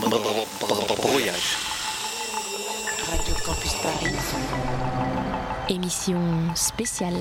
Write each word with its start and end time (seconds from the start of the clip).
Brouillage. 0.00 1.58
Radio 3.10 3.34
Campus 3.44 3.74
Paris. 3.82 4.14
Émission 5.68 6.18
spéciale. 6.54 7.16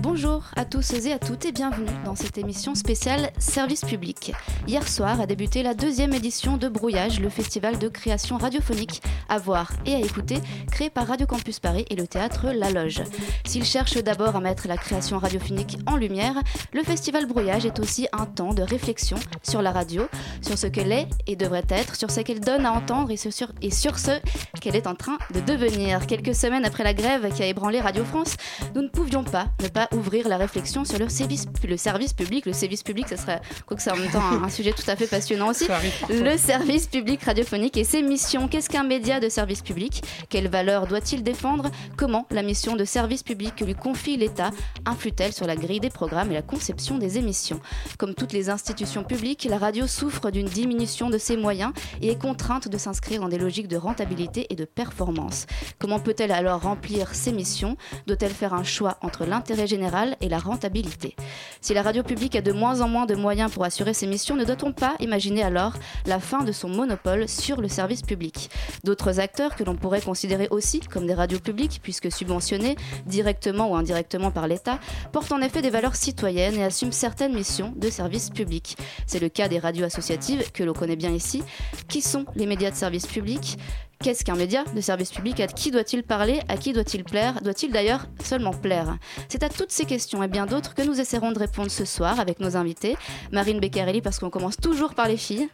Bonjour 0.00 0.44
à 0.56 0.64
tous 0.64 0.92
et 0.92 1.12
à 1.12 1.18
toutes 1.18 1.46
et 1.46 1.52
bienvenue 1.52 1.86
dans 2.04 2.14
cette 2.14 2.36
émission 2.36 2.74
spéciale 2.74 3.30
Service 3.38 3.84
public. 3.84 4.32
Hier 4.66 4.86
soir 4.86 5.20
a 5.20 5.26
débuté 5.26 5.62
la 5.62 5.74
deuxième 5.74 6.12
édition 6.12 6.58
de 6.58 6.68
Brouillage, 6.68 7.20
le 7.20 7.28
festival 7.30 7.78
de 7.78 7.88
création 7.88 8.36
radiophonique 8.36 9.02
à 9.28 9.38
voir 9.38 9.72
et 9.84 9.94
à 9.94 9.98
écouter, 9.98 10.38
créé 10.70 10.90
par 10.90 11.06
Radio 11.06 11.26
Campus 11.26 11.60
Paris 11.60 11.84
et 11.90 11.96
le 11.96 12.06
théâtre 12.06 12.46
La 12.54 12.70
Loge. 12.70 13.02
S'il 13.44 13.64
cherche 13.64 13.96
d'abord 13.96 14.36
à 14.36 14.40
mettre 14.40 14.68
la 14.68 14.76
création 14.76 15.18
radiophonique 15.18 15.78
en 15.86 15.96
lumière, 15.96 16.34
le 16.72 16.82
festival 16.82 17.26
Brouillage 17.26 17.66
est 17.66 17.78
aussi 17.78 18.08
un 18.12 18.26
temps 18.26 18.54
de 18.54 18.62
réflexion 18.62 19.16
sur 19.42 19.62
la 19.62 19.72
radio, 19.72 20.02
sur 20.42 20.58
ce 20.58 20.66
qu'elle 20.66 20.92
est 20.92 21.08
et 21.26 21.36
devrait 21.36 21.66
être, 21.68 21.96
sur 21.96 22.10
ce 22.10 22.20
qu'elle 22.20 22.40
donne 22.40 22.66
à 22.66 22.72
entendre 22.72 23.10
et 23.10 23.16
sur, 23.16 23.30
et 23.62 23.70
sur 23.70 23.98
ce 23.98 24.12
qu'elle 24.60 24.76
est 24.76 24.86
en 24.86 24.94
train 24.94 25.18
de 25.34 25.40
devenir. 25.40 26.06
Quelques 26.06 26.34
semaines 26.34 26.64
après 26.64 26.84
la 26.84 26.94
grève 26.94 27.32
qui 27.34 27.42
a 27.42 27.46
ébranlé 27.46 27.80
Radio 27.80 28.04
France, 28.04 28.36
nous 28.74 28.82
ne 28.82 28.88
pouvions 28.88 29.24
pas 29.24 29.46
ne 29.62 29.68
pas 29.68 29.88
ouvrir 29.92 30.28
la 30.28 30.36
réflexion 30.36 30.84
sur 30.84 30.98
le 30.98 31.08
service, 31.08 31.46
le 31.66 31.76
service 31.76 32.12
public. 32.12 32.46
Le 32.46 32.52
service 32.52 32.82
public, 32.82 33.08
ce 33.08 33.16
serait, 33.16 33.40
quoi 33.66 33.76
que 33.76 33.82
c'est 33.82 33.90
en 33.90 33.96
même 33.96 34.10
temps 34.10 34.22
un, 34.22 34.44
un 34.44 34.48
sujet 34.48 34.72
tout 34.72 34.88
à 34.88 34.96
fait 34.96 35.06
passionnant 35.06 35.48
aussi. 35.48 35.66
Le 36.08 36.36
service 36.36 36.86
public 36.86 37.22
radiophonique 37.22 37.76
et 37.76 37.84
ses 37.84 38.02
missions. 38.02 38.48
Qu'est-ce 38.48 38.68
qu'un 38.68 38.84
média 38.84 39.15
de 39.20 39.28
service 39.28 39.62
public. 39.62 40.02
Quelles 40.28 40.48
valeurs 40.48 40.86
doit-il 40.86 41.22
défendre? 41.22 41.70
Comment 41.96 42.26
la 42.30 42.42
mission 42.42 42.76
de 42.76 42.84
service 42.84 43.22
public 43.22 43.54
que 43.56 43.64
lui 43.64 43.74
confie 43.74 44.16
l'État 44.16 44.50
influe-t-elle 44.84 45.32
sur 45.32 45.46
la 45.46 45.56
grille 45.56 45.80
des 45.80 45.90
programmes 45.90 46.30
et 46.30 46.34
la 46.34 46.42
conception 46.42 46.98
des 46.98 47.18
émissions? 47.18 47.60
Comme 47.98 48.14
toutes 48.14 48.32
les 48.32 48.50
institutions 48.50 49.04
publiques, 49.04 49.46
la 49.48 49.58
radio 49.58 49.86
souffre 49.86 50.30
d'une 50.30 50.46
diminution 50.46 51.10
de 51.10 51.18
ses 51.18 51.36
moyens 51.36 51.72
et 52.02 52.08
est 52.10 52.20
contrainte 52.20 52.68
de 52.68 52.78
s'inscrire 52.78 53.20
dans 53.20 53.28
des 53.28 53.38
logiques 53.38 53.68
de 53.68 53.76
rentabilité 53.76 54.46
et 54.50 54.56
de 54.56 54.64
performance. 54.64 55.46
Comment 55.78 56.00
peut-elle 56.00 56.32
alors 56.32 56.62
remplir 56.62 57.14
ses 57.14 57.32
missions? 57.32 57.76
Doit-elle 58.06 58.32
faire 58.32 58.54
un 58.54 58.64
choix 58.64 58.98
entre 59.02 59.24
l'intérêt 59.24 59.66
général 59.66 60.16
et 60.20 60.28
la 60.28 60.38
rentabilité? 60.38 61.16
Si 61.60 61.74
la 61.74 61.82
radio 61.82 62.02
publique 62.02 62.36
a 62.36 62.42
de 62.42 62.52
moins 62.52 62.80
en 62.80 62.88
moins 62.88 63.06
de 63.06 63.14
moyens 63.14 63.50
pour 63.50 63.64
assurer 63.64 63.94
ses 63.94 64.06
missions, 64.06 64.36
ne 64.36 64.44
doit-on 64.44 64.72
pas 64.72 64.94
imaginer 65.00 65.42
alors 65.42 65.74
la 66.06 66.20
fin 66.20 66.44
de 66.44 66.52
son 66.52 66.68
monopole 66.68 67.28
sur 67.28 67.60
le 67.60 67.68
service 67.68 68.02
public? 68.02 68.50
D'autres 68.84 69.05
acteurs 69.10 69.56
que 69.56 69.64
l'on 69.64 69.74
pourrait 69.74 70.00
considérer 70.00 70.48
aussi 70.50 70.80
comme 70.80 71.06
des 71.06 71.14
radios 71.14 71.40
publiques, 71.40 71.80
puisque 71.82 72.10
subventionnés 72.12 72.76
directement 73.06 73.70
ou 73.70 73.76
indirectement 73.76 74.30
par 74.30 74.48
l'État, 74.48 74.78
portent 75.12 75.32
en 75.32 75.40
effet 75.40 75.62
des 75.62 75.70
valeurs 75.70 75.96
citoyennes 75.96 76.54
et 76.54 76.64
assument 76.64 76.92
certaines 76.92 77.34
missions 77.34 77.72
de 77.76 77.90
service 77.90 78.30
public. 78.30 78.76
C'est 79.06 79.20
le 79.20 79.28
cas 79.28 79.48
des 79.48 79.58
radios 79.58 79.84
associatives 79.84 80.50
que 80.52 80.64
l'on 80.64 80.72
connaît 80.72 80.96
bien 80.96 81.10
ici. 81.10 81.42
Qui 81.88 82.02
sont 82.02 82.26
les 82.34 82.46
médias 82.46 82.70
de 82.70 82.76
service 82.76 83.06
public 83.06 83.58
Qu'est-ce 84.02 84.24
qu'un 84.24 84.36
média 84.36 84.62
de 84.74 84.80
service 84.80 85.10
public? 85.10 85.40
À 85.40 85.46
qui 85.46 85.70
doit-il 85.70 86.02
parler? 86.02 86.40
À 86.48 86.56
qui 86.56 86.72
doit-il 86.72 87.02
plaire? 87.02 87.40
Doit-il 87.42 87.72
d'ailleurs 87.72 88.06
seulement 88.22 88.52
plaire? 88.52 88.98
C'est 89.28 89.42
à 89.42 89.48
toutes 89.48 89.72
ces 89.72 89.86
questions 89.86 90.22
et 90.22 90.28
bien 90.28 90.44
d'autres 90.46 90.74
que 90.74 90.82
nous 90.82 91.00
essaierons 91.00 91.32
de 91.32 91.38
répondre 91.38 91.70
ce 91.70 91.84
soir 91.86 92.20
avec 92.20 92.38
nos 92.38 92.56
invités. 92.56 92.96
Marine 93.32 93.58
Beccarelli, 93.58 94.02
parce 94.02 94.18
qu'on 94.18 94.28
commence 94.28 94.58
toujours 94.58 94.94
par 94.94 95.08
les 95.08 95.16
filles. 95.16 95.48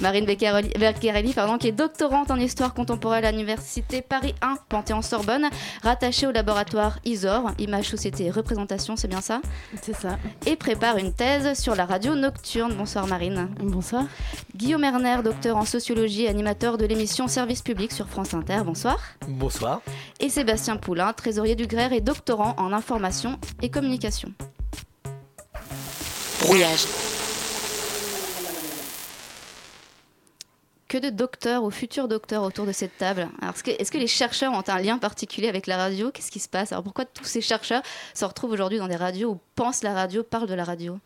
Marine 0.00 0.24
Beccarelli, 0.24 0.70
Beccarelli, 0.70 1.32
pardon, 1.34 1.58
qui 1.58 1.68
est 1.68 1.72
doctorante 1.72 2.30
en 2.30 2.36
histoire 2.36 2.72
contemporaine 2.72 3.26
à 3.26 3.30
l'université 3.30 4.00
Paris 4.00 4.34
1, 4.40 4.56
Panthéon-Sorbonne, 4.70 5.48
rattachée 5.82 6.26
au 6.26 6.32
laboratoire 6.32 6.98
ISOR, 7.04 7.50
Image, 7.58 7.90
Société 7.90 8.24
et 8.24 8.30
Représentation, 8.30 8.96
c'est 8.96 9.08
bien 9.08 9.20
ça? 9.20 9.42
C'est 9.82 9.94
ça. 9.94 10.18
Et 10.46 10.56
prépare 10.56 10.96
une 10.96 11.12
thèse 11.12 11.60
sur 11.60 11.76
la 11.76 11.84
radio 11.84 12.14
nocturne. 12.14 12.74
Bonsoir 12.74 13.06
Marine. 13.06 13.48
Bonsoir. 13.60 14.06
Guillaume 14.56 14.82
Erner, 14.82 15.18
docteur 15.22 15.56
en 15.56 15.66
sociologie 15.66 16.24
et 16.24 16.28
animateur 16.28 16.78
de 16.78 16.86
l'émission 16.86 17.28
Service 17.28 17.62
public 17.62 17.81
sur 17.90 18.08
France 18.08 18.34
Inter. 18.34 18.62
Bonsoir. 18.64 19.00
Bonsoir. 19.26 19.80
Et 20.20 20.28
Sébastien 20.28 20.76
Poulain, 20.76 21.12
trésorier 21.12 21.56
du 21.56 21.66
GRER 21.66 21.96
et 21.96 22.00
doctorant 22.00 22.54
en 22.58 22.72
information 22.72 23.40
et 23.62 23.70
communication. 23.70 24.32
Brouillage. 26.42 26.84
Que 30.88 30.98
de 30.98 31.08
docteurs 31.08 31.64
ou 31.64 31.70
futurs 31.70 32.06
docteurs 32.06 32.42
autour 32.42 32.66
de 32.66 32.72
cette 32.72 32.98
table 32.98 33.28
Alors, 33.40 33.54
est-ce 33.54 33.64
que, 33.64 33.70
est-ce 33.70 33.90
que 33.90 33.98
les 33.98 34.06
chercheurs 34.06 34.52
ont 34.52 34.62
un 34.68 34.78
lien 34.78 34.98
particulier 34.98 35.48
avec 35.48 35.66
la 35.66 35.78
radio? 35.78 36.10
Qu'est-ce 36.10 36.30
qui 36.30 36.38
se 36.38 36.50
passe? 36.50 36.70
Alors, 36.70 36.84
pourquoi 36.84 37.06
tous 37.06 37.24
ces 37.24 37.40
chercheurs 37.40 37.82
se 38.12 38.24
retrouvent 38.26 38.50
aujourd'hui 38.50 38.78
dans 38.78 38.88
des 38.88 38.96
radios 38.96 39.30
où 39.30 39.40
pensent 39.54 39.82
la 39.82 39.94
radio, 39.94 40.22
parlent 40.22 40.46
de 40.46 40.54
la 40.54 40.64
radio? 40.64 40.98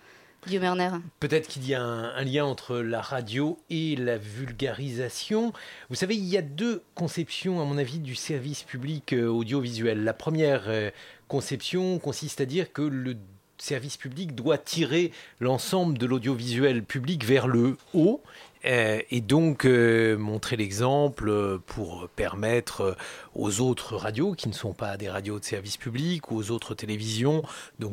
Peut-être 1.20 1.48
qu'il 1.48 1.66
y 1.66 1.74
a 1.74 1.82
un, 1.82 2.24
lien 2.24 2.44
entre 2.44 2.76
la 2.76 3.00
radio 3.00 3.58
et 3.70 3.96
la 3.96 4.16
vulgarisation. 4.16 5.52
Vous 5.90 5.96
savez, 5.96 6.14
il 6.14 6.24
y 6.24 6.36
a 6.36 6.42
deux 6.42 6.82
conceptions, 6.94 7.60
à 7.60 7.64
mon 7.64 7.78
avis, 7.78 7.98
du 7.98 8.14
service 8.14 8.62
public 8.62 9.12
euh, 9.12 9.26
audiovisuel. 9.26 10.04
La 10.04 10.12
première 10.12 10.64
euh, 10.66 10.90
conception 11.28 11.98
consiste 11.98 12.40
à 12.40 12.46
dire 12.46 12.72
que 12.72 12.82
le 12.82 13.16
service 13.58 13.96
public 13.96 14.34
doit 14.34 14.58
tirer 14.58 15.12
l'ensemble 15.40 15.98
de 15.98 16.06
l'audiovisuel 16.06 16.82
public 16.82 17.24
vers 17.24 17.48
le 17.48 17.76
haut 17.94 18.22
et 18.66 19.20
donc 19.20 19.64
euh, 19.64 20.16
montrer 20.16 20.56
l'exemple 20.56 21.58
pour 21.66 22.08
permettre 22.16 22.96
aux 23.34 23.60
autres 23.60 23.96
radios 23.96 24.32
qui 24.32 24.48
ne 24.48 24.54
sont 24.54 24.72
pas 24.72 24.96
des 24.96 25.08
radios 25.08 25.38
de 25.38 25.44
service 25.44 25.76
public 25.76 26.30
ou 26.30 26.36
aux 26.36 26.50
autres 26.50 26.74
télévisions 26.74 27.42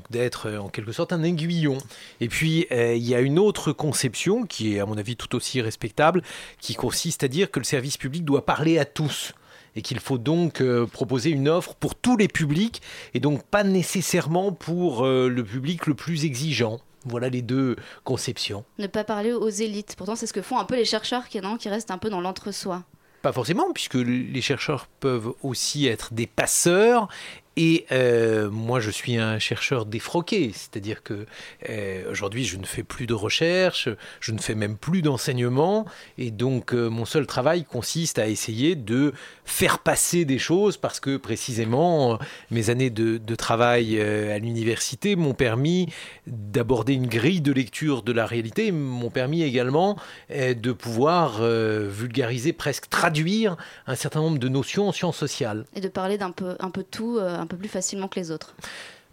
d'être 0.10 0.52
en 0.52 0.70
quelque 0.70 0.92
sorte 0.92 1.14
un 1.14 1.24
aiguillon. 1.24 1.78
Et 2.22 2.28
puis 2.28 2.66
euh, 2.72 2.96
il 2.96 3.04
y 3.04 3.14
a 3.14 3.22
une 3.22 3.40
autre 3.40 3.72
conception 3.72 4.46
qui 4.46 4.76
est 4.76 4.80
à 4.80 4.86
mon 4.86 4.98
avis 4.98 5.16
tout 5.16 5.36
aussi 5.36 5.62
respectable 5.62 6.24
qui 6.60 6.76
consiste 6.76 7.24
à 7.24 7.28
dire 7.28 7.52
que 7.52 7.60
le 7.60 7.66
service 7.66 7.98
public 7.98 8.26
doit 8.26 8.46
parler 8.46 8.80
à 8.80 8.86
tous 8.86 9.34
et 9.76 9.82
qu'il 9.82 10.00
faut 10.00 10.18
donc 10.18 10.62
euh, 10.62 10.86
proposer 10.86 11.30
une 11.30 11.50
offre 11.50 11.76
pour 11.76 11.96
tous 11.96 12.18
les 12.18 12.28
publics 12.28 12.82
et 13.14 13.20
donc 13.20 13.44
pas 13.44 13.64
nécessairement 13.64 14.52
pour 14.52 15.06
euh, 15.06 15.30
le 15.30 15.44
public 15.44 15.88
le 15.88 15.94
plus 15.94 16.26
exigeant. 16.26 16.80
Voilà 17.06 17.30
les 17.30 17.41
deux 17.41 17.75
conceptions. 18.03 18.64
Ne 18.80 18.88
pas 18.88 19.03
parler 19.03 19.34
aux 19.34 19.50
élites. 19.50 19.96
Pourtant, 19.97 20.16
c'est 20.16 20.28
ce 20.28 20.34
que 20.34 20.41
font 20.41 20.58
un 20.58 20.66
peu 20.66 20.75
les 20.75 20.86
chercheurs 20.86 21.28
qui, 21.28 21.40
non, 21.41 21.58
qui 21.58 21.69
restent 21.69 21.91
un 21.91 21.97
peu 21.97 22.09
dans 22.09 22.22
l'entre-soi. 22.22 22.84
Pas 23.22 23.31
forcément, 23.31 23.72
puisque 23.74 23.96
les 23.96 24.41
chercheurs 24.41 24.88
peuvent 25.00 25.34
aussi 25.44 25.88
être 25.88 26.13
des 26.13 26.28
passeurs 26.28 27.08
et 27.56 27.86
euh, 27.91 28.50
moi, 28.50 28.80
je 28.80 28.90
suis 28.90 29.18
un 29.18 29.38
chercheur 29.38 29.86
défroqué, 29.86 30.52
c'est-à-dire 30.53 31.03
que 31.03 31.28
euh, 31.69 32.12
aujourd'hui, 32.12 32.46
je 32.46 32.58
ne 32.58 32.66
fais 32.66 32.81
plus 32.81 33.06
de 33.06 33.14
recherche, 33.14 33.90
je 34.22 34.31
ne 34.31 34.40
fais 34.40 34.56
même 34.56 34.75
plus 34.75 35.03
d'enseignement, 35.03 35.86
et 36.18 36.31
donc 36.31 36.74
euh, 36.74 36.90
mon 36.90 37.06
seul 37.06 37.28
travail 37.28 37.63
consiste 37.63 38.18
à 38.18 38.28
essayer 38.28 38.75
de 38.75 39.13
faire 39.46 39.80
passer 39.80 40.25
des 40.25 40.40
choses 40.40 40.78
parce 40.78 41.00
que 41.00 41.18
précisément 41.18 42.18
mes 42.50 42.69
années 42.69 42.90
de, 42.90 43.18
de 43.18 43.36
travail 43.36 44.00
à 44.02 44.40
l'université 44.40 45.16
m'ont 45.16 45.34
permis 45.34 45.90
d'aborder 46.25 46.94
une 46.94 47.08
grille 47.08 47.42
de 47.42 47.52
lecture 47.52 48.02
de 48.02 48.12
la 48.12 48.25
réalité, 48.25 48.72
m'ont 48.72 49.09
permis 49.09 49.44
également 49.44 49.97
de 50.30 50.72
pouvoir 50.72 51.42
vulgariser, 51.44 52.53
presque 52.53 52.90
traduire 52.90 53.58
un 53.86 53.96
certain 53.96 54.22
nombre 54.22 54.40
de 54.40 54.47
notions 54.47 54.88
en 54.88 54.92
sciences 54.92 55.18
sociales. 55.18 55.66
Et 55.75 55.81
de 55.81 55.90
parler 55.90 56.18
d'un 56.18 56.31
peu, 56.31 56.56
un 56.59 56.69
peu 56.69 56.84
tout 56.84 57.19
un 57.44 57.48
peu 57.48 57.58
plus 57.58 57.70
facilement 57.70 58.08
que 58.08 58.20
les 58.20 58.31
autres. 58.31 58.56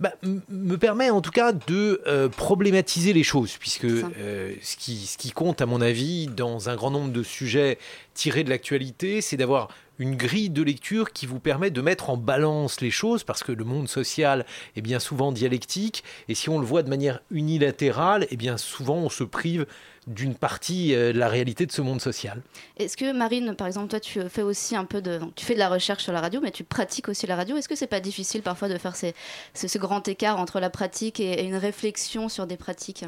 Bah, 0.00 0.14
me 0.22 0.76
permet 0.76 1.10
en 1.10 1.20
tout 1.20 1.30
cas 1.30 1.52
de 1.52 2.00
euh, 2.06 2.30
problématiser 2.30 3.12
les 3.12 3.22
choses, 3.22 3.58
puisque 3.58 3.84
euh, 3.84 4.54
ce, 4.62 4.76
qui, 4.78 4.96
ce 4.96 5.18
qui 5.18 5.30
compte, 5.30 5.60
à 5.60 5.66
mon 5.66 5.82
avis, 5.82 6.26
dans 6.26 6.70
un 6.70 6.74
grand 6.74 6.90
nombre 6.90 7.12
de 7.12 7.22
sujets 7.22 7.76
tirés 8.14 8.42
de 8.42 8.48
l'actualité, 8.48 9.20
c'est 9.20 9.36
d'avoir 9.36 9.68
une 9.98 10.16
grille 10.16 10.48
de 10.48 10.62
lecture 10.62 11.12
qui 11.12 11.26
vous 11.26 11.38
permet 11.38 11.70
de 11.70 11.82
mettre 11.82 12.08
en 12.08 12.16
balance 12.16 12.80
les 12.80 12.90
choses, 12.90 13.24
parce 13.24 13.42
que 13.42 13.52
le 13.52 13.64
monde 13.64 13.90
social 13.90 14.46
est 14.74 14.80
bien 14.80 15.00
souvent 15.00 15.32
dialectique, 15.32 16.02
et 16.28 16.34
si 16.34 16.48
on 16.48 16.58
le 16.58 16.64
voit 16.64 16.82
de 16.82 16.88
manière 16.88 17.20
unilatérale, 17.30 18.22
et 18.22 18.28
eh 18.30 18.36
bien 18.38 18.56
souvent 18.56 18.96
on 18.96 19.10
se 19.10 19.24
prive 19.24 19.66
d'une 20.06 20.34
partie 20.34 20.94
euh, 20.94 21.12
de 21.12 21.18
la 21.18 21.28
réalité 21.28 21.66
de 21.66 21.72
ce 21.72 21.82
monde 21.82 22.00
social. 22.00 22.42
Est-ce 22.78 22.96
que 22.96 23.12
Marine, 23.12 23.54
par 23.54 23.66
exemple, 23.66 23.88
toi, 23.88 24.00
tu 24.00 24.20
fais 24.28 24.42
aussi 24.42 24.74
un 24.74 24.84
peu 24.84 25.02
de, 25.02 25.20
tu 25.36 25.44
fais 25.44 25.54
de 25.54 25.58
la 25.58 25.68
recherche 25.68 26.04
sur 26.04 26.12
la 26.12 26.20
radio, 26.20 26.40
mais 26.40 26.50
tu 26.50 26.64
pratiques 26.64 27.08
aussi 27.08 27.26
la 27.26 27.36
radio. 27.36 27.56
Est-ce 27.56 27.68
que 27.68 27.76
c'est 27.76 27.86
pas 27.86 28.00
difficile 28.00 28.42
parfois 28.42 28.68
de 28.68 28.78
faire 28.78 28.96
ces, 28.96 29.14
ce, 29.54 29.68
ce, 29.68 29.78
grand 29.78 30.06
écart 30.08 30.38
entre 30.38 30.60
la 30.60 30.70
pratique 30.70 31.20
et, 31.20 31.32
et 31.32 31.44
une 31.44 31.56
réflexion 31.56 32.28
sur 32.28 32.46
des 32.46 32.56
pratiques? 32.56 33.04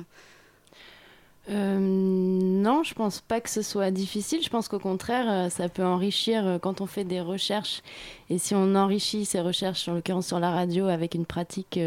Euh, 1.50 1.78
non, 1.80 2.84
je 2.84 2.94
pense 2.94 3.20
pas 3.20 3.40
que 3.40 3.50
ce 3.50 3.62
soit 3.62 3.90
difficile. 3.90 4.42
Je 4.42 4.48
pense 4.48 4.68
qu'au 4.68 4.78
contraire, 4.78 5.50
ça 5.50 5.68
peut 5.68 5.84
enrichir 5.84 6.58
quand 6.62 6.80
on 6.80 6.86
fait 6.86 7.04
des 7.04 7.20
recherches 7.20 7.82
Et 8.32 8.38
si 8.38 8.54
on 8.54 8.74
enrichit 8.76 9.26
ces 9.26 9.42
recherches, 9.42 9.88
en 9.88 9.94
l'occurrence 9.94 10.28
sur 10.28 10.40
la 10.40 10.50
radio, 10.50 10.86
avec 10.86 11.14
une 11.14 11.26
pratique 11.26 11.78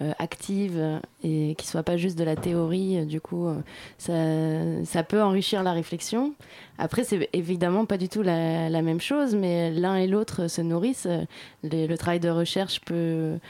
euh, 0.00 0.12
active 0.20 1.00
et 1.24 1.56
qui 1.58 1.66
soit 1.66 1.82
pas 1.82 1.96
juste 1.96 2.16
de 2.16 2.22
la 2.22 2.36
théorie. 2.36 2.98
Euh, 2.98 3.04
du 3.04 3.20
coup, 3.20 3.48
euh, 3.48 4.84
ça, 4.84 5.02
peut 5.02 5.20
enrichir 5.20 5.64
la 5.64 5.72
réflexion. 5.72 6.34
Après, 6.78 7.02
c'est 7.02 7.28
évidemment 7.32 7.84
pas 7.84 7.96
du 7.96 8.08
tout 8.08 8.22
la, 8.22 8.70
même 8.80 9.00
chose, 9.00 9.34
mais 9.34 9.72
l'un 9.72 9.96
et 9.96 10.06
l'autre 10.06 10.46
se 10.46 10.60
nourrissent. 10.60 11.08
Le, 11.64 11.96
travail 11.96 12.20
de 12.20 12.28
recherche 12.28 12.80
peut, 12.82 13.40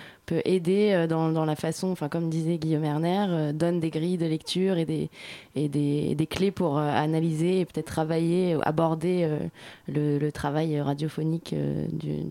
aider 0.46 1.06
dans, 1.06 1.44
la 1.44 1.56
façon, 1.56 1.88
enfin, 1.88 2.08
comme 2.08 2.30
disait 2.30 2.56
Guillaume 2.56 2.84
Erner, 2.84 3.52
donne 3.52 3.78
des 3.78 3.90
grilles 3.90 4.16
de 4.16 4.24
lecture 4.24 4.78
et 4.78 4.86
des, 4.86 6.26
clés 6.30 6.50
pour 6.50 6.78
analyser 6.78 7.60
et 7.60 7.64
peut-être 7.66 7.86
travailler, 7.88 8.56
aborder 8.62 9.28
le, 9.86 10.18
le, 10.18 10.32
travail 10.32 10.80
radiophonique 10.80 11.54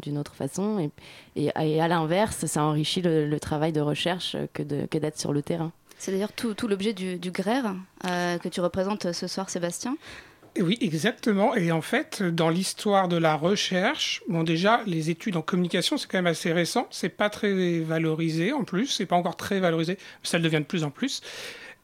d'une 0.02 0.18
autre 0.18 0.36
façon. 0.36 0.80
Et, 0.80 0.90
et, 1.36 1.52
et 1.62 1.82
à 1.82 1.88
l'inverse, 1.88 2.46
ça 2.46 2.64
enrichit 2.64 3.02
le, 3.02 3.28
le 3.28 3.40
travail 3.40 3.72
de 3.72 3.82
recherche 3.82 4.36
que 4.54 4.64
d'être 4.64 5.16
que 5.16 5.20
sur 5.20 5.34
le 5.34 5.42
terrain. 5.42 5.72
C'est 5.98 6.12
d'ailleurs 6.12 6.34
tout, 6.34 6.54
tout 6.54 6.68
l'objet 6.68 6.94
du, 6.94 7.18
du 7.18 7.32
GRER 7.32 7.62
euh, 8.06 8.38
que 8.38 8.50
tu 8.50 8.62
représentes 8.62 9.12
ce 9.12 9.28
soir, 9.28 9.50
Sébastien. 9.50 9.98
Oui, 10.60 10.78
exactement. 10.82 11.56
Et 11.56 11.72
en 11.72 11.82
fait, 11.82 12.24
dans 12.24 12.50
l'histoire 12.50 13.08
de 13.08 13.18
la 13.18 13.36
recherche, 13.36 14.24
bon, 14.28 14.44
déjà, 14.44 14.82
les 14.88 15.10
études 15.10 15.36
en 15.38 15.42
communication, 15.42 15.98
c'est 15.98 16.08
quand 16.08 16.18
même 16.18 16.28
assez 16.28 16.52
récent. 16.52 16.88
C'est 16.90 17.10
pas 17.10 17.30
très 17.30 17.80
valorisé 17.80 18.54
en 18.54 18.64
plus. 18.64 18.88
C'est 18.88 19.06
pas 19.06 19.16
encore 19.16 19.38
très 19.38 19.60
valorisé. 19.60 19.98
Ça 20.24 20.38
le 20.38 20.44
devient 20.44 20.60
de 20.60 20.64
plus 20.64 20.84
en 20.84 20.90
plus. 20.90 21.22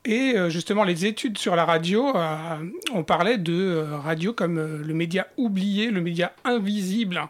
Et 0.05 0.33
euh, 0.35 0.49
justement, 0.49 0.83
les 0.83 1.05
études 1.05 1.37
sur 1.37 1.55
la 1.55 1.63
radio, 1.63 2.13
euh, 2.15 2.57
on 2.93 3.03
parlait 3.03 3.37
de 3.37 3.53
euh, 3.53 3.97
radio 3.97 4.33
comme 4.33 4.59
le 4.59 4.93
média 4.93 5.27
oublié, 5.37 5.91
le 5.91 6.01
média 6.01 6.33
invisible. 6.43 7.21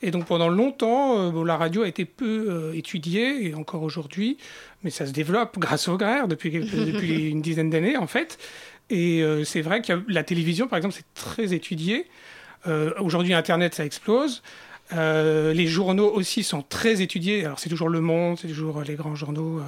Et 0.00 0.10
donc 0.10 0.24
pendant 0.24 0.48
longtemps, 0.48 1.30
bon, 1.30 1.44
la 1.44 1.58
radio 1.58 1.82
a 1.82 1.88
été 1.88 2.06
peu 2.06 2.72
étudiée, 2.74 3.46
et 3.46 3.54
encore 3.54 3.82
aujourd'hui, 3.82 4.38
mais 4.82 4.90
ça 4.90 5.06
se 5.06 5.12
développe 5.12 5.58
grâce 5.58 5.88
au 5.88 5.98
GRER 5.98 6.26
depuis, 6.28 6.50
depuis 6.60 7.28
une 7.28 7.42
dizaine 7.42 7.68
d'années 7.68 7.96
en 7.96 8.06
fait. 8.06 8.38
Et 8.90 9.24
c'est 9.44 9.62
vrai 9.62 9.80
que 9.80 10.04
la 10.08 10.22
télévision, 10.24 10.68
par 10.68 10.76
exemple, 10.76 10.94
c'est 10.94 11.14
très 11.14 11.54
étudié. 11.54 12.06
aujourd'hui, 12.98 13.32
Internet, 13.32 13.74
ça 13.74 13.86
explose. 13.86 14.42
les 14.92 15.66
journaux 15.66 16.10
aussi 16.12 16.42
sont 16.42 16.60
très 16.60 17.00
étudiés. 17.00 17.46
Alors 17.46 17.58
c'est 17.58 17.70
toujours 17.70 17.88
Le 17.88 18.02
Monde, 18.02 18.38
c'est 18.38 18.48
toujours 18.48 18.82
les 18.82 18.94
grands 18.94 19.14
journaux 19.14 19.62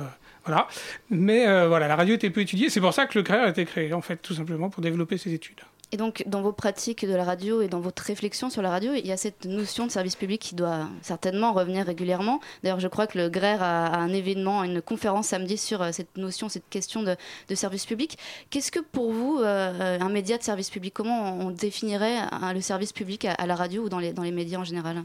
voilà. 0.47 0.69
Mais 1.11 1.47
euh, 1.47 1.69
voilà, 1.69 1.89
la 1.89 1.97
radio 1.97 2.15
était 2.15 2.31
peu 2.31 2.41
étudiée. 2.41 2.71
C'est 2.71 2.81
pour 2.81 2.95
ça 2.95 3.07
que 3.07 3.19
le 3.19 3.23
CRER 3.23 3.41
a 3.41 3.49
été 3.49 3.65
créé, 3.65 3.93
en 3.93 4.01
fait, 4.01 4.17
tout 4.17 4.35
simplement 4.35 4.71
pour 4.71 4.83
développer 4.83 5.19
ces 5.19 5.35
études. 5.35 5.61
Et 5.93 5.97
donc, 5.97 6.25
dans 6.27 6.43
vos 6.43 6.53
pratiques 6.53 7.07
de 7.07 7.15
la 7.15 7.23
radio 7.23 7.63
et 7.63 7.69
dans 7.69 7.79
votre 7.79 8.03
réflexion 8.03 8.51
sur 8.51 8.61
la 8.61 8.71
radio, 8.71 8.93
il 8.95 9.07
y 9.07 9.13
a 9.13 9.17
cette 9.17 9.45
notion 9.45 9.87
de 9.87 9.93
service 9.93 10.17
public 10.17 10.41
qui 10.41 10.57
doit 10.57 10.89
certainement 11.01 11.53
revenir 11.53 11.87
régulièrement. 11.87 12.41
D'ailleurs, 12.65 12.81
je 12.81 12.89
crois 12.89 13.07
que 13.07 13.17
le 13.17 13.29
GRER 13.29 13.59
a, 13.61 13.97
un 13.97 14.13
événement, 14.13 14.65
une 14.65 14.83
conférence 14.83 15.29
samedi 15.29 15.57
sur 15.57 15.83
euh, 15.83 15.93
cette 15.93 16.17
notion, 16.17 16.49
cette 16.49 16.69
question 16.69 17.05
de, 17.05 17.17
service 17.55 17.87
public. 17.87 18.19
Qu'est-ce 18.51 18.73
que 18.73 18.81
pour 18.81 19.13
vous, 19.13 19.39
euh, 19.39 19.99
un 20.01 20.09
média 20.09 20.37
de 20.37 20.43
service 20.43 20.71
public 20.71 20.93
Comment 20.93 21.39
on 21.39 21.51
définirait 21.51 22.19
le 22.53 22.61
service 22.61 22.93
public 22.93 23.25
à, 23.25 23.47
la 23.47 23.55
radio 23.55 23.85
ou 23.85 23.89
dans 23.89 23.99
les 23.99 24.33
médias 24.33 24.59
en 24.59 24.65
général? 24.65 25.05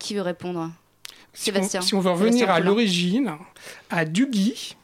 Qui 0.00 0.16
veut 0.16 0.22
répondre? 0.22 0.70
Si 1.34 1.94
on, 1.94 2.00
veut 2.00 2.10
revenir 2.10 2.50
à 2.50 2.60
l'origine, 2.60 3.32
à 3.90 4.04
Duguy, 4.04 4.76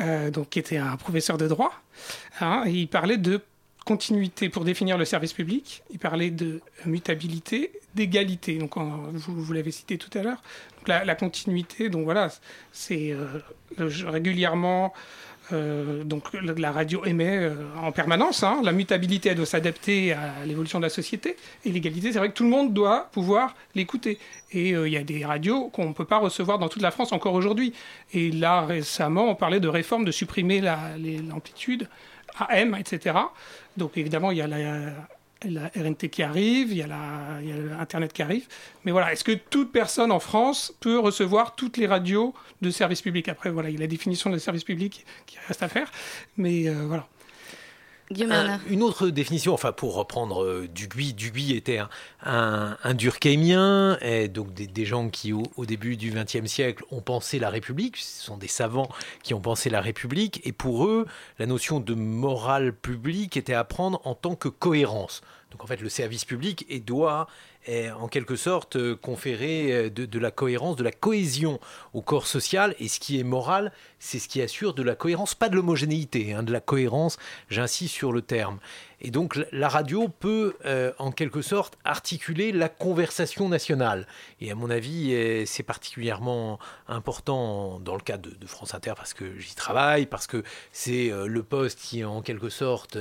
euh, 0.00 0.30
donc, 0.30 0.50
qui 0.50 0.58
était 0.58 0.78
un 0.78 0.96
professeur 0.96 1.38
de 1.38 1.46
droit, 1.46 1.72
hein, 2.40 2.64
il 2.66 2.88
parlait 2.88 3.18
de 3.18 3.40
continuité 3.84 4.48
pour 4.48 4.64
définir 4.64 4.96
le 4.96 5.04
service 5.04 5.34
public, 5.34 5.82
il 5.90 5.98
parlait 5.98 6.30
de 6.30 6.62
mutabilité, 6.86 7.70
d'égalité. 7.94 8.56
Donc, 8.56 8.76
vous, 8.76 9.52
l'avez 9.52 9.70
cité 9.70 9.98
tout 9.98 10.16
à 10.18 10.22
l'heure. 10.22 10.42
La, 10.86 11.14
continuité, 11.14 11.90
donc 11.90 12.04
voilà, 12.04 12.30
c'est 12.72 13.12
euh, 13.12 13.40
régulièrement 13.78 14.92
euh, 15.52 16.04
donc 16.04 16.32
la 16.32 16.72
radio 16.72 17.04
émet 17.04 17.36
euh, 17.36 17.54
en 17.80 17.92
permanence. 17.92 18.42
Hein. 18.42 18.60
La 18.62 18.72
mutabilité, 18.72 19.28
elle 19.30 19.36
doit 19.36 19.46
s'adapter 19.46 20.12
à 20.12 20.44
l'évolution 20.46 20.78
de 20.78 20.84
la 20.84 20.90
société. 20.90 21.36
Et 21.64 21.70
l'égalité, 21.70 22.12
c'est 22.12 22.18
vrai 22.18 22.28
que 22.28 22.34
tout 22.34 22.44
le 22.44 22.50
monde 22.50 22.72
doit 22.72 23.08
pouvoir 23.12 23.54
l'écouter. 23.74 24.18
Et 24.52 24.74
euh, 24.74 24.88
il 24.88 24.94
y 24.94 24.96
a 24.96 25.04
des 25.04 25.24
radios 25.24 25.68
qu'on 25.68 25.88
ne 25.88 25.92
peut 25.92 26.04
pas 26.04 26.18
recevoir 26.18 26.58
dans 26.58 26.68
toute 26.68 26.82
la 26.82 26.90
France 26.90 27.12
encore 27.12 27.34
aujourd'hui. 27.34 27.74
Et 28.12 28.30
là, 28.30 28.62
récemment, 28.62 29.28
on 29.28 29.34
parlait 29.34 29.60
de 29.60 29.68
réforme, 29.68 30.04
de 30.04 30.12
supprimer 30.12 30.60
l'amplitude 30.60 31.88
AM, 32.38 32.74
etc. 32.74 33.16
Donc 33.76 33.96
évidemment, 33.96 34.30
il 34.30 34.38
y 34.38 34.42
a 34.42 34.46
la, 34.46 34.58
la 35.50 35.70
RNT 35.76 36.08
qui 36.10 36.22
arrive, 36.22 36.70
il 36.70 36.78
y, 36.78 36.82
a 36.82 36.86
la, 36.86 38.06
qui 38.08 38.22
arrive. 38.22 38.46
Mais 38.84 38.92
voilà, 38.92 39.12
est-ce 39.12 39.24
que 39.24 39.32
toute 39.32 39.72
personne 39.72 40.10
en 40.12 40.20
France 40.20 40.74
peut 40.80 40.98
recevoir 40.98 41.54
toutes 41.54 41.76
les 41.76 41.86
radios 41.86 42.34
de 42.62 42.70
service 42.70 43.02
public? 43.02 43.28
Après, 43.28 43.50
voilà, 43.50 43.70
il 43.70 43.74
y 43.74 43.78
a 43.78 43.80
la 43.80 43.86
définition 43.86 44.30
de 44.30 44.38
service 44.38 44.64
public 44.64 45.04
qui 45.26 45.38
reste 45.46 45.62
à 45.62 45.68
faire. 45.68 45.90
Mais 46.36 46.68
euh, 46.68 46.86
voilà. 46.86 47.08
Une 48.10 48.82
autre 48.82 49.08
définition, 49.08 49.54
enfin 49.54 49.72
pour 49.72 49.94
reprendre 49.94 50.44
euh, 50.44 50.68
Duguy, 50.72 51.14
Duguy 51.14 51.56
était 51.56 51.78
un, 52.22 52.76
un, 52.82 52.94
durkheimien, 52.94 53.98
donc 54.28 54.52
des, 54.52 54.84
gens 54.84 55.08
qui 55.08 55.32
au, 55.32 55.66
début 55.66 55.96
du 55.96 56.12
XXe 56.12 56.46
siècle 56.46 56.84
ont 56.90 57.00
pensé 57.00 57.38
la 57.38 57.50
République, 57.50 57.96
ce 57.96 58.24
sont 58.24 58.36
des 58.36 58.48
savants 58.48 58.88
qui 59.22 59.32
ont 59.34 59.40
pensé 59.40 59.70
la 59.70 59.80
République, 59.80 60.40
et 60.44 60.52
pour 60.52 60.86
eux, 60.86 61.06
la 61.38 61.46
notion 61.46 61.80
de 61.80 61.94
morale 61.94 62.74
publique 62.74 63.36
était 63.36 63.54
à 63.54 63.64
prendre 63.64 64.00
en 64.04 64.14
tant 64.14 64.34
que 64.34 64.48
cohérence. 64.48 65.22
Donc 65.50 65.62
en 65.62 65.66
fait, 65.66 65.80
le 65.80 65.88
service 65.88 66.24
public 66.24 66.66
et 66.68 66.80
doit 66.80 67.28
en 67.98 68.08
quelque 68.08 68.36
sorte 68.36 68.76
euh, 68.76 68.94
conférer 68.94 69.72
euh, 69.72 69.90
de, 69.90 70.18
la 70.18 70.30
cohérence, 70.30 70.76
de 70.76 70.84
la 70.84 70.92
cohésion 70.92 71.60
au 71.94 72.02
corps 72.02 72.26
social. 72.26 72.74
Et 72.78 72.88
ce 72.88 73.00
qui 73.00 73.18
est 73.18 73.24
moral, 73.24 73.72
c'est 74.04 74.18
ce 74.18 74.28
qui 74.28 74.42
assure 74.42 74.74
de 74.74 74.82
la 74.82 74.94
cohérence, 74.94 75.34
pas 75.34 75.48
de 75.48 75.56
l'homogénéité, 75.56 76.34
hein, 76.34 76.42
de 76.42 76.52
la 76.52 76.60
cohérence, 76.60 77.16
j'insiste 77.48 77.94
sur 77.94 78.12
le 78.12 78.20
terme. 78.20 78.58
Et 79.00 79.10
donc 79.10 79.38
la 79.52 79.68
radio 79.68 80.08
peut 80.08 80.56
euh, 80.64 80.92
en 80.98 81.10
quelque 81.10 81.42
sorte 81.42 81.76
articuler 81.84 82.52
la 82.52 82.68
conversation 82.68 83.48
nationale. 83.48 84.06
Et 84.40 84.50
à 84.50 84.54
mon 84.54 84.70
avis, 84.70 85.14
euh, 85.14 85.44
c'est 85.46 85.62
particulièrement 85.62 86.58
important 86.88 87.80
dans 87.80 87.94
le 87.94 88.00
cas 88.00 88.16
de, 88.16 88.30
France 88.46 88.74
Inter 88.74 88.92
parce 88.96 89.14
que 89.14 89.38
j'y 89.38 89.54
travaille, 89.54 90.06
parce 90.06 90.26
que 90.26 90.42
c'est 90.72 91.10
euh, 91.10 91.26
le 91.26 91.42
poste 91.42 91.80
qui 91.80 92.00
est 92.00 92.04
en 92.04 92.22
quelque 92.22 92.50
sorte 92.50 92.98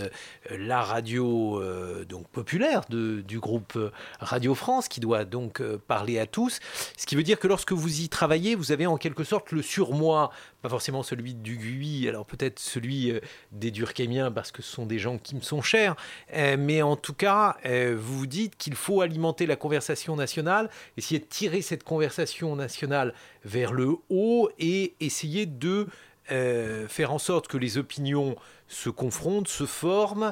la 0.50 0.82
radio 0.82 1.62
donc 2.08 2.28
populaire 2.30 2.82
du 2.90 3.40
groupe 3.40 3.78
Radio 4.20 4.56
France 4.56 4.88
qui 4.88 5.00
doit 5.00 5.26
donc 5.26 5.62
parler 5.88 6.20
à 6.20 6.26
tous. 6.26 6.60
Ce 6.98 7.06
qui 7.06 7.16
veut 7.16 7.24
dire 7.24 7.40
que 7.40 7.48
lorsque 7.48 7.72
vous 7.72 8.02
y 8.02 8.10
travaillez, 8.10 8.56
vous 8.56 8.72
avez 8.72 8.88
en 8.88 8.98
quelque 8.98 9.24
sorte 9.24 9.52
le 9.52 9.62
surmoi 9.62 10.32
pas 10.64 10.70
forcément 10.70 11.04
celui 11.04 11.36
du 11.36 11.58
GUI, 11.58 12.08
alors 12.08 12.26
peut-être 12.26 12.58
celui 12.58 13.12
euh, 13.12 13.20
des 13.52 13.70
Durkheimiens, 13.70 14.32
parce 14.32 14.54
que 14.54 14.62
ce 14.62 14.72
sont 14.72 14.86
des 14.86 14.98
gens 14.98 15.18
qui 15.18 15.36
me 15.36 15.42
sont 15.42 15.62
chers, 15.62 15.98
euh, 16.34 16.56
mais 16.58 16.82
en 16.82 16.96
tout 16.96 17.14
cas, 17.14 17.58
euh, 17.66 17.96
vous 18.00 18.20
vous 18.20 18.28
dites 18.28 18.56
qu'il 18.56 18.76
faut 18.76 19.02
alimenter 19.02 19.46
la 19.46 19.58
conversation 19.58 20.16
nationale, 20.16 20.70
essayer 20.96 21.20
de 21.20 21.26
tirer 21.26 21.62
cette 21.62 21.84
conversation 21.84 22.56
nationale 22.56 23.14
vers 23.44 23.74
le 23.74 23.98
haut 24.10 24.50
et 24.58 24.96
essayer 25.02 25.46
de 25.46 25.88
faire 26.26 27.12
en 27.12 27.20
sorte 27.20 27.50
que 27.50 27.58
les 27.58 27.78
opinions 27.78 28.38
se 28.70 28.90
confrontent, 28.90 29.50
se 29.50 29.66
forment, 29.66 30.32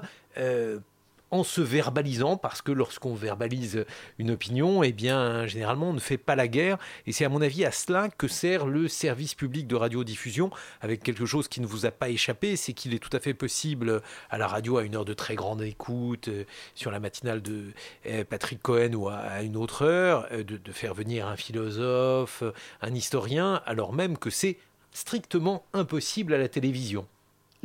en 1.32 1.44
se 1.44 1.62
verbalisant, 1.62 2.38
parce 2.38 2.62
que 2.62 2.72
lorsqu'on 2.72 3.16
verbalise 3.16 3.86
une 4.20 4.32
opinion, 4.32 4.84
eh 4.84 4.92
bien, 4.92 5.48
généralement, 5.48 5.90
on 5.90 5.94
ne 5.94 6.00
fait 6.00 6.18
pas 6.18 6.36
la 6.36 6.48
guerre. 6.48 6.78
Et 7.08 7.14
c'est 7.14 7.26
à 7.26 7.30
mon 7.30 7.42
avis 7.42 7.66
à 7.66 7.72
cela 7.72 8.10
que 8.10 8.28
sert 8.28 8.66
le 8.66 8.88
service 8.88 9.34
public 9.34 9.68
de 9.68 9.76
radiodiffusion, 9.76 10.52
avec 10.82 11.04
quelque 11.04 11.26
chose 11.26 11.48
qui 11.48 11.62
ne 11.62 11.66
vous 11.66 11.86
a 11.86 11.92
pas 11.92 12.10
échappé, 12.10 12.56
c'est 12.56 12.74
qu'il 12.74 12.94
est 12.94 13.00
tout 13.00 13.16
à 13.16 13.20
fait 13.20 13.34
possible 13.34 14.02
à 14.30 14.38
la 14.38 14.48
radio, 14.48 14.78
à 14.78 14.84
une 14.84 14.96
heure 14.96 15.06
de 15.06 15.14
très 15.14 15.36
grande 15.36 15.62
écoute, 15.62 16.28
euh, 16.28 16.44
sur 16.76 16.92
la 16.92 17.00
matinale 17.00 17.42
de 17.42 17.72
euh, 18.08 18.24
Patrick 18.24 18.62
Cohen 18.62 18.94
ou 18.94 19.08
à 19.10 19.42
une 19.42 19.58
autre 19.58 19.86
heure, 19.86 20.28
euh, 20.32 20.44
de, 20.44 20.58
de 20.58 20.72
faire 20.72 20.94
venir 20.94 21.28
un 21.28 21.38
philosophe, 21.38 22.44
un 22.82 22.94
historien, 22.94 23.62
alors 23.66 23.94
même 23.94 24.18
que 24.18 24.30
c'est 24.30 24.58
strictement 24.92 25.64
impossible 25.74 26.34
à 26.34 26.38
la 26.38 26.50
télévision. 26.50 27.08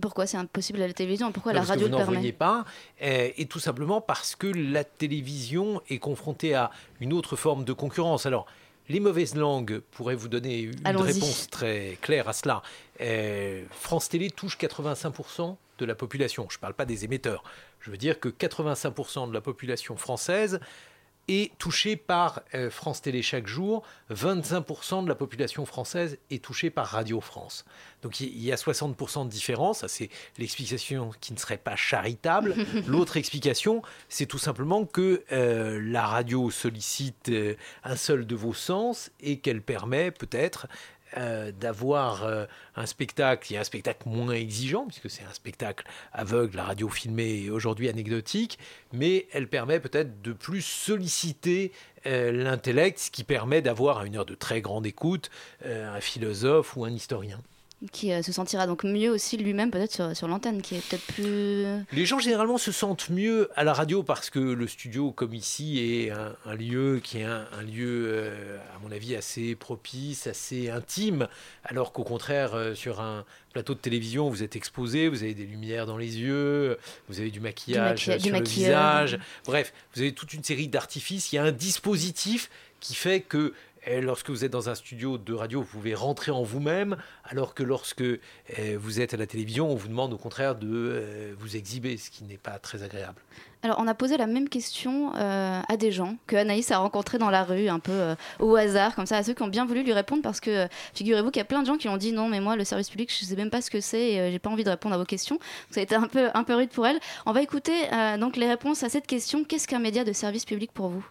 Pourquoi 0.03 0.27
c'est 0.27 0.37
impossible 0.37 0.83
à 0.83 0.87
la 0.87 0.93
télévision? 0.93 1.33
Pourquoi 1.33 1.53
la 1.53 1.63
radio 1.63 1.89
le 1.89 1.97
permet? 1.97 2.33
pas 2.33 2.65
Et 3.01 3.47
tout 3.47 3.61
simplement 3.61 4.01
parce 4.01 4.37
que 4.37 4.47
la 4.47 4.85
télévision 4.85 5.81
est 5.89 5.99
confrontée 5.99 6.55
à 6.55 6.71
une 7.01 7.13
autre 7.13 7.37
forme 7.37 7.65
de 7.65 7.73
concurrence. 7.73 8.27
Alors, 8.27 8.47
les 8.89 9.01
mauvaises 9.01 9.35
langues 9.35 9.81
pourraient 9.91 10.15
vous 10.15 10.29
donner 10.29 10.61
une 10.61 10.97
réponse 10.97 11.49
très 11.51 11.99
claire 12.03 12.29
à 12.29 12.33
cela. 12.33 12.63
France 13.71 14.09
Télé 14.09 14.31
touche 14.31 14.59
85% 14.59 15.57
de 15.79 15.85
la 15.85 15.95
population. 15.95 16.47
Je 16.51 16.57
ne 16.57 16.61
parle 16.61 16.75
pas 16.75 16.85
des 16.85 17.05
émetteurs. 17.05 17.43
Je 17.81 17.91
veux 17.91 17.97
dire 17.97 18.21
que 18.21 18.29
85% 18.29 19.29
de 19.29 19.35
la 19.35 19.41
population 19.41 19.97
française 19.97 20.61
est 21.29 21.57
touché 21.59 21.97
par 21.97 22.43
euh, 22.55 22.71
France 22.71 23.03
Télé 23.03 23.23
chaque 23.23 23.47
jour. 23.47 23.83
25% 24.13 25.05
de 25.05 25.09
la 25.09 25.15
population 25.15 25.67
française 25.67 26.19
est 26.31 26.43
touchée 26.43 26.71
par 26.71 26.87
Radio 26.87 27.21
France. 27.21 27.65
Donc 28.03 28.21
il 28.21 28.41
y 28.41 28.53
a 28.53 28.57
60% 28.57 29.25
de 29.25 29.31
différence. 29.31 29.81
Ça, 29.81 29.89
c'est 29.89 30.09
l'explication 30.39 31.11
qui 31.21 31.33
ne 31.33 31.39
serait 31.39 31.57
pas 31.57 31.77
charitable. 31.77 32.55
L'autre 32.87 33.17
explication, 33.17 33.83
c'est 34.09 34.27
tout 34.27 34.39
simplement 34.39 34.85
que 34.85 35.25
euh, 35.33 35.81
la 35.83 36.07
radio 36.07 36.51
sollicite 36.51 37.29
euh, 37.31 37.55
un 37.83 37.97
seul 37.97 38.27
de 38.27 38.37
vos 38.37 38.55
sens 38.55 39.11
et 39.21 39.39
qu'elle 39.39 39.63
permet 39.63 40.11
peut-être 40.11 40.69
euh, 41.17 41.53
d'avoir 41.53 42.25
euh, 42.25 42.47
un 42.75 42.85
spectacle 42.85 43.47
qui 43.47 43.55
est 43.55 43.59
un 43.59 43.65
spectacle 43.65 44.09
moins 44.09 44.33
exigeant, 44.33 44.87
puisque 44.87 45.09
c'est 45.09 45.23
un 45.23 45.33
spectacle 45.33 45.87
aveugle, 46.13 46.57
la 46.57 46.65
radio 46.65 46.89
filmée 46.89 47.49
aujourd'hui 47.49 47.89
anecdotique, 47.89 48.59
mais 48.93 49.29
elle 49.33 49.49
permet 49.49 49.79
peut-être 49.79 50.21
de 50.21 50.33
plus 50.33 50.63
solliciter 50.63 51.73
euh, 52.07 52.33
l'intellect, 52.33 52.99
ce 52.99 53.11
qui 53.11 53.23
permet 53.23 53.63
d'avoir 53.63 53.99
à 53.99 54.07
une 54.07 54.17
heure 54.17 54.27
de 54.27 54.35
très 54.35 54.61
grande 54.61 54.87
écoute 54.87 55.31
un 55.65 56.01
philosophe 56.01 56.77
ou 56.77 56.85
un 56.85 56.91
historien 56.91 57.41
qui 57.93 58.11
euh, 58.11 58.23
se 58.23 58.33
sentira 58.33 58.67
donc 58.67 58.85
mieux 58.85 59.11
aussi 59.11 59.37
lui-même 59.37 59.71
peut-être 59.71 60.17
sur, 60.17 60.29
l'antenne, 60.29 60.63
qui 60.63 60.77
est 60.77 60.89
peut-être 60.89 61.07
plus... 61.07 61.65
Les 61.93 62.07
gens 62.07 62.19
généralement 62.19 62.57
se 62.57 62.73
sentent 62.73 63.11
mieux 63.11 63.51
à 63.55 63.65
la 63.65 63.75
radio 63.75 64.03
parce 64.03 64.31
que 64.31 64.39
le 64.39 64.67
studio 64.67 65.13
comme 65.13 65.35
ici 65.35 65.79
est 65.79 66.11
un, 66.11 66.55
lieu 66.55 67.01
qui 67.05 67.19
est 67.19 67.25
un, 67.25 67.45
lieu 67.63 68.07
euh, 68.09 68.59
à 68.75 68.79
mon 68.83 68.91
avis 68.91 69.15
assez 69.15 69.55
propice, 69.55 70.27
assez 70.27 70.71
intime, 70.71 71.29
alors 71.65 71.93
qu'au 71.93 72.05
contraire 72.05 72.55
euh, 72.55 72.75
sur 72.75 73.01
un 73.01 73.25
plateau 73.53 73.75
de 73.75 73.79
télévision 73.79 74.31
vous 74.31 74.43
êtes 74.43 74.57
exposé, 74.57 75.09
vous 75.09 75.23
avez 75.23 75.35
des 75.35 75.45
lumières 75.45 75.85
dans 75.85 75.99
les 75.99 76.19
yeux, 76.19 76.79
vous 77.09 77.21
avez 77.21 77.31
du 77.31 77.41
maquillage 77.41 78.05
sur 78.19 78.33
le 78.33 78.43
visage, 78.43 79.19
bref, 79.45 79.75
vous 79.95 80.01
avez 80.01 80.13
toute 80.13 80.33
une 80.33 80.45
série 80.45 80.69
d'artifices, 80.69 81.33
il 81.33 81.37
y 81.37 81.39
a 81.39 81.45
un 81.45 81.53
dispositif 81.53 82.49
qui 82.81 82.95
fait 82.95 83.21
que 83.21 83.53
et 83.87 84.01
lorsque 84.01 84.31
vous 84.31 84.45
êtes 84.45 84.51
dans 84.51 84.69
un 84.69 84.75
studio 84.75 85.17
de 85.17 85.33
radio, 85.33 85.61
vous 85.61 85.67
pouvez 85.67 85.95
rentrer 85.95 86.33
en 86.33 86.43
vous-même, 86.43 86.97
alors 87.25 87.55
que 87.55 87.63
lorsque 87.63 88.03
eh, 88.03 88.77
vous 88.77 89.01
êtes 89.01 89.15
à 89.15 89.17
la 89.17 89.27
télévision, 89.27 89.71
on 89.71 89.77
vous 89.77 89.89
demande 89.89 90.13
au 90.13 90.19
contraire 90.19 90.57
de 90.57 90.69
euh, 90.69 91.35
vous 91.39 91.57
exhiber, 91.57 91.97
ce 91.97 92.11
qui 92.11 92.25
n'est 92.25 92.37
pas 92.37 92.59
très 92.59 92.83
agréable. 92.83 93.21
Alors, 93.63 93.79
on 93.81 93.87
a 93.87 93.95
posé 93.95 94.17
la 94.17 94.27
même 94.27 94.49
question 94.49 95.15
euh, 95.15 95.61
à 95.67 95.77
des 95.77 95.93
gens 95.93 96.17
que 96.27 96.37
Anaïs 96.37 96.71
a 96.73 96.79
rencontrés 96.79 97.19
dans 97.19 97.31
la 97.31 97.45
rue, 97.45 97.69
un 97.69 97.79
peu 97.79 97.93
euh, 97.93 98.15
au 98.41 98.57
hasard, 98.57 98.95
comme 98.97 99.07
ça, 99.07 99.19
à 99.19 99.23
ceux 99.23 99.35
qui 99.35 99.43
ont 99.43 99.49
bien 99.49 99.65
voulu 99.65 99.85
lui 99.85 99.93
répondre, 99.93 100.23
parce 100.23 100.41
que 100.41 100.67
figurez-vous 100.95 101.31
qu'il 101.31 101.41
y 101.41 101.43
a 101.43 101.47
plein 101.47 101.63
de 101.63 101.67
gens 101.67 101.77
qui 101.77 101.89
ont 101.89 101.97
dit 101.97 102.13
non, 102.13 102.29
mais 102.29 102.41
moi, 102.41 102.57
le 102.57 102.65
service 102.65 102.91
public, 102.91 103.13
je 103.17 103.25
ne 103.25 103.29
sais 103.29 103.37
même 103.37 103.51
pas 103.51 103.63
ce 103.63 103.71
que 103.71 103.81
c'est 103.81 104.13
et 104.13 104.33
j'ai 104.33 104.39
pas 104.39 104.51
envie 104.51 104.65
de 104.65 104.71
répondre 104.71 104.95
à 104.95 104.99
vos 104.99 105.05
questions. 105.05 105.39
ça 105.71 105.81
a 105.81 105.83
été 105.83 105.95
un 105.95 106.09
peu, 106.09 106.29
un 106.35 106.45
peu 106.45 106.55
rude 106.55 106.71
pour 106.71 106.87
elle. 106.87 106.99
On 107.25 107.33
va 107.33 107.43
écouter 107.43 107.73
donc 108.19 108.37
les 108.37 108.49
réponses 108.49 108.83
à 108.83 108.89
cette 108.89 109.07
question. 109.07 109.45
Qu'est-ce 109.45 109.69
qu'un 109.69 109.79
média 109.79 110.05
de 110.05 110.13
service 110.13 110.45
public 110.45 110.71
pour 110.73 110.89
vous? 110.89 111.05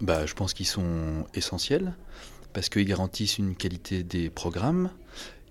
Bah, 0.00 0.26
Je 0.26 0.34
pense 0.34 0.54
qu'ils 0.54 0.66
sont 0.66 1.26
essentiels 1.34 1.94
parce 2.52 2.68
qu'ils 2.68 2.86
garantissent 2.86 3.38
une 3.38 3.56
qualité 3.56 4.02
des 4.02 4.30
programmes 4.30 4.90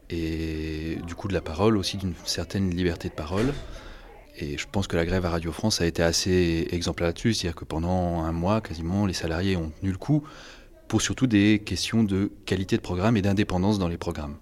et 0.09 0.97
du 1.05 1.15
coup 1.15 1.27
de 1.27 1.33
la 1.33 1.41
parole, 1.41 1.77
aussi 1.77 1.97
d'une 1.97 2.13
certaine 2.25 2.69
liberté 2.69 3.09
de 3.09 3.13
parole. 3.13 3.53
Et 4.37 4.57
je 4.57 4.65
pense 4.71 4.87
que 4.87 4.95
la 4.95 5.05
grève 5.05 5.25
à 5.25 5.29
Radio 5.29 5.51
France 5.51 5.81
a 5.81 5.85
été 5.85 6.01
assez 6.01 6.67
exemplaire 6.71 7.07
là-dessus, 7.07 7.33
c'est-à-dire 7.33 7.55
que 7.55 7.65
pendant 7.65 8.21
un 8.23 8.31
mois, 8.31 8.61
quasiment, 8.61 9.05
les 9.05 9.13
salariés 9.13 9.55
ont 9.57 9.71
tenu 9.79 9.91
le 9.91 9.97
coup 9.97 10.23
pour 10.87 11.01
surtout 11.01 11.27
des 11.27 11.61
questions 11.63 12.03
de 12.03 12.31
qualité 12.45 12.77
de 12.77 12.81
programme 12.81 13.17
et 13.17 13.21
d'indépendance 13.21 13.79
dans 13.79 13.87
les 13.87 13.97
programmes. 13.97 14.37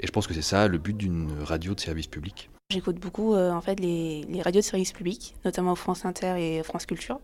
Et 0.00 0.06
je 0.06 0.12
pense 0.12 0.26
que 0.26 0.34
c'est 0.34 0.42
ça 0.42 0.68
le 0.68 0.78
but 0.78 0.96
d'une 0.96 1.30
radio 1.42 1.74
de 1.74 1.80
service 1.80 2.06
public. 2.06 2.50
J'écoute 2.70 2.96
beaucoup 2.96 3.34
euh, 3.34 3.50
en 3.50 3.60
fait 3.60 3.78
les, 3.78 4.22
les, 4.28 4.42
radios 4.42 4.60
de 4.60 4.66
service 4.66 4.92
public, 4.92 5.34
notamment 5.44 5.74
France 5.74 6.04
Inter 6.04 6.34
et 6.38 6.62
France 6.62 6.86
Culture. 6.86 7.20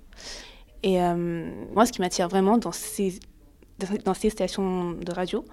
Et 0.82 1.02
euh, 1.02 1.50
moi, 1.75 1.87
ce 1.87 1.92
qui 1.92 2.00
m'attire 2.00 2.28
vraiment 2.28 2.58
dans 2.58 2.73
ces, 2.73 3.18
dans 4.04 4.14
ces 4.14 4.30
stations 4.30 4.92
de 4.92 5.12
radio, 5.12 5.44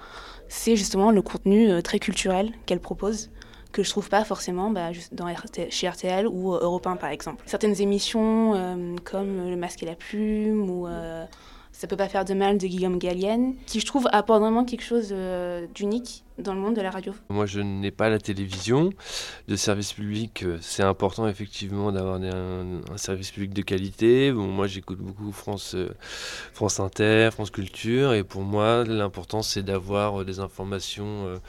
c'est 0.47 0.75
justement 0.75 1.11
le 1.11 1.21
contenu 1.21 1.69
euh, 1.69 1.81
très 1.81 1.99
culturel 1.99 2.51
qu'elles 2.65 2.79
proposent 2.79 3.31
que 3.71 3.83
je 3.83 3.89
trouve 3.89 4.07
pas 4.07 4.23
forcément 4.23 4.69
bah, 4.69 4.91
dans 5.11 5.27
chez 5.69 5.89
RTL 5.89 6.27
ou 6.27 6.53
euh, 6.53 6.59
Europe 6.61 6.87
1 6.87 6.95
par 6.95 7.09
exemple. 7.09 7.43
Certaines 7.45 7.81
émissions 7.81 8.53
comme 9.03 9.49
Le 9.49 9.57
Masque 9.57 9.83
et 9.83 9.85
la 9.85 9.95
Plume 9.95 10.69
ou 10.69 10.87
Ça 11.73 11.87
peut 11.87 11.97
pas 11.97 12.07
faire 12.07 12.23
de 12.23 12.33
mal 12.33 12.57
de 12.57 12.67
Guillaume 12.67 12.97
Gallienne, 12.97 13.55
qui 13.65 13.81
je 13.81 13.85
trouve 13.85 14.07
apporte 14.13 14.39
vraiment 14.39 14.63
quelque 14.63 14.83
chose 14.83 15.13
d'unique 15.73 16.24
dans 16.37 16.53
le 16.53 16.59
monde 16.59 16.75
de 16.75 16.81
la 16.81 16.91
radio 16.91 17.13
Moi, 17.29 17.45
je 17.45 17.61
n'ai 17.61 17.91
pas 17.91 18.09
la 18.09 18.19
télévision. 18.19 18.89
De 19.47 19.55
service 19.55 19.93
public, 19.93 20.43
euh, 20.43 20.57
c'est 20.59 20.83
important 20.83 21.27
effectivement 21.27 21.91
d'avoir 21.91 22.15
un, 22.21 22.81
service 22.97 23.31
public 23.31 23.53
de 23.53 23.61
qualité. 23.61 24.31
Bon, 24.31 24.47
moi, 24.47 24.67
j'écoute 24.67 24.99
beaucoup 24.99 25.31
France, 25.31 25.75
euh, 25.75 25.89
France 26.53 26.79
Inter, 26.79 27.29
France 27.31 27.51
Culture, 27.51 28.13
et 28.13 28.23
pour 28.23 28.41
moi, 28.41 28.83
l'important, 28.83 29.41
c'est 29.41 29.63
d'avoir 29.63 30.21
euh, 30.21 30.25
des 30.25 30.39
informations 30.39 31.39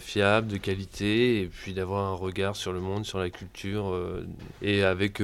fiables, 0.00 0.48
de 0.48 0.58
qualité, 0.58 1.40
et 1.40 1.46
puis 1.46 1.72
d'avoir 1.72 2.12
un 2.12 2.14
regard 2.14 2.56
sur 2.56 2.74
le 2.74 2.80
monde, 2.80 3.06
sur 3.06 3.18
la 3.18 3.30
culture, 3.30 3.98
et 4.60 4.82
avec, 4.82 5.22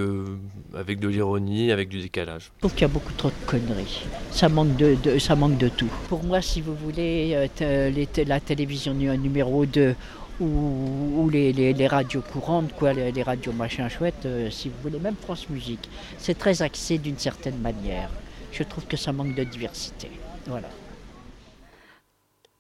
avec 0.75 1.01
de 1.01 1.09
l'ironie, 1.09 1.71
avec 1.71 1.91
du 1.91 2.01
décalage. 2.01 2.51
Je 2.57 2.61
trouve 2.61 2.73
qu'il 2.73 2.83
y 2.83 2.85
a 2.85 2.89
beaucoup 2.89 3.13
trop 3.13 3.29
de 3.29 3.47
conneries. 3.47 4.07
Ça 4.31 4.49
manque 4.49 4.75
de, 4.77 4.97
de, 5.03 5.19
ça 5.19 5.37
manque 5.37 5.59
de 5.59 5.69
tout. 5.69 5.91
Pour 6.09 6.25
moi, 6.25 6.41
si 6.41 6.63
vous 6.63 6.75
voulez, 6.75 7.51
la 7.61 8.41
télévision 8.41 8.94
un 9.03 9.17
numéro 9.17 9.67
2 9.67 9.95
ou, 10.41 11.31
les, 11.31 11.87
radios 11.87 12.23
courantes, 12.23 12.73
quoi, 12.75 12.93
les, 12.93 13.23
radios 13.23 13.53
machin 13.53 13.89
chouette, 13.89 14.27
euh, 14.27 14.51
si 14.51 14.69
vous 14.69 14.75
voulez, 14.83 14.99
même 14.99 15.17
France 15.17 15.49
Musique. 15.49 15.89
C'est 16.19 16.37
très 16.37 16.63
axé 16.63 16.99
d'une 16.99 17.19
certaine 17.19 17.59
manière. 17.59 18.11
Je 18.53 18.63
trouve 18.63 18.87
que 18.87 18.97
ça 18.97 19.13
manque 19.13 19.35
de 19.35 19.45
diversité. 19.45 20.11
Voilà. 20.47 20.69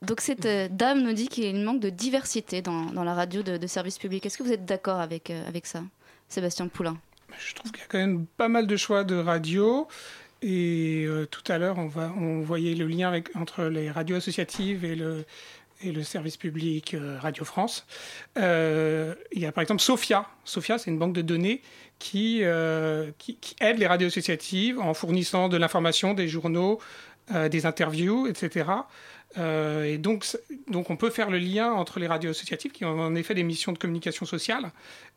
Donc 0.02 0.20
cette 0.20 0.46
euh, 0.46 0.68
dame 0.70 1.02
nous 1.02 1.12
dit 1.12 1.28
qu'il 1.28 1.56
manque 1.64 1.80
de 1.80 1.90
diversité 1.90 2.62
dans, 2.62 2.92
la 2.92 3.14
radio 3.14 3.42
de, 3.42 3.66
service 3.66 3.98
public. 3.98 4.26
Est-ce 4.26 4.38
que 4.38 4.42
vous 4.42 4.52
êtes 4.52 4.64
d'accord 4.64 5.00
avec, 5.00 5.30
euh, 5.30 5.48
avec 5.48 5.66
ça, 5.66 5.82
Sébastien 6.28 6.68
Poulain? 6.68 6.98
Je 7.38 7.54
trouve 7.54 7.72
qu'il 7.72 7.80
y 7.80 7.84
a 7.84 7.88
quand 7.88 7.98
même 7.98 8.26
pas 8.36 8.48
mal 8.48 8.66
de 8.66 8.76
choix 8.76 9.02
de 9.02 9.16
radio. 9.16 9.88
Et 10.46 11.08
tout 11.30 11.50
à 11.50 11.56
l'heure, 11.56 11.78
on, 11.78 11.90
on 12.20 12.40
voyait 12.42 12.74
le 12.74 12.86
lien 12.86 13.08
avec, 13.08 13.34
entre 13.34 13.64
les 13.64 13.90
radios 13.90 14.16
associatives 14.16 14.84
et 14.84 14.94
le, 14.94 15.24
et 15.84 15.92
le 15.92 16.02
service 16.02 16.36
public 16.36 16.94
euh, 16.94 17.18
Radio 17.20 17.44
France. 17.44 17.86
Euh, 18.38 19.14
il 19.32 19.42
y 19.42 19.46
a 19.46 19.52
par 19.52 19.62
exemple 19.62 19.82
Sophia. 19.82 20.26
Sophia, 20.44 20.78
c'est 20.78 20.90
une 20.90 20.98
banque 20.98 21.12
de 21.12 21.22
données 21.22 21.62
qui, 21.98 22.40
euh, 22.42 23.10
qui, 23.18 23.38
aide 23.60 23.78
les 23.78 23.86
radios 23.86 24.08
associatives 24.08 24.80
en 24.80 24.94
fournissant 24.94 25.48
de 25.48 25.56
l'information, 25.56 26.14
des 26.14 26.28
journaux, 26.28 26.80
des 27.50 27.64
interviews, 27.64 28.26
etc. 28.26 28.66
et 29.36 29.98
donc, 29.98 30.26
donc, 30.68 30.90
on 30.90 30.96
peut 30.96 31.10
faire 31.10 31.30
le 31.30 31.38
lien 31.38 31.72
entre 31.72 31.98
les 31.98 32.06
radios 32.06 32.30
associatives 32.30 32.70
qui 32.70 32.84
ont 32.84 33.00
en 33.00 33.14
effet 33.14 33.34
des 33.34 33.42
missions 33.42 33.72
de 33.72 33.78
communication 33.78 34.26
sociale 34.26 34.70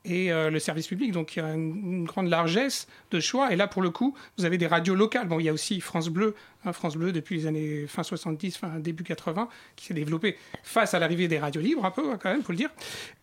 et 0.05 0.29
le 0.29 0.59
service 0.59 0.87
public. 0.87 1.11
Donc, 1.11 1.35
il 1.35 1.39
y 1.39 1.41
a 1.41 1.53
une, 1.53 2.05
grande 2.05 2.27
largesse 2.27 2.87
de 3.11 3.19
choix. 3.19 3.53
Et 3.53 3.55
là, 3.55 3.67
pour 3.67 3.81
le 3.81 3.89
coup, 3.89 4.15
vous 4.37 4.45
avez 4.45 4.57
des 4.57 4.67
radios 4.67 4.95
locales. 4.95 5.27
Bon, 5.27 5.39
il 5.39 5.45
y 5.45 5.49
a 5.49 5.53
aussi 5.53 5.81
France 5.81 6.09
Bleu 6.09 6.35
Hein, 6.67 6.73
France 6.73 6.95
Bleu 6.95 7.11
depuis 7.11 7.37
les 7.37 7.47
années 7.47 7.85
fin 7.87 8.03
70, 8.03 8.57
fin 8.57 8.79
début 8.79 9.03
80, 9.03 9.47
qui 9.75 9.85
s'est 9.85 9.93
développé 9.93 10.37
face 10.63 10.93
à 10.93 10.99
l'arrivée 10.99 11.27
des 11.27 11.39
radios 11.39 11.61
libres, 11.61 11.85
un 11.85 11.91
peu 11.91 12.11
hein, 12.11 12.19
quand 12.21 12.31
même, 12.31 12.43
faut 12.43 12.51
le 12.51 12.57
dire. 12.57 12.69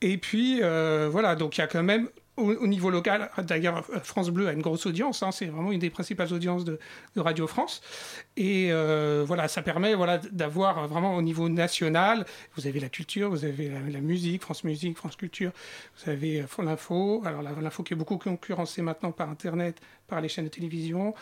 Et 0.00 0.16
puis 0.18 0.60
euh, 0.62 1.08
voilà, 1.10 1.36
donc 1.36 1.56
il 1.56 1.60
y 1.60 1.64
a 1.64 1.66
quand 1.66 1.82
même 1.82 2.08
au, 2.36 2.66
niveau 2.66 2.90
local, 2.90 3.30
d'ailleurs, 3.38 3.84
France 4.02 4.30
Bleu 4.30 4.48
a 4.48 4.52
une 4.52 4.60
grosse 4.60 4.86
audience, 4.86 5.22
hein, 5.22 5.30
c'est 5.30 5.46
vraiment 5.46 5.70
une 5.70 5.78
des 5.78 5.90
principales 5.90 6.32
audiences 6.32 6.64
de, 6.64 6.78
Radio 7.16 7.46
France. 7.46 7.80
Et 8.36 8.72
euh, 8.72 9.24
voilà, 9.26 9.46
ça 9.46 9.62
permet 9.62 9.94
voilà, 9.94 10.18
d'avoir 10.18 10.88
vraiment 10.88 11.14
au 11.14 11.22
niveau 11.22 11.48
national, 11.48 12.26
vous 12.56 12.66
avez 12.66 12.80
la 12.80 12.88
culture, 12.88 13.30
vous 13.30 13.44
avez 13.44 13.70
la, 13.90 14.00
musique, 14.00 14.42
France 14.42 14.64
Musique, 14.64 14.96
France 14.96 15.16
Culture, 15.16 15.52
vous 15.96 16.10
avez 16.10 16.40
euh, 16.40 16.62
l'info, 16.62 17.22
alors 17.24 17.42
l'info 17.42 17.84
qui 17.84 17.94
est 17.94 17.96
beaucoup 17.96 18.18
concurrencée 18.18 18.82
maintenant 18.82 19.12
par 19.12 19.30
Internet, 19.30 19.80
par 20.08 20.20
les 20.20 20.28
chaînes 20.28 20.46
de 20.46 20.50
télévision, 20.50 21.14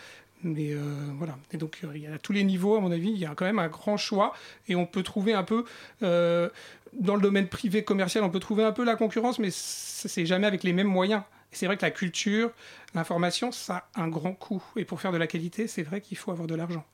mais 0.43 0.73
euh, 0.73 0.81
voilà. 1.17 1.37
Et 1.53 1.57
donc, 1.57 1.79
euh, 1.85 1.93
il 1.95 2.03
y 2.03 2.07
a 2.07 2.15
à 2.15 2.19
tous 2.19 2.33
les 2.33 2.45
niveaux, 2.45 2.77
à 2.77 2.81
mon 2.81 2.91
avis, 2.91 3.11
il 3.11 3.19
y 3.19 3.27
a 3.27 3.35
quand 3.35 3.45
même 3.45 3.59
un 3.59 3.69
grand 3.69 3.97
choix. 3.97 4.35
Et 4.69 4.75
on 4.75 4.87
peut 4.87 5.03
trouver 5.03 5.33
un 5.35 5.45
peu, 5.45 5.65
euh, 6.03 6.49
dans 6.93 7.15
le 7.15 7.23
domaine 7.23 7.49
privé 7.49 7.85
commercial, 7.85 8.25
on 8.25 8.31
peut 8.31 8.41
trouver 8.41 8.65
un 8.65 8.73
peu 8.73 8.85
la 8.85 8.97
concurrence, 8.97 9.39
mais 9.39 9.49
c'est 9.51 10.27
jamais 10.27 10.47
avec 10.47 10.63
les 10.63 10.73
mêmes 10.73 10.89
moyens. 10.89 11.23
Et 11.53 11.57
c'est 11.57 11.67
vrai 11.67 11.77
que 11.77 11.83
la 11.83 11.91
culture, 11.91 12.51
l'information, 12.95 13.53
ça 13.53 13.89
a 13.95 14.03
un 14.03 14.09
grand 14.09 14.33
coût. 14.33 14.63
Et 14.77 14.85
pour 14.85 15.01
faire 15.01 15.13
de 15.13 15.19
la 15.19 15.27
qualité, 15.27 15.67
c'est 15.67 15.83
vrai 15.83 16.01
qu'il 16.01 16.17
faut 16.17 16.31
avoir 16.31 16.47
de 16.47 16.55
l'argent. 16.55 16.85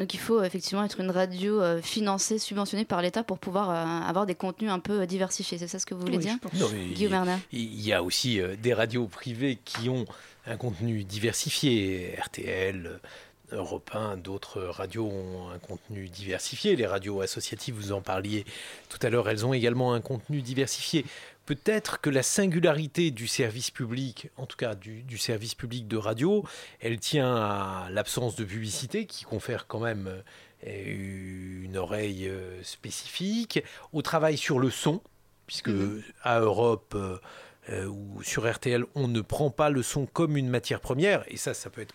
Donc 0.00 0.12
il 0.12 0.18
faut 0.18 0.42
effectivement 0.42 0.82
être 0.82 0.98
une 0.98 1.12
radio 1.12 1.62
financée, 1.80 2.40
subventionnée 2.40 2.84
par 2.84 3.00
l'État 3.00 3.22
pour 3.22 3.38
pouvoir 3.38 3.70
avoir 3.70 4.26
des 4.26 4.34
contenus 4.34 4.72
un 4.72 4.80
peu 4.80 5.06
diversifiés. 5.06 5.56
C'est 5.56 5.68
ça 5.68 5.78
ce 5.78 5.86
que 5.86 5.94
vous 5.94 6.00
voulez 6.00 6.18
dire 6.18 6.34
Guillaume 6.94 7.38
Il 7.52 7.80
y 7.80 7.92
a 7.92 8.02
aussi 8.02 8.40
des 8.60 8.74
radios 8.74 9.06
privées 9.06 9.60
qui 9.64 9.88
ont 9.88 10.04
un 10.46 10.56
contenu 10.56 11.04
diversifié. 11.04 12.16
RTL, 12.20 13.00
Europe 13.52 13.90
1, 13.94 14.16
d'autres 14.18 14.62
radios 14.62 15.06
ont 15.06 15.50
un 15.50 15.58
contenu 15.58 16.08
diversifié. 16.08 16.76
Les 16.76 16.86
radios 16.86 17.20
associatives, 17.20 17.74
vous 17.74 17.92
en 17.92 18.00
parliez 18.00 18.44
tout 18.88 18.98
à 19.02 19.10
l'heure, 19.10 19.28
elles 19.28 19.46
ont 19.46 19.52
également 19.54 19.94
un 19.94 20.00
contenu 20.00 20.42
diversifié. 20.42 21.04
peut-être 21.46 22.00
que 22.00 22.10
la 22.10 22.22
singularité 22.22 23.10
du 23.10 23.26
service 23.26 23.70
public, 23.70 24.30
en 24.36 24.46
tout 24.46 24.56
cas 24.56 24.74
du, 24.74 25.18
service 25.18 25.54
public 25.54 25.86
de 25.86 25.96
radio, 25.96 26.44
elle 26.80 26.98
tient 26.98 27.36
à 27.36 27.88
l'absence 27.90 28.34
de 28.36 28.44
publicité 28.44 29.06
qui 29.06 29.24
confère 29.24 29.66
quand 29.66 29.80
même 29.80 30.22
euh, 30.66 31.62
une 31.64 31.76
oreille 31.76 32.28
euh, 32.28 32.62
spécifique, 32.62 33.62
au 33.92 34.00
travail 34.00 34.38
sur 34.38 34.58
le 34.58 34.70
son, 34.70 35.02
puisque 35.46 35.68
mhm. 35.68 36.02
à 36.22 36.40
Europe 36.40 36.96
euh, 37.70 37.86
ou 37.86 38.22
sur 38.22 38.50
RTL, 38.50 38.84
on 38.94 39.08
ne 39.08 39.20
prend 39.20 39.50
pas 39.50 39.70
le 39.70 39.82
son 39.82 40.06
comme 40.06 40.36
une 40.36 40.48
matière 40.48 40.80
première, 40.80 41.24
et 41.28 41.36
ça, 41.36 41.54
ça 41.54 41.70
peut 41.70 41.80
être 41.80 41.94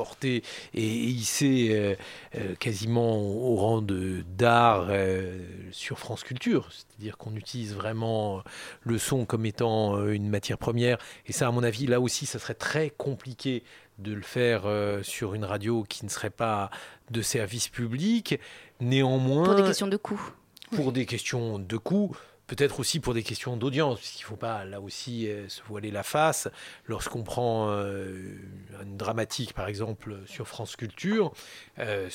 porté 0.00 0.42
et 0.72 0.86
hissé 0.86 1.68
euh, 1.72 1.94
euh, 2.36 2.54
quasiment 2.54 3.18
au 3.18 3.54
rang 3.56 3.82
d'art 3.82 4.86
euh, 4.88 5.38
sur 5.72 5.98
France 5.98 6.24
Culture. 6.24 6.70
C'est-à-dire 6.70 7.18
qu'on 7.18 7.36
utilise 7.36 7.74
vraiment 7.74 8.42
le 8.82 8.96
son 8.96 9.26
comme 9.26 9.44
étant 9.44 10.06
une 10.06 10.30
matière 10.30 10.56
première. 10.56 10.96
Et 11.26 11.32
ça, 11.32 11.48
à 11.48 11.50
mon 11.50 11.62
avis, 11.62 11.86
là 11.86 12.00
aussi, 12.00 12.24
ça 12.24 12.38
serait 12.38 12.54
très 12.54 12.88
compliqué 12.88 13.62
de 13.98 14.14
le 14.14 14.22
faire 14.22 14.62
sur 15.02 15.34
une 15.34 15.44
radio 15.44 15.84
qui 15.86 16.06
ne 16.06 16.10
serait 16.10 16.30
pas 16.30 16.70
de 17.10 17.20
service 17.20 17.68
public. 17.68 18.40
Néanmoins... 18.80 19.44
Pour 19.44 19.54
des 19.54 19.64
questions 19.64 19.86
de 19.86 19.98
coût. 19.98 20.32
Pour 20.74 20.92
des 20.92 21.04
questions 21.04 21.58
de 21.58 21.76
coût 21.76 22.16
peut-être 22.50 22.80
aussi 22.80 22.98
pour 22.98 23.14
des 23.14 23.22
questions 23.22 23.56
d'audience, 23.56 24.00
puisqu'il 24.00 24.24
ne 24.24 24.26
faut 24.26 24.36
pas 24.36 24.64
là 24.64 24.80
aussi 24.80 25.28
euh, 25.28 25.48
se 25.48 25.62
voiler 25.68 25.92
la 25.92 26.02
face. 26.02 26.48
Lorsqu'on 26.86 27.22
prend 27.22 27.70
euh, 27.70 28.34
une 28.82 28.96
dramatique, 28.96 29.54
par 29.54 29.68
exemple, 29.68 30.18
sur 30.26 30.48
France 30.48 30.74
Culture, 30.74 31.32
euh, 31.78 32.08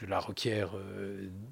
cela 0.00 0.20
requiert 0.20 0.72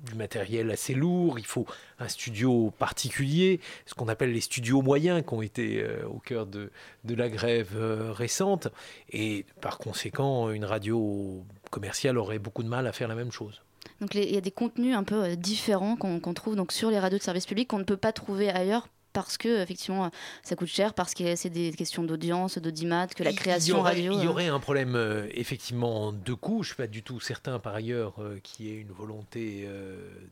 du 0.04 0.14
matériel 0.14 0.70
assez 0.70 0.94
lourd, 0.94 1.38
il 1.38 1.46
faut 1.46 1.66
un 1.98 2.08
studio 2.08 2.70
particulier, 2.78 3.60
ce 3.86 3.94
qu'on 3.94 4.08
appelle 4.08 4.32
les 4.32 4.40
studios 4.40 4.82
moyens 4.82 5.24
qui 5.26 5.32
ont 5.32 5.42
été 5.42 5.86
au 6.04 6.18
cœur 6.18 6.46
de, 6.46 6.70
de 7.04 7.14
la 7.14 7.30
grève 7.30 7.74
récente, 8.12 8.68
et 9.10 9.46
par 9.60 9.78
conséquent, 9.78 10.50
une 10.50 10.64
radio 10.64 11.46
commerciale 11.70 12.18
aurait 12.18 12.40
beaucoup 12.40 12.64
de 12.64 12.68
mal 12.68 12.86
à 12.86 12.92
faire 12.92 13.08
la 13.08 13.14
même 13.14 13.32
chose. 13.32 13.62
Donc 14.00 14.14
il 14.14 14.32
y 14.32 14.36
a 14.36 14.40
des 14.40 14.50
contenus 14.50 14.96
un 14.96 15.04
peu 15.04 15.22
euh, 15.22 15.36
différents 15.36 15.96
qu'on 15.96 16.34
trouve 16.34 16.56
donc 16.56 16.72
sur 16.72 16.90
les 16.90 16.98
radios 16.98 17.18
de 17.18 17.22
service 17.22 17.46
public 17.46 17.68
qu'on 17.68 17.78
ne 17.78 17.84
peut 17.84 17.96
pas 17.96 18.12
trouver 18.12 18.50
ailleurs 18.50 18.88
parce 19.12 19.36
que 19.36 19.60
effectivement 19.60 20.10
ça 20.42 20.56
coûte 20.56 20.68
cher, 20.68 20.94
parce 20.94 21.12
que 21.12 21.36
c'est 21.36 21.50
des 21.50 21.70
questions 21.72 22.02
d'audience, 22.02 22.56
d'audimat, 22.56 23.08
que 23.08 23.22
la 23.22 23.34
création 23.34 23.82
radio. 23.82 24.14
Il 24.14 24.24
y 24.24 24.26
euh, 24.26 24.30
aurait 24.30 24.48
un 24.48 24.58
problème 24.58 24.96
euh, 24.96 25.28
effectivement 25.32 26.12
de 26.12 26.32
coût. 26.32 26.62
Je 26.62 26.68
suis 26.68 26.76
pas 26.76 26.86
du 26.86 27.02
tout 27.02 27.20
certain 27.20 27.58
par 27.58 27.74
ailleurs 27.74 28.14
qu'il 28.42 28.66
y 28.66 28.70
ait 28.70 28.80
une 28.80 28.90
volonté 28.90 29.68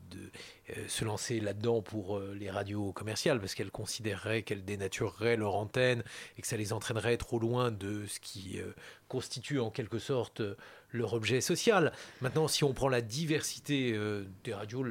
de 0.09 0.87
se 0.87 1.05
lancer 1.05 1.39
là-dedans 1.39 1.83
pour 1.83 2.19
les 2.19 2.49
radios 2.49 2.91
commerciales, 2.91 3.39
parce 3.39 3.53
qu'elles 3.53 3.71
considéreraient 3.71 4.41
qu'elles 4.41 4.65
dénatureraient 4.65 5.37
leur 5.37 5.55
antenne 5.55 6.03
et 6.37 6.41
que 6.41 6.47
ça 6.47 6.57
les 6.57 6.73
entraînerait 6.73 7.17
trop 7.17 7.37
loin 7.37 7.69
de 7.69 8.07
ce 8.07 8.19
qui 8.19 8.59
constitue 9.07 9.59
en 9.59 9.69
quelque 9.69 9.99
sorte 9.99 10.41
leur 10.91 11.13
objet 11.13 11.41
social. 11.41 11.91
Maintenant, 12.21 12.47
si 12.47 12.63
on 12.63 12.73
prend 12.73 12.89
la 12.89 13.01
diversité 13.01 13.93
euh, 13.93 14.25
des 14.43 14.53
radios, 14.53 14.85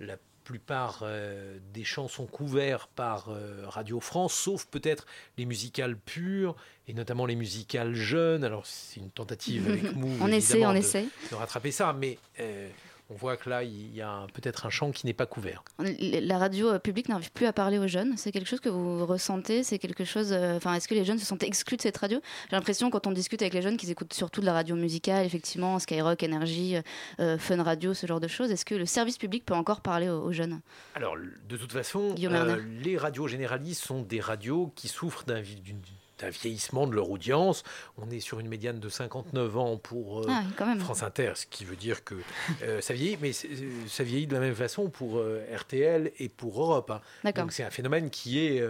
la 0.00 0.16
plupart 0.44 1.00
euh, 1.02 1.58
des 1.74 1.84
chants 1.84 2.08
sont 2.08 2.26
couverts 2.26 2.88
par 2.88 3.28
euh, 3.28 3.64
Radio 3.66 4.00
France, 4.00 4.32
sauf 4.32 4.64
peut-être 4.66 5.06
les 5.36 5.44
musicales 5.44 5.96
pures, 5.96 6.56
et 6.86 6.94
notamment 6.94 7.26
les 7.26 7.36
musicales 7.36 7.94
jeunes. 7.94 8.44
Alors, 8.44 8.64
c'est 8.64 9.00
une 9.00 9.10
tentative 9.10 9.68
avec 9.68 9.92
Mou 9.94 10.10
on 10.20 10.28
essaie, 10.28 10.64
on 10.64 10.74
essaie. 10.74 11.06
de 11.30 11.34
rattraper 11.34 11.70
ça, 11.70 11.92
mais 11.92 12.18
on 13.10 13.14
voit 13.14 13.38
que 13.38 13.48
là, 13.48 13.62
il 13.62 13.94
y 13.94 14.02
a 14.02 14.26
peut-être 14.34 14.66
un 14.66 14.70
champ 14.70 14.90
qui 14.90 15.06
n'est 15.06 15.14
pas 15.14 15.24
couvert. 15.24 15.64
La 15.78 16.36
radio 16.36 16.68
euh, 16.68 16.78
publique 16.78 17.08
n'arrive 17.08 17.32
plus 17.32 17.46
à 17.46 17.54
parler 17.54 17.78
aux 17.78 17.86
jeunes. 17.86 18.14
C'est 18.18 18.32
quelque 18.32 18.46
chose 18.46 18.60
que 18.60 18.68
vous 18.68 19.06
ressentez? 19.06 19.62
C'est 19.62 19.78
quelque 19.78 20.04
chose. 20.04 20.32
Euh, 20.32 20.56
enfin, 20.56 20.74
est-ce 20.74 20.88
que 20.88 20.94
les 20.94 21.06
jeunes 21.06 21.18
se 21.18 21.24
sont 21.24 21.38
exclus 21.38 21.78
de 21.78 21.82
cette 21.82 21.96
radio? 21.96 22.20
J'ai 22.50 22.56
l'impression, 22.56 22.90
quand 22.90 23.06
on 23.06 23.12
discute 23.12 23.40
avec 23.40 23.54
les 23.54 23.62
jeunes, 23.62 23.78
qu'ils 23.78 23.90
écoutent 23.90 24.12
surtout 24.12 24.42
de 24.42 24.46
la 24.46 24.52
radio 24.52 24.76
musicale, 24.76 25.24
effectivement, 25.24 25.78
Skyrock, 25.78 26.22
Énergie, 26.22 26.76
euh, 27.18 27.38
Fun 27.38 27.62
Radio, 27.62 27.94
ce 27.94 28.06
genre 28.06 28.20
de 28.20 28.28
choses. 28.28 28.50
Est-ce 28.50 28.66
que 28.66 28.74
le 28.74 28.86
service 28.86 29.16
public 29.16 29.44
peut 29.46 29.54
encore 29.54 29.80
parler 29.80 30.10
aux, 30.10 30.32
jeunes? 30.32 30.60
Alors, 30.94 31.16
de 31.48 31.56
toute 31.56 31.72
façon, 31.72 32.14
les 32.14 32.96
radios 32.98 33.26
généralistes 33.26 33.84
sont 33.84 34.02
des 34.02 34.20
radios 34.20 34.72
qui 34.76 34.88
souffrent 34.88 35.24
d'une 35.24 35.80
d'un 36.18 36.30
vieillissement 36.30 36.86
de 36.86 36.94
leur 36.94 37.10
audience. 37.10 37.62
On 37.96 38.10
est 38.10 38.20
sur 38.20 38.40
une 38.40 38.48
médiane 38.48 38.80
de 38.80 38.88
59 38.88 39.56
ans 39.56 39.76
pour 39.76 40.20
euh, 40.20 40.26
ah, 40.28 40.76
France 40.78 41.02
Inter, 41.02 41.32
ce 41.34 41.46
qui 41.46 41.64
veut 41.64 41.76
dire 41.76 42.04
que 42.04 42.14
euh, 42.62 42.80
ça 42.80 42.94
vieillit, 42.94 43.18
mais 43.20 43.32
ça 43.32 44.04
vieillit 44.04 44.26
de 44.26 44.34
la 44.34 44.40
même 44.40 44.54
façon 44.54 44.90
pour 44.90 45.18
euh, 45.18 45.44
RTL 45.54 46.12
et 46.18 46.28
pour 46.28 46.60
Europe. 46.60 46.90
Hein. 46.90 47.32
Donc 47.32 47.52
c'est 47.52 47.64
un 47.64 47.70
phénomène 47.70 48.10
qui 48.10 48.38
est 48.38 48.62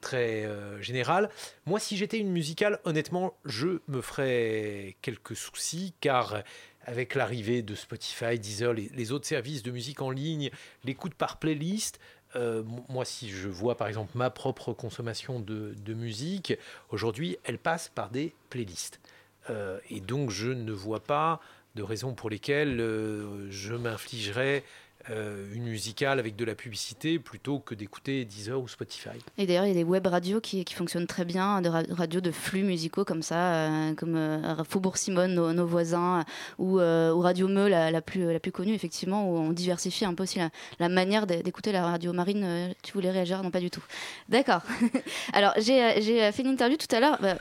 très 0.00 0.48
général. 0.80 1.30
Moi, 1.66 1.78
si 1.78 1.96
j'étais 1.96 2.18
une 2.18 2.30
musicale, 2.30 2.80
honnêtement, 2.84 3.34
je 3.44 3.80
me 3.88 4.00
ferais 4.00 4.96
quelques 5.00 5.36
soucis, 5.36 5.94
car 6.00 6.42
avec 6.84 7.14
l'arrivée 7.14 7.62
de 7.62 7.76
Spotify, 7.76 8.38
Deezer, 8.38 8.72
les, 8.72 8.90
les, 8.92 9.12
autres 9.12 9.26
services 9.26 9.62
de 9.62 9.70
musique 9.70 10.02
en 10.02 10.10
ligne, 10.10 10.50
l'écoute 10.82 11.14
par 11.14 11.38
playlist, 11.38 12.00
euh, 12.36 12.62
moi, 12.88 13.04
si 13.04 13.30
je 13.30 13.48
vois 13.48 13.76
par 13.76 13.88
exemple 13.88 14.12
ma 14.14 14.30
propre 14.30 14.72
consommation 14.72 15.40
de, 15.40 15.94
musique, 15.94 16.54
aujourd'hui, 16.90 17.36
elle 17.44 17.58
passe 17.58 17.88
par 17.88 18.10
des 18.10 18.34
playlists. 18.50 19.00
Euh, 19.50 19.78
et 19.90 20.00
donc, 20.00 20.30
je 20.30 20.48
ne 20.50 20.72
vois 20.72 21.00
pas 21.00 21.40
de 21.74 21.82
raisons 21.82 22.14
pour 22.14 22.30
lesquelles 22.30 22.80
euh, 22.80 23.50
je 23.50 23.74
m'infligerais 23.74 24.64
euh, 25.10 25.52
une 25.52 25.64
musicale 25.64 26.18
avec 26.18 26.36
de 26.36 26.44
la 26.44 26.54
publicité 26.54 27.18
plutôt 27.18 27.58
que 27.58 27.74
d'écouter 27.74 28.24
Deezer 28.24 28.60
ou 28.60 28.68
Spotify. 28.68 29.10
Et 29.38 29.46
d'ailleurs, 29.46 29.64
il 29.64 29.68
y 29.68 29.72
a 29.72 29.74
des 29.74 29.84
web 29.84 30.06
radios 30.06 30.40
qui, 30.40 30.64
fonctionnent 30.72 31.06
très 31.06 31.24
bien, 31.24 31.60
de 31.60 31.68
radios 31.68 32.20
de 32.20 32.30
flux 32.30 32.62
musicaux 32.62 33.04
comme 33.04 33.22
ça, 33.22 33.54
euh, 33.54 33.94
comme 33.94 34.16
euh, 34.16 34.64
Faubourg 34.64 34.96
Simone, 34.96 35.34
nos, 35.34 35.66
voisins, 35.66 36.24
ou, 36.58 36.76
Radio 36.76 37.48
Me, 37.48 37.68
la, 37.68 38.02
plus, 38.02 38.32
la 38.32 38.40
plus 38.40 38.52
connue, 38.52 38.74
effectivement, 38.74 39.28
où 39.28 39.36
on 39.36 39.52
diversifie 39.52 40.04
un 40.04 40.14
peu 40.14 40.22
aussi 40.22 40.38
la, 40.78 40.88
manière 40.88 41.26
d'écouter 41.26 41.72
la 41.72 41.84
radio. 41.84 42.12
Marine, 42.12 42.74
tu 42.82 42.92
voulais 42.92 43.10
réagir? 43.10 43.42
Non, 43.42 43.50
pas 43.50 43.60
du 43.60 43.70
tout. 43.70 43.84
D'accord. 44.28 44.62
Alors, 45.32 45.52
j'ai 45.58 46.32
fait 46.32 46.42
une 46.42 46.48
interview 46.48 46.76
tout 46.76 46.94
à 46.94 47.00
l'heure. 47.00 47.18
Bah, 47.20 47.36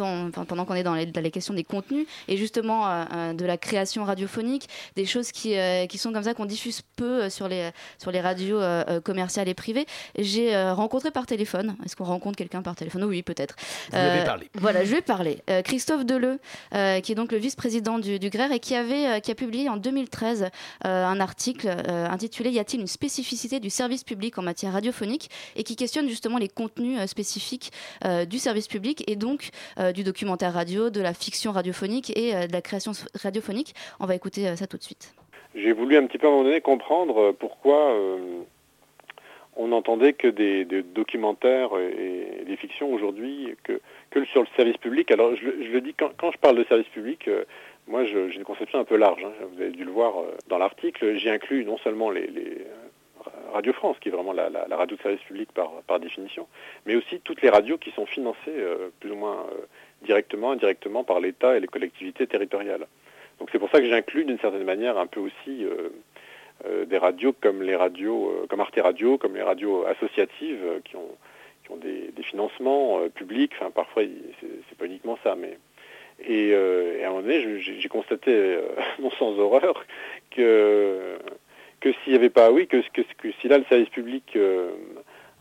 on, 0.00 0.30
pendant 0.30 0.64
qu'on 0.64 0.74
est 0.74 0.82
dans 0.82 0.94
les, 0.94 1.30
questions 1.30 1.54
des 1.54 1.64
contenus 1.64 2.06
et 2.28 2.36
justement 2.36 2.88
euh, 2.88 3.04
euh, 3.12 3.32
de 3.32 3.44
la 3.44 3.56
création 3.56 4.04
radiophonique, 4.04 4.68
des 4.96 5.06
choses 5.06 5.32
qui, 5.32 5.56
euh, 5.56 5.86
qui 5.86 5.98
sont 5.98 6.12
comme 6.12 6.22
ça 6.22 6.34
qu'on 6.34 6.44
diffuse 6.44 6.82
peu 6.96 7.28
sur 7.30 7.48
les, 7.48 7.70
sur 7.98 8.10
les 8.10 8.20
radios 8.20 8.60
commerciales 9.02 9.48
et 9.48 9.54
privées. 9.54 9.86
J'ai 10.18 10.56
rencontré 10.70 11.10
par 11.10 11.26
téléphone. 11.26 11.76
Est-ce 11.84 11.96
qu'on 11.96 12.04
rencontre 12.04 12.36
quelqu'un 12.36 12.62
par 12.62 12.76
téléphone? 12.76 13.04
Oui, 13.04 13.22
peut-être. 13.22 13.56
Vous 13.90 13.96
avez 13.96 14.24
parlé. 14.24 14.50
Voilà, 14.54 14.84
je 14.84 14.90
vais 14.90 15.02
parler. 15.02 15.42
Christophe 15.64 16.04
Deleu, 16.04 16.38
qui 16.70 17.12
est 17.12 17.14
donc 17.14 17.32
le 17.32 17.38
vice-président 17.38 17.98
du, 17.98 18.18
du 18.18 18.30
GRER 18.30 18.52
et 18.52 18.60
qui, 18.60 18.74
avait, 18.74 19.20
qui 19.20 19.30
a 19.30 19.34
publié 19.34 19.68
en 19.68 19.76
2013 19.76 20.48
un 20.82 21.20
article 21.20 21.68
intitulé 21.88 22.50
Y 22.50 22.58
a-t-il 22.60 22.80
une 22.80 22.86
spécificité 22.86 23.60
du 23.60 23.70
service 23.70 24.04
public 24.04 24.38
en 24.38 24.42
matière 24.42 24.72
radiophonique? 24.72 25.30
et 25.56 25.64
qui 25.64 25.76
questionne 25.76 26.08
justement 26.08 26.38
les 26.38 26.48
contenus 26.48 27.00
spécifiques 27.06 27.72
du 28.28 28.38
service 28.38 28.68
public 28.68 29.04
et 29.06 29.16
donc 29.16 29.50
du 29.94 30.04
documentaire 30.04 30.52
radio, 30.52 30.90
de 30.90 31.00
la 31.00 31.14
fiction 31.14 31.52
radiophonique 31.52 32.16
et 32.16 32.34
euh, 32.34 32.46
de 32.46 32.52
la 32.52 32.62
création 32.62 32.92
radiophonique. 33.14 33.74
On 34.00 34.06
va 34.06 34.14
écouter 34.14 34.48
euh, 34.48 34.56
ça 34.56 34.66
tout 34.66 34.76
de 34.76 34.82
suite. 34.82 35.14
J'ai 35.54 35.72
voulu 35.72 35.96
un 35.96 36.06
petit 36.06 36.18
peu 36.18 36.26
à 36.26 36.30
un 36.30 36.32
moment 36.32 36.44
donné 36.44 36.60
comprendre 36.60 37.32
pourquoi 37.32 37.96
on 39.54 39.68
n'entendait 39.68 40.12
que 40.12 40.26
des, 40.26 40.64
documentaires 40.82 41.70
et 41.78 42.44
des 42.44 42.56
fictions 42.56 42.92
aujourd'hui 42.92 43.54
que, 43.62 43.80
que, 44.10 44.24
sur 44.24 44.40
le 44.40 44.48
service 44.56 44.76
public. 44.78 45.12
Alors 45.12 45.36
je, 45.36 45.46
le 45.46 45.80
dis, 45.80 45.94
quand, 45.94 46.32
je 46.32 46.38
parle 46.38 46.56
de 46.56 46.64
service 46.64 46.88
public, 46.88 47.30
moi 47.86 48.04
j'ai 48.04 48.34
une 48.34 48.42
conception 48.42 48.80
un 48.80 48.84
peu 48.84 48.96
large. 48.96 49.22
Hein. 49.24 49.30
Vous 49.54 49.62
avez 49.62 49.70
dû 49.70 49.84
le 49.84 49.92
voir 49.92 50.14
dans 50.48 50.58
l'article. 50.58 51.18
J'ai 51.18 51.30
inclus 51.30 51.64
non 51.64 51.78
seulement 51.78 52.10
les 52.10 52.26
Radio 53.52 53.72
France, 53.72 53.96
qui 54.00 54.08
est 54.08 54.12
vraiment 54.12 54.32
la, 54.32 54.50
radio 54.76 54.96
de 54.96 55.02
service 55.02 55.20
public 55.22 55.48
par, 55.52 56.00
définition, 56.00 56.48
mais 56.86 56.96
aussi 56.96 57.20
toutes 57.20 57.40
les 57.42 57.50
radios 57.50 57.78
qui 57.78 57.90
sont 57.92 58.06
financées 58.06 58.38
euh, 58.48 58.90
plus 59.00 59.12
ou 59.12 59.16
moins 59.16 59.46
euh, 59.52 59.66
directement, 60.02 60.52
indirectement 60.52 61.04
par 61.04 61.20
l'État 61.20 61.56
et 61.56 61.60
les 61.60 61.66
collectivités 61.66 62.26
territoriales. 62.26 62.86
Donc 63.38 63.48
c'est 63.52 63.58
pour 63.58 63.70
ça 63.70 63.80
que 63.80 63.86
j'inclus 63.86 64.24
d'une 64.24 64.38
certaine 64.38 64.64
manière 64.64 64.98
un 64.98 65.06
peu 65.06 65.20
aussi 65.20 65.64
euh, 65.64 66.84
des 66.86 66.98
radios 66.98 67.34
comme 67.40 67.62
les 67.62 67.76
radios, 67.76 68.46
comme 68.48 68.60
Arte 68.60 68.78
Radio, 68.80 69.18
comme 69.18 69.34
les 69.34 69.42
radios 69.42 69.84
associatives 69.86 70.80
qui 70.84 70.96
ont, 70.96 71.76
des, 71.76 72.12
financements 72.22 73.00
publics. 73.14 73.52
Enfin 73.56 73.70
parfois 73.70 74.04
c'est 74.40 74.78
pas 74.78 74.86
uniquement 74.86 75.18
ça, 75.24 75.34
mais 75.34 75.58
et, 76.26 76.54
à 76.54 77.06
un 77.06 77.10
moment 77.10 77.22
donné 77.22 77.60
j'ai 77.60 77.88
constaté 77.88 78.58
non 79.00 79.10
sans 79.12 79.36
horreur 79.38 79.84
que 80.30 81.18
que 81.84 81.92
s'il 82.02 82.12
n'y 82.12 82.18
avait 82.18 82.30
pas, 82.30 82.50
oui, 82.50 82.66
que, 82.66 82.78
que, 82.94 83.02
si 83.42 83.46
là 83.46 83.58
le 83.58 83.64
service 83.64 83.90
public 83.90 84.24
euh, 84.36 84.70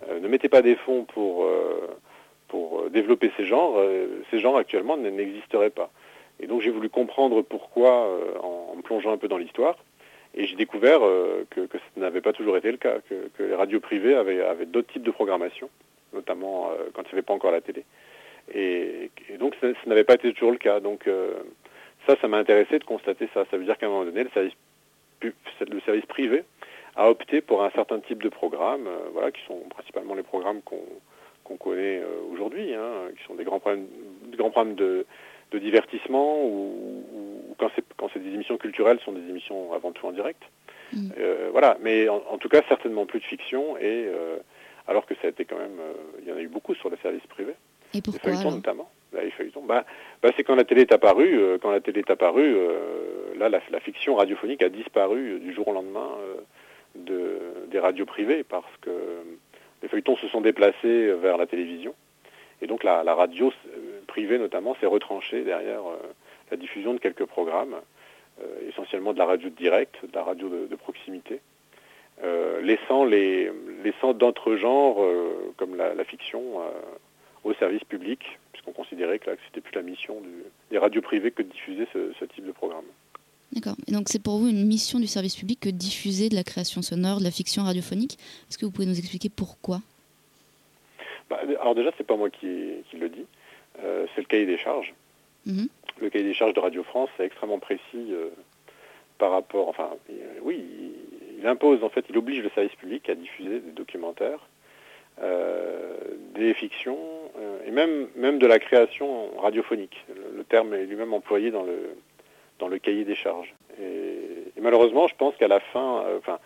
euh, 0.10 0.20
ne 0.20 0.28
mettait 0.28 0.50
pas 0.50 0.62
des 0.62 0.76
fonds 0.76 1.06
pour, 1.06 1.46
euh, 1.46 1.88
pour 2.50 2.90
développer 2.90 3.32
ces 3.38 3.46
genres, 3.46 3.82
ces 4.30 4.40
genres 4.40 4.58
actuellement 4.58 4.98
n'existeraient 4.98 5.70
pas. 5.70 5.90
Et 6.42 6.48
donc 6.48 6.60
j'ai 6.60 6.70
voulu 6.70 6.90
comprendre 6.90 7.42
pourquoi 7.44 8.10
en, 8.44 8.76
plongeant 8.84 9.14
un 9.14 9.18
peu 9.18 9.30
dans 9.30 9.38
l'histoire. 9.38 9.78
Et 10.36 10.46
j'ai 10.46 10.58
découvert 10.58 11.00
que, 11.52 11.62
que, 11.68 11.78
ça 11.78 12.02
n'avait 12.02 12.20
pas 12.20 12.34
toujours 12.34 12.58
été 12.58 12.72
le 12.72 12.78
cas, 12.78 12.96
que, 13.08 13.44
les 13.44 13.56
radios 13.56 13.80
privées 13.80 14.16
avaient, 14.16 14.66
d'autres 14.66 14.92
types 14.92 15.04
de 15.04 15.12
programmation. 15.12 15.70
notamment 16.12 16.72
quand 16.94 17.04
il 17.04 17.06
n'y 17.06 17.14
avait 17.14 17.22
pas 17.22 17.34
encore 17.34 17.52
la 17.52 17.62
télé. 17.62 17.86
Et, 18.54 19.10
donc, 19.40 19.56
ça, 19.62 19.68
n'avait 19.86 20.04
pas 20.04 20.16
été 20.16 20.34
toujours 20.34 20.52
le 20.52 20.58
cas. 20.58 20.82
Donc, 20.82 21.08
ça, 22.06 22.18
ça 22.20 22.28
m'a 22.28 22.38
intéressé 22.38 22.80
de 22.80 22.84
constater 22.84 23.30
ça. 23.34 23.46
Ça 23.50 23.58
veut 23.58 23.64
dire 23.64 23.78
qu'à 23.78 23.86
un 23.86 23.90
moment 23.90 24.06
donné, 24.06 24.24
le 24.24 24.30
service, 24.32 24.54
le 25.24 25.80
service 25.82 26.06
privé 26.06 26.44
a 26.96 27.10
opté 27.10 27.42
pour 27.42 27.64
un 27.64 27.72
certain 27.72 28.00
type 28.00 28.22
de 28.22 28.30
programmes, 28.30 28.88
voilà, 29.14 29.32
qui 29.32 29.42
sont 29.48 29.60
principalement 29.70 30.14
les 30.14 30.24
programmes 30.24 30.62
qu'on 30.62 31.58
connaît 31.58 32.02
aujourd'hui, 32.32 32.74
hein, 32.74 33.10
qui 33.18 33.24
sont 33.26 33.36
des 33.36 33.44
grands 33.44 33.60
programmes, 33.60 33.88
des 34.28 34.38
grands 34.38 34.52
programmes 34.52 34.76
de, 34.76 35.06
de 35.52 35.60
divertissement 35.60 36.44
ou, 36.44 37.04
quand 37.58 38.10
c'est 38.14 38.20
des 38.20 38.34
émissions 38.34 38.58
culturelles, 38.58 39.00
sont 39.06 39.12
des 39.12 39.28
émissions 39.30 39.74
avant 39.74 39.92
tout 39.92 40.06
en 40.06 40.12
direct. 40.12 40.42
Mm. 40.92 41.10
Euh, 41.18 41.50
voilà, 41.52 41.78
mais 41.82 42.10
en, 42.10 42.38
tout 42.38 42.50
cas 42.50 42.62
certainement 42.68 43.06
plus 43.06 43.20
de 43.20 43.26
fiction 43.26 43.78
et 43.78 44.06
euh, 44.08 44.38
alors 44.88 45.06
que 45.06 45.16
ça 45.16 45.28
a 45.28 45.30
été 45.30 45.46
quand 45.46 45.58
même, 45.58 45.80
euh, 45.80 45.94
il 46.22 46.28
y 46.28 46.32
en 46.32 46.36
a 46.36 46.42
eu 46.42 46.48
beaucoup 46.48 46.76
sur 46.76 46.90
les 46.90 46.98
services 46.98 47.26
privés. 47.28 47.56
Et 47.94 48.02
pourquoi 48.02 48.32
les 48.32 48.38
feuilletons 48.38 48.56
notamment. 48.56 48.90
Feuilletons. 49.32 49.64
Bah, 49.64 49.86
bah, 50.22 50.30
c'est 50.36 50.44
quand 50.44 50.56
la 50.56 50.64
télé 50.64 50.82
est 50.82 50.92
apparue, 50.92 51.40
quand 51.62 51.72
la 51.72 51.82
télé 51.82 52.00
est 52.00 52.12
apparue, 52.12 52.56
là 53.38 53.50
la, 53.50 53.80
fiction 53.80 54.16
radiophonique 54.16 54.64
a 54.64 54.70
disparu 54.70 55.40
du 55.40 55.54
jour 55.54 55.68
au 55.68 55.74
lendemain 55.74 56.10
de, 56.96 57.40
des 57.68 57.80
radios 57.80 58.06
privées 58.06 58.44
parce 58.44 58.78
que 58.82 58.92
les 59.82 59.88
feuilletons 59.88 60.18
se 60.18 60.28
sont 60.28 60.42
déplacés 60.42 61.14
vers 61.14 61.38
la 61.38 61.46
télévision 61.46 61.94
et 62.62 62.68
donc 62.68 62.84
la, 62.84 63.04
radio 63.14 63.52
privée 64.08 64.38
notamment 64.38 64.76
s'est 64.80 64.86
retranchée 64.86 65.44
derrière 65.44 65.82
la 66.52 66.58
diffusion 66.58 66.94
de 66.94 67.00
quelques 67.00 67.26
programmes, 67.26 67.76
euh, 68.42 68.70
essentiellement 68.70 69.14
de 69.14 69.18
la 69.18 69.26
radio 69.26 69.50
directe, 69.50 69.98
de 70.04 70.16
la 70.16 70.24
radio 70.24 70.50
de, 70.50 70.76
proximité, 70.76 71.42
euh, 72.24 72.62
laissant 72.62 73.06
les 73.06 73.52
laissant 73.84 74.14
d'autres 74.14 74.56
genres 74.56 75.04
euh, 75.04 75.54
comme 75.58 75.76
la, 75.76 76.04
fiction 76.04 76.42
au 77.44 77.54
service 77.56 77.84
public, 77.84 78.40
puisqu'on 78.64 78.82
considérait 78.82 79.20
que, 79.20 79.30
là, 79.30 79.36
c'était 79.46 79.62
plus 79.62 79.76
la 79.76 79.82
mission 79.82 80.22
des 80.72 80.78
radios 80.78 81.02
privées 81.02 81.32
que 81.32 81.42
de 81.42 81.50
diffuser 81.50 81.88
ce, 81.94 82.26
type 82.26 82.46
de 82.46 82.52
programme. 82.52 82.86
D'accord. 83.52 83.76
Et 83.88 83.92
donc 83.92 84.10
c'est 84.10 84.22
pour 84.22 84.40
vous 84.40 84.48
une 84.48 84.66
mission 84.66 85.00
du 85.00 85.06
service 85.06 85.36
public 85.36 85.60
que 85.60 85.70
de 85.70 85.78
diffuser 85.78 86.30
de 86.30 86.36
la 86.36 86.44
création 86.44 86.82
sonore, 86.82 87.20
de 87.20 87.24
la 87.24 87.32
fiction 87.32 87.64
radiophonique. 87.64 88.18
Est-ce 88.50 88.58
que 88.58 88.66
vous 88.66 88.72
pouvez 88.72 88.88
nous 88.88 88.98
expliquer 88.98 89.30
pourquoi? 89.30 89.82
Bah, 91.30 91.40
Alors 91.62 91.76
déjà, 91.76 91.92
c'est 91.98 92.08
pas 92.08 92.18
moi 92.18 92.32
qui, 92.32 92.48
le 92.48 93.10
dis, 93.10 93.26
c'est 93.76 94.22
le 94.22 94.26
cahier 94.28 94.48
des 94.48 94.58
charges. 94.58 94.94
Mhm 95.46 95.68
le 96.00 96.10
cahier 96.10 96.26
des 96.26 96.34
charges 96.34 96.54
de 96.54 96.60
Radio 96.60 96.84
France 96.84 97.10
est 97.20 97.24
extrêmement 97.24 97.60
précis 97.60 97.82
euh, 98.12 98.30
par 99.18 99.32
rapport, 99.32 99.70
enfin, 99.70 99.92
euh, 100.10 100.40
oui, 100.42 100.64
il, 101.40 101.48
impose 101.48 101.84
en 101.84 101.90
fait, 101.90 102.06
il 102.10 102.18
oblige 102.18 102.42
le 102.44 102.50
service 102.50 102.76
public 102.76 103.10
à 103.10 103.16
diffuser 103.16 103.60
des 103.60 103.72
documentaires, 103.72 104.40
euh, 104.40 104.53
des 105.20 106.54
fictions 106.54 106.98
et 107.66 107.72
même 107.72 108.08
même 108.16 108.40
de 108.40 108.48
la 108.48 108.60
création 108.60 109.30
radiophonique. 109.38 110.06
Le, 110.36 110.44
terme 110.44 110.74
est 110.74 110.86
lui-même 110.86 111.14
employé 111.14 111.52
dans 111.52 111.64
le 111.64 111.96
dans 112.60 112.68
le 112.68 112.78
cahier 112.80 113.06
des 113.06 113.16
charges. 113.16 113.54
Et, 113.82 114.60
malheureusement, 114.62 115.08
je 115.08 115.16
pense 115.16 115.36
qu'à 115.36 115.48
la 115.48 115.60
fin, 115.60 116.04
enfin, 116.18 116.40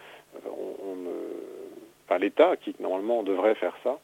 l'État 2.19 2.56
qui 2.58 2.75
normalement 2.80 3.23
devrait 3.23 3.56
faire 3.56 3.75
ça 3.84 3.99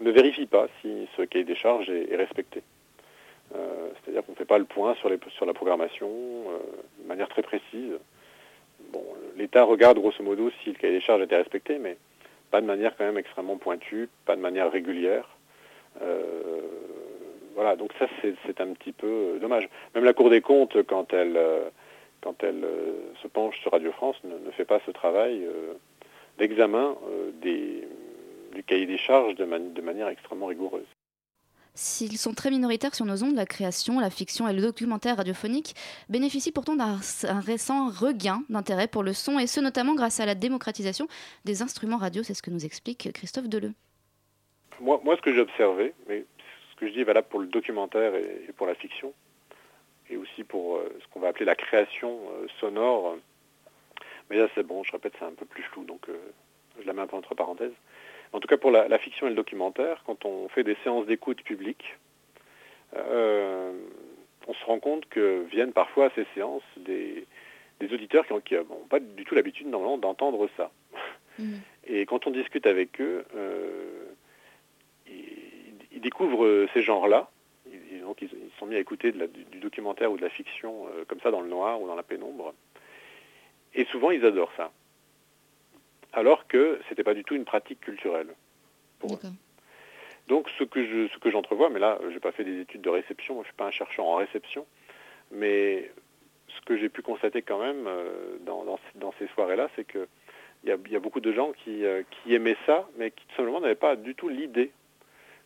ne 0.00 0.10
vérifie 0.10 0.46
pas 0.46 0.66
si 0.80 1.08
ce 1.16 1.22
cahier 1.22 1.44
des 1.44 1.54
charges 1.54 1.88
est 1.88 2.16
respecté. 2.16 2.62
Euh, 3.54 3.90
c'est-à-dire 3.94 4.24
qu'on 4.24 4.32
ne 4.32 4.36
fait 4.36 4.44
pas 4.44 4.58
le 4.58 4.64
point 4.64 4.94
sur, 4.96 5.10
sur 5.30 5.46
la 5.46 5.54
programmation 5.54 6.08
euh, 6.08 6.58
de 7.02 7.08
manière 7.08 7.28
très 7.28 7.42
précise. 7.42 7.92
Bon, 8.92 9.04
l'État 9.36 9.62
regarde 9.62 9.98
grosso 9.98 10.22
modo 10.22 10.50
si 10.62 10.70
le 10.70 10.76
cahier 10.76 10.94
des 10.94 11.00
charges 11.00 11.22
était 11.22 11.36
respecté, 11.36 11.78
mais 11.78 11.96
pas 12.54 12.60
de 12.60 12.66
manière 12.66 12.96
quand 12.96 13.04
même 13.04 13.18
extrêmement 13.18 13.56
pointue, 13.56 14.08
pas 14.26 14.36
de 14.36 14.40
manière 14.40 14.70
régulière. 14.70 15.28
Euh, 16.02 16.60
voilà, 17.56 17.74
donc 17.74 17.90
ça 17.98 18.06
c'est 18.22 18.60
un 18.60 18.68
petit 18.74 18.92
peu 18.92 19.38
dommage. 19.40 19.68
Même 19.96 20.04
la 20.04 20.12
Cour 20.12 20.30
des 20.30 20.40
comptes, 20.40 20.80
quand 20.84 21.12
elle, 21.12 21.36
quand 22.20 22.44
elle 22.44 22.64
se 23.20 23.26
penche 23.26 23.58
sur 23.58 23.72
Radio 23.72 23.90
France, 23.90 24.14
ne, 24.22 24.52
fait 24.52 24.64
pas 24.64 24.78
ce 24.86 24.92
travail 24.92 25.44
d'examen 26.38 26.94
du 27.42 28.62
cahier 28.64 28.86
des 28.86 28.98
charges 28.98 29.34
de 29.34 29.80
manière 29.80 30.06
extrêmement 30.06 30.46
rigoureuse. 30.46 30.93
S'ils 31.76 32.18
sont 32.18 32.34
très 32.34 32.50
minoritaires 32.50 32.94
sur 32.94 33.04
nos 33.04 33.24
ondes, 33.24 33.34
la 33.34 33.46
création, 33.46 33.98
la 33.98 34.08
fiction 34.08 34.48
et 34.48 34.52
le 34.52 34.62
documentaire 34.62 35.16
radiophonique 35.16 35.74
bénéficient 36.08 36.52
pourtant 36.52 36.76
d'un 36.76 37.00
récent 37.40 37.88
regain 37.88 38.44
d'intérêt 38.48 38.86
pour 38.86 39.02
le 39.02 39.12
son, 39.12 39.40
et 39.40 39.48
ce 39.48 39.60
notamment 39.60 39.96
grâce 39.96 40.20
à 40.20 40.26
la 40.26 40.36
démocratisation 40.36 41.08
des 41.44 41.62
instruments 41.62 41.96
radio. 41.96 42.22
C'est 42.22 42.34
ce 42.34 42.42
que 42.42 42.50
nous 42.50 42.64
explique 42.64 43.12
Christophe 43.12 43.48
Deleu. 43.48 43.72
Moi, 44.80 45.00
moi 45.02 45.16
ce 45.16 45.22
que 45.22 45.34
j'ai 45.34 45.40
observé, 45.40 45.94
mais 46.08 46.24
ce 46.70 46.76
que 46.76 46.86
je 46.86 46.92
dis 46.92 47.00
est 47.00 47.04
valable 47.04 47.26
pour 47.28 47.40
le 47.40 47.48
documentaire 47.48 48.14
et, 48.14 48.52
pour 48.56 48.68
la 48.68 48.76
fiction, 48.76 49.12
et 50.08 50.16
aussi 50.16 50.44
pour 50.44 50.76
euh, 50.76 50.96
ce 51.02 51.12
qu'on 51.12 51.18
va 51.18 51.28
appeler 51.28 51.44
la 51.44 51.56
création 51.56 52.20
euh, 52.30 52.46
sonore, 52.60 53.16
mais 54.30 54.36
là 54.36 54.46
c'est 54.54 54.62
bon, 54.62 54.84
je 54.84 54.92
répète, 54.92 55.14
c'est 55.18 55.24
un 55.24 55.32
peu 55.32 55.44
plus 55.44 55.64
flou, 55.64 55.84
donc 55.84 56.08
euh, 56.08 56.16
je 56.80 56.86
la 56.86 56.92
mets 56.92 57.02
un 57.02 57.08
peu 57.08 57.16
entre 57.16 57.34
parenthèses. 57.34 57.74
En 58.34 58.40
tout 58.40 58.48
cas 58.48 58.56
pour 58.56 58.72
la, 58.72 58.98
fiction 58.98 59.28
et 59.28 59.30
le 59.30 59.36
documentaire, 59.36 60.02
quand 60.06 60.24
on 60.24 60.48
fait 60.48 60.64
des 60.64 60.76
séances 60.82 61.06
d'écoute 61.06 61.40
publiques, 61.42 61.96
euh, 62.96 63.72
on 64.48 64.54
se 64.54 64.64
rend 64.64 64.80
compte 64.80 65.08
que 65.08 65.44
viennent 65.52 65.72
parfois 65.72 66.06
à 66.06 66.10
ces 66.16 66.26
séances 66.34 66.64
des, 66.76 67.26
auditeurs 67.80 68.26
qui 68.26 68.54
n'ont 68.54 68.88
pas 68.90 68.98
du 68.98 69.24
tout 69.24 69.36
l'habitude 69.36 69.68
normalement 69.68 69.98
d'entendre 69.98 70.48
ça. 70.56 70.72
Mm. 71.38 71.54
Et 71.86 72.06
quand 72.06 72.26
on 72.26 72.32
discute 72.32 72.66
avec 72.66 73.00
eux, 73.00 73.24
euh, 73.36 74.04
ils, 75.06 76.00
découvrent 76.00 76.66
ces 76.74 76.82
genres-là. 76.82 77.30
Ils, 77.72 78.00
donc 78.00 78.20
ils, 78.20 78.30
sont 78.58 78.66
mis 78.66 78.74
à 78.74 78.80
écouter 78.80 79.12
du, 79.12 79.58
documentaire 79.60 80.10
ou 80.10 80.16
de 80.16 80.22
la 80.22 80.30
fiction 80.30 80.86
euh, 80.88 81.04
comme 81.06 81.20
ça 81.20 81.30
dans 81.30 81.40
le 81.40 81.48
noir 81.48 81.80
ou 81.80 81.86
dans 81.86 81.94
la 81.94 82.02
pénombre. 82.02 82.52
Et 83.74 83.84
souvent 83.84 84.10
ils 84.10 84.24
adorent 84.24 84.52
ça 84.56 84.72
alors 86.14 86.46
que 86.46 86.80
ce 86.84 86.90
n'était 86.90 87.04
pas 87.04 87.14
du 87.14 87.24
tout 87.24 87.34
une 87.34 87.44
pratique 87.44 87.80
culturelle 87.80 88.28
pour 88.98 89.14
eux. 89.14 89.18
Donc 90.28 90.48
ce 90.58 90.64
que 90.64 90.84
je, 90.86 91.08
ce 91.12 91.18
que 91.18 91.30
j'entrevois, 91.30 91.68
mais 91.68 91.80
là 91.80 91.98
je 92.02 92.08
n'ai 92.08 92.20
pas 92.20 92.32
fait 92.32 92.44
des 92.44 92.60
études 92.60 92.80
de 92.80 92.88
réception, 92.88 93.34
je 93.34 93.40
ne 93.40 93.44
suis 93.44 93.54
pas 93.54 93.66
un 93.66 93.70
chercheur 93.70 94.06
en 94.06 94.16
réception, 94.16 94.66
mais 95.30 95.90
ce 96.48 96.60
que 96.64 96.78
j'ai 96.78 96.88
pu 96.88 97.02
constater 97.02 97.42
quand 97.42 97.58
même 97.58 97.86
euh, 97.86 98.36
dans, 98.46 98.64
dans, 98.94 99.12
ces 99.18 99.26
soirées-là, 99.28 99.68
c'est 99.76 99.86
qu'il 99.86 100.06
y 100.64 100.70
a, 100.70 100.76
y 100.88 100.96
a 100.96 101.00
beaucoup 101.00 101.20
de 101.20 101.32
gens 101.32 101.52
qui, 101.52 101.84
euh, 101.84 102.02
qui 102.10 102.34
aimaient 102.34 102.56
ça, 102.64 102.88
mais 102.96 103.10
qui 103.10 103.26
tout 103.26 103.36
simplement 103.36 103.60
n'avaient 103.60 103.74
pas 103.74 103.96
du 103.96 104.14
tout 104.14 104.28
l'idée 104.28 104.70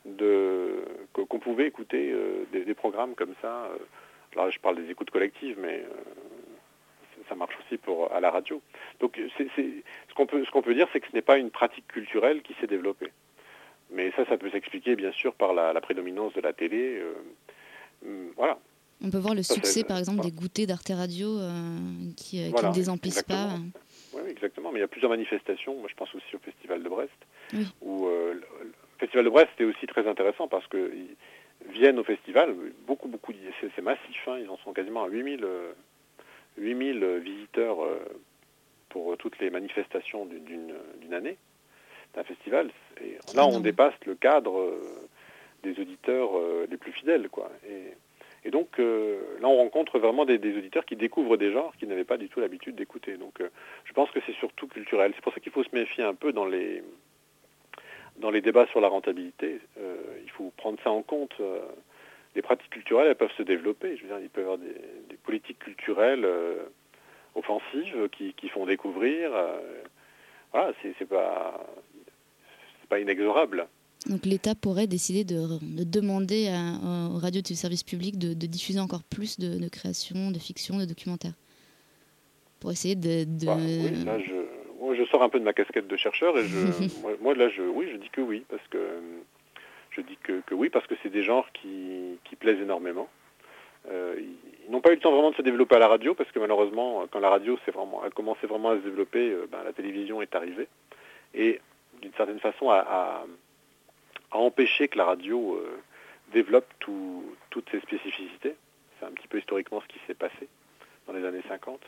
de 0.05 0.85
qu'on 1.13 1.39
pouvait 1.41 1.67
écouter 1.67 2.13
euh, 2.13 2.45
des, 2.53 2.65
des, 2.65 2.75
programmes 2.75 3.15
comme 3.15 3.35
ça. 3.43 3.69
là, 4.37 4.49
je 4.51 4.59
parle 4.61 4.77
des 4.77 4.91
écoutes 4.91 5.11
collectives, 5.11 5.59
mais 5.61 5.85
ça 7.29 7.35
marche 7.35 7.57
aussi 7.65 7.77
pour 7.79 8.13
à 8.13 8.21
la 8.21 8.31
radio. 8.31 8.61
Donc 9.01 9.19
ce 9.37 10.15
qu'on 10.15 10.27
peut 10.27 10.45
ce 10.45 10.51
qu'on 10.51 10.63
peut 10.63 10.75
dire, 10.75 10.89
c'est 10.93 11.01
que 11.01 11.09
ce 11.09 11.15
n'est 11.15 11.23
pas 11.23 11.39
une 11.39 11.51
pratique 11.51 11.87
culturelle 11.89 12.43
qui 12.43 12.55
s'est 12.61 12.67
développée. 12.67 13.11
Mais 13.91 14.13
ça, 14.17 14.25
ça 14.27 14.37
peut 14.37 14.51
s'expliquer 14.51 14.97
bien 14.97 15.13
sûr 15.13 15.35
par 15.35 15.55
la, 15.55 15.81
prédominance 15.81 16.35
de 16.35 16.41
la 16.41 16.53
télé. 16.53 16.99
Euh, 17.01 17.15
hum, 18.05 18.33
voilà. 18.37 18.59
On 19.03 19.11
peut 19.11 19.19
voir 19.19 19.35
le 19.35 19.45
succès, 19.45 19.85
par 19.85 19.97
exemple, 19.97 20.23
des 20.23 20.33
goûters 20.33 20.67
d'Arte 20.67 20.91
Radio 20.91 21.39
euh, 21.39 21.79
qui, 22.17 22.43
euh, 22.43 22.51
ne 22.51 22.75
désemplissent 22.75 23.23
pas. 23.23 23.51
Oui, 24.13 24.23
exactement. 24.29 24.73
Mais 24.73 24.81
il 24.81 24.83
y 24.83 24.85
a 24.85 24.89
plusieurs 24.89 25.11
manifestations. 25.11 25.77
Moi, 25.77 25.89
je 25.89 25.95
pense 25.95 26.13
aussi 26.15 26.35
au 26.35 26.41
Festival 26.41 26.83
de 26.83 26.89
Brest. 26.89 27.13
Où, 27.81 28.09
le 28.09 28.43
Festival 28.99 29.25
de 29.25 29.31
Brest 29.31 29.51
est 29.61 29.65
aussi 29.65 29.87
très 29.87 30.07
intéressant 30.09 30.49
parce 30.49 30.67
que 30.67 30.93
viennent 31.71 31.99
au 32.01 32.05
festival, 32.05 32.55
beaucoup, 32.87 33.09
beaucoup, 33.09 33.33
c'est 33.61 33.83
massif, 33.83 34.17
hein. 34.27 34.39
ils 34.41 34.49
en 34.49 34.57
sont 34.59 34.73
quasiment 34.73 35.05
à 35.05 35.09
8000 35.09 35.47
8000 36.59 37.19
visiteurs 37.19 37.83
euh, 37.83 37.99
pour 38.89 39.17
toutes 39.17 39.39
les 39.39 39.51
manifestations 39.51 40.27
d'une 40.27 41.15
année 41.15 41.37
d'un 42.15 42.25
festival. 42.25 42.71
Et 43.03 43.19
là, 43.35 43.47
on 43.47 43.61
dépasse 43.61 43.95
le 44.07 44.15
cadre 44.15 44.59
euh, 44.59 45.09
des 45.63 45.79
auditeurs 45.79 46.39
euh, 46.39 46.67
les 46.71 46.79
plus 46.79 46.93
fidèles. 46.93 47.29
Quoi. 47.29 47.51
Et, 47.69 47.95
donc, 48.51 48.79
là, 48.79 49.47
on 49.47 49.57
rencontre 49.57 49.99
vraiment 49.99 50.25
des, 50.25 50.37
auditeurs 50.37 50.87
qui 50.87 50.97
découvrent 50.97 51.37
des 51.37 51.53
genres 51.53 51.77
qu'ils 51.77 51.89
n'avaient 51.89 52.05
pas 52.05 52.17
du 52.17 52.31
tout 52.31 52.41
l'habitude 52.41 52.77
d'écouter. 52.77 53.19
Donc, 53.19 53.43
je 53.85 53.93
pense 53.93 54.11
que 54.11 54.21
c'est 54.25 54.35
surtout 54.37 54.67
culturel. 54.69 55.13
C'est 55.15 55.21
pour 55.21 55.35
ça 55.35 55.41
qu'il 55.41 55.53
faut 55.53 55.65
se 55.65 55.75
méfier 55.75 56.03
un 56.03 56.15
peu 56.15 56.33
dans 56.33 56.47
les, 56.47 56.83
dans 58.17 58.31
les 58.31 58.41
débats 58.41 58.67
sur 58.69 58.81
la 58.81 58.89
rentabilité. 58.89 59.61
il 60.25 60.31
faut 60.31 60.51
prendre 60.57 60.79
ça 60.83 60.91
en 60.91 61.03
compte 61.03 61.35
les 62.39 62.43
pratiques 62.43 62.71
culturelles, 62.71 63.09
elles 63.09 63.17
peuvent 63.17 63.37
se 63.37 63.43
développer. 63.43 63.97
Je 63.97 64.03
veux 64.03 64.09
dire, 64.09 64.21
il 64.23 64.29
peut 64.29 64.43
y 64.43 64.45
avoir 64.45 64.59
des, 64.59 65.17
politiques 65.25 65.59
culturelles 65.59 66.25
euh, 66.25 66.67
offensives 67.35 68.09
qui, 68.13 68.49
font 68.49 68.65
découvrir. 68.65 69.35
Euh, 69.35 69.83
voilà, 70.53 70.73
c'est 70.81 71.09
pas, 71.09 71.67
pas 72.89 73.01
inexorable. 73.01 73.67
Donc 74.09 74.25
l'État 74.25 74.55
pourrait 74.55 74.87
décider 74.87 75.25
de, 75.25 75.59
demander 75.85 76.47
à, 76.49 77.11
aux 77.11 77.19
radios 77.19 77.43
du 77.43 77.57
service 77.57 77.83
public 77.83 78.17
de, 78.19 78.33
diffuser 78.47 78.79
encore 78.79 79.03
plus 79.03 79.41
de, 79.41 79.69
créations, 79.69 80.31
de 80.31 80.39
fiction, 80.39 80.79
de 80.79 80.85
documentaires? 80.85 81.35
Pour 82.61 82.71
essayer 82.71 82.95
de... 82.95 83.25
Bah, 83.45 83.57
oui, 83.59 84.05
là, 84.05 84.19
je, 84.21 84.35
moi, 84.81 84.95
je 84.95 85.05
sors 85.07 85.25
un 85.25 85.29
peu 85.29 85.41
de 85.41 85.45
ma 85.45 85.53
casquette 85.53 85.89
de 85.89 85.97
chercheur 85.97 86.39
et 86.39 86.47
je, 86.47 86.59
moi, 87.21 87.35
là, 87.35 87.49
je, 87.49 87.63
oui, 87.63 87.89
je 87.93 87.97
dis 87.97 88.11
que 88.11 88.21
oui, 88.21 88.45
parce 88.49 88.67
que 88.71 88.79
je 89.99 90.03
dis 90.03 90.19
que, 90.23 90.55
oui, 90.55 90.71
parce 90.71 90.87
que 90.87 90.95
c'est 91.03 91.09
des 91.11 91.23
genres 91.23 91.51
qui, 91.53 92.19
plaisent 92.39 92.61
énormément. 92.61 93.09
ils 93.91 94.71
n'ont 94.71 94.81
pas 94.81 94.91
eu 94.91 94.95
le 94.95 95.01
temps 95.01 95.11
vraiment 95.11 95.31
de 95.31 95.37
se 95.37 95.43
développer 95.43 95.75
à 95.75 95.79
la 95.81 95.89
radio, 95.89 96.15
parce 96.15 96.31
que 96.31 96.39
malheureusement, 96.39 97.07
quand 97.11 97.21
la 97.21 97.31
radio 97.31 97.59
vraiment, 97.75 98.03
a 98.03 98.11
commencé 98.11 98.47
vraiment 98.47 98.71
à 98.71 98.77
se 98.77 98.83
développer, 98.83 99.35
ben, 99.51 99.59
la 99.65 99.73
télévision 99.73 100.23
est 100.23 100.35
arrivée. 100.37 100.69
Et 101.35 101.61
d'une 102.01 102.13
certaine 102.15 102.39
façon, 102.39 102.71
à, 102.71 103.25
empêcher 104.31 104.89
que 104.89 104.99
la 104.99 105.05
radio 105.05 105.61
développe 106.33 106.67
toutes 106.79 107.71
ses 107.71 107.81
spécificités. 107.81 108.55
C'est 108.99 109.07
un 109.07 109.11
petit 109.11 109.29
peu 109.29 109.39
historiquement 109.39 109.81
ce 109.81 109.89
qui 109.89 109.99
s'est 110.07 110.15
passé 110.15 110.49
dans 111.07 111.13
les 111.13 111.25
années 111.25 111.43
50. 111.49 111.81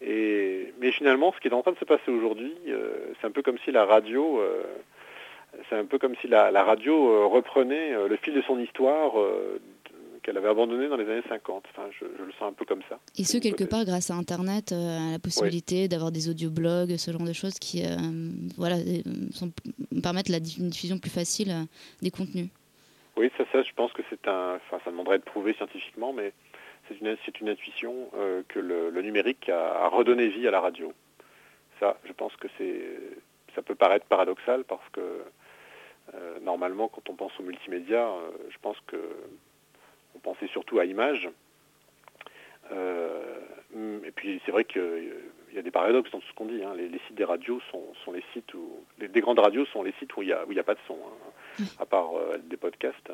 Et, 0.00 0.74
mais 0.80 0.90
finalement, 0.90 1.32
ce 1.32 1.40
qui 1.40 1.48
est 1.48 1.52
en 1.52 1.62
train 1.62 1.72
de 1.72 1.78
se 1.78 1.84
passer 1.84 2.10
aujourd'hui, 2.10 2.52
euh, 2.68 3.12
c'est 3.20 3.26
un 3.26 3.30
peu 3.30 3.42
comme 3.42 3.58
si 3.58 3.70
la 3.70 3.84
radio, 3.84 4.40
euh, 4.40 4.64
c'est 5.68 5.76
un 5.76 5.84
peu 5.84 5.98
comme 5.98 6.14
si 6.20 6.28
la, 6.28 6.50
radio 6.62 7.10
euh, 7.10 7.26
reprenait 7.26 7.92
le 8.08 8.16
fil 8.16 8.34
de 8.34 8.42
son 8.42 8.58
histoire 8.58 9.12
qu'elle 10.22 10.36
avait 10.36 10.48
abandonné 10.48 10.88
dans 10.88 10.96
les 10.96 11.08
années 11.10 11.22
50. 11.28 11.64
Enfin, 11.70 11.88
je, 11.98 12.04
le 12.04 12.32
sens 12.32 12.50
un 12.50 12.52
peu 12.52 12.64
comme 12.64 12.82
ça. 12.88 12.98
Et 13.18 13.24
ce, 13.24 13.38
quelque 13.38 13.64
part, 13.64 13.84
grâce 13.84 14.10
à 14.10 14.14
Internet, 14.14 14.72
à 14.72 15.12
la 15.12 15.18
possibilité 15.18 15.88
d'avoir 15.88 16.12
des 16.12 16.28
audioblogs, 16.28 16.96
ce 16.96 17.10
genre 17.10 17.24
de 17.24 17.32
choses 17.32 17.58
qui 17.58 17.82
voilà, 18.56 18.76
permettent 20.02 20.28
la 20.28 20.40
diffusion 20.40 20.98
plus 20.98 21.10
facile 21.10 21.52
des 22.00 22.10
contenus. 22.10 22.48
Oui, 23.16 23.30
ça, 23.36 23.44
ça, 23.52 23.62
je 23.62 23.72
pense 23.74 23.92
que 23.92 24.02
c'est 24.08 24.26
un. 24.26 24.56
Enfin, 24.56 24.80
ça 24.84 24.90
demanderait 24.90 25.18
de 25.18 25.24
prouver 25.24 25.52
scientifiquement, 25.54 26.12
mais 26.12 26.32
c'est 26.88 27.00
une, 27.00 27.16
c'est 27.24 27.40
une 27.40 27.48
intuition 27.48 28.10
euh, 28.16 28.42
que 28.48 28.58
le, 28.58 28.90
numérique 29.02 29.48
a, 29.48 29.88
redonné 29.88 30.28
vie 30.28 30.48
à 30.48 30.50
la 30.50 30.60
radio. 30.60 30.92
Ça, 31.78 31.98
je 32.04 32.12
pense 32.12 32.34
que 32.36 32.48
c'est. 32.58 32.80
Ça 33.54 33.60
peut 33.60 33.74
paraître 33.74 34.06
paradoxal 34.06 34.64
parce 34.64 34.88
que 34.92 35.24
euh, 36.14 36.40
normalement, 36.40 36.88
quand 36.88 37.08
on 37.08 37.14
pense 37.14 37.32
au 37.40 37.42
multimédia, 37.42 38.06
euh, 38.06 38.30
je 38.50 38.58
pense 38.60 38.76
que 38.86 38.96
on 40.14 40.18
pensait 40.18 40.48
surtout 40.48 40.78
à 40.78 40.84
images. 40.84 41.28
et 42.70 44.10
puis 44.14 44.40
c'est 44.44 44.52
vrai 44.52 44.64
qu'il 44.64 45.14
y 45.54 45.58
a 45.58 45.62
des 45.62 45.70
paradoxes 45.70 46.10
dans 46.10 46.20
tout 46.20 46.28
ce 46.28 46.34
qu'on 46.34 46.46
dit. 46.46 46.62
Hein. 46.62 46.74
Les, 46.76 46.90
sites 47.06 47.14
des 47.14 47.24
radios 47.24 47.60
sont, 47.70 48.12
les 48.12 48.24
sites 48.32 48.52
où. 48.54 48.84
Les, 48.98 49.08
des 49.08 49.20
grandes 49.20 49.38
radios 49.38 49.64
sont 49.66 49.82
les 49.82 49.92
sites 49.98 50.14
où 50.16 50.22
il 50.22 50.28
n'y 50.28 50.58
a, 50.58 50.64
pas 50.64 50.74
de 50.74 50.80
son. 50.86 50.94
Hein 50.94 51.32
à 51.78 51.86
part 51.86 52.16
euh, 52.16 52.38
des 52.44 52.56
podcasts 52.56 53.12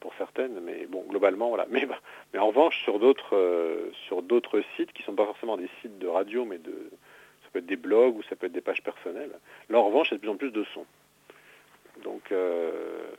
pour 0.00 0.14
certaines, 0.16 0.60
mais 0.60 0.86
bon, 0.86 1.04
globalement, 1.08 1.48
voilà. 1.48 1.66
Mais, 1.70 1.86
bah, 1.86 1.98
en 2.38 2.48
revanche, 2.48 2.82
sur 2.82 2.98
d'autres 2.98 3.36
euh, 3.36 3.90
sur 4.06 4.22
d'autres 4.22 4.62
sites 4.76 4.92
qui 4.92 5.02
ne 5.02 5.06
sont 5.06 5.14
pas 5.14 5.26
forcément 5.26 5.56
des 5.56 5.68
sites 5.82 5.98
de 5.98 6.06
radio, 6.06 6.44
mais 6.44 6.58
de 6.58 6.90
ça 7.42 7.48
peut 7.52 7.58
être 7.58 7.66
des 7.66 7.76
blogs 7.76 8.16
ou 8.16 8.22
ça 8.24 8.36
peut 8.36 8.46
être 8.46 8.52
des 8.52 8.60
pages 8.60 8.82
personnelles. 8.82 9.32
Là, 9.68 9.78
en 9.78 9.84
revanche, 9.84 10.08
il 10.10 10.12
y 10.12 10.14
a 10.14 10.16
de 10.16 10.20
plus 10.22 10.30
en 10.30 10.36
plus 10.36 10.50
de 10.50 10.64
sons. 10.72 10.86
Donc, 12.02 12.32
euh, 12.32 13.10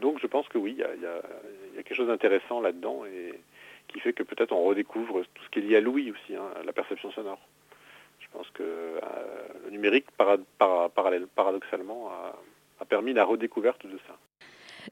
donc 0.00 0.18
je 0.20 0.26
pense 0.26 0.48
que 0.48 0.58
oui, 0.58 0.76
il 0.76 1.02
y 1.02 1.06
a, 1.06 1.22
quelque 1.82 1.94
chose 1.94 2.08
d'intéressant 2.08 2.60
là-dedans 2.60 3.04
et 3.06 3.34
qui 3.88 4.00
fait 4.00 4.12
que 4.12 4.22
peut-être 4.22 4.52
on 4.52 4.64
redécouvre 4.64 5.22
tout 5.34 5.44
ce 5.44 5.48
qui 5.50 5.60
est 5.60 5.62
lié 5.62 5.76
à 5.76 5.80
l'ouïe 5.80 6.10
aussi, 6.10 6.34
hein, 6.34 6.44
la 6.64 6.72
perception 6.72 7.10
sonore. 7.12 7.40
Je 8.20 8.26
pense 8.32 8.50
que 8.50 8.62
le 9.64 9.70
numérique, 9.70 10.06
paradoxalement, 10.16 12.10
a 12.10 12.36
a 12.80 12.84
permis 12.84 13.12
la 13.12 13.24
redécouverte 13.24 13.86
de 13.86 13.98
ça. 14.06 14.16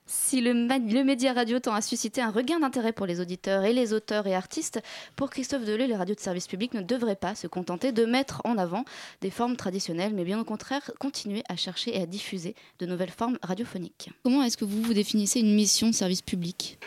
Si 0.04 0.40
le, 0.40 0.52
le, 0.52 1.04
média 1.04 1.32
radio 1.32 1.58
tend 1.58 1.74
à 1.74 1.80
susciter 1.80 2.20
un 2.20 2.30
regain 2.30 2.58
d'intérêt 2.60 2.92
pour 2.92 3.06
les 3.06 3.20
auditeurs 3.20 3.64
et 3.64 3.72
les 3.72 3.92
auteurs 3.92 4.26
et 4.26 4.34
artistes, 4.34 4.82
pour 5.16 5.30
Christophe 5.30 5.64
Delay, 5.64 5.86
les 5.86 5.96
radios 5.96 6.14
de 6.14 6.20
service 6.20 6.46
public 6.46 6.74
ne 6.74 6.82
devraient 6.82 7.16
pas 7.16 7.34
se 7.34 7.46
contenter 7.46 7.92
de 7.92 8.04
mettre 8.04 8.42
en 8.44 8.58
avant 8.58 8.84
des 9.20 9.30
formes 9.30 9.56
traditionnelles, 9.56 10.12
mais 10.14 10.24
bien 10.24 10.40
au 10.40 10.44
contraire 10.44 10.90
continuer 10.98 11.42
à 11.48 11.56
chercher 11.56 11.96
et 11.96 12.02
à 12.02 12.06
diffuser 12.06 12.54
de 12.78 12.86
nouvelles 12.86 13.10
formes 13.10 13.38
radiophoniques. 13.42 14.10
Comment 14.22 14.42
est-ce 14.42 14.56
que 14.56 14.64
vous 14.64 14.82
vous 14.82 14.94
définissez 14.94 15.40
une 15.40 15.54
mission 15.54 15.88
de 15.88 15.94
service 15.94 16.22
public? 16.22 16.78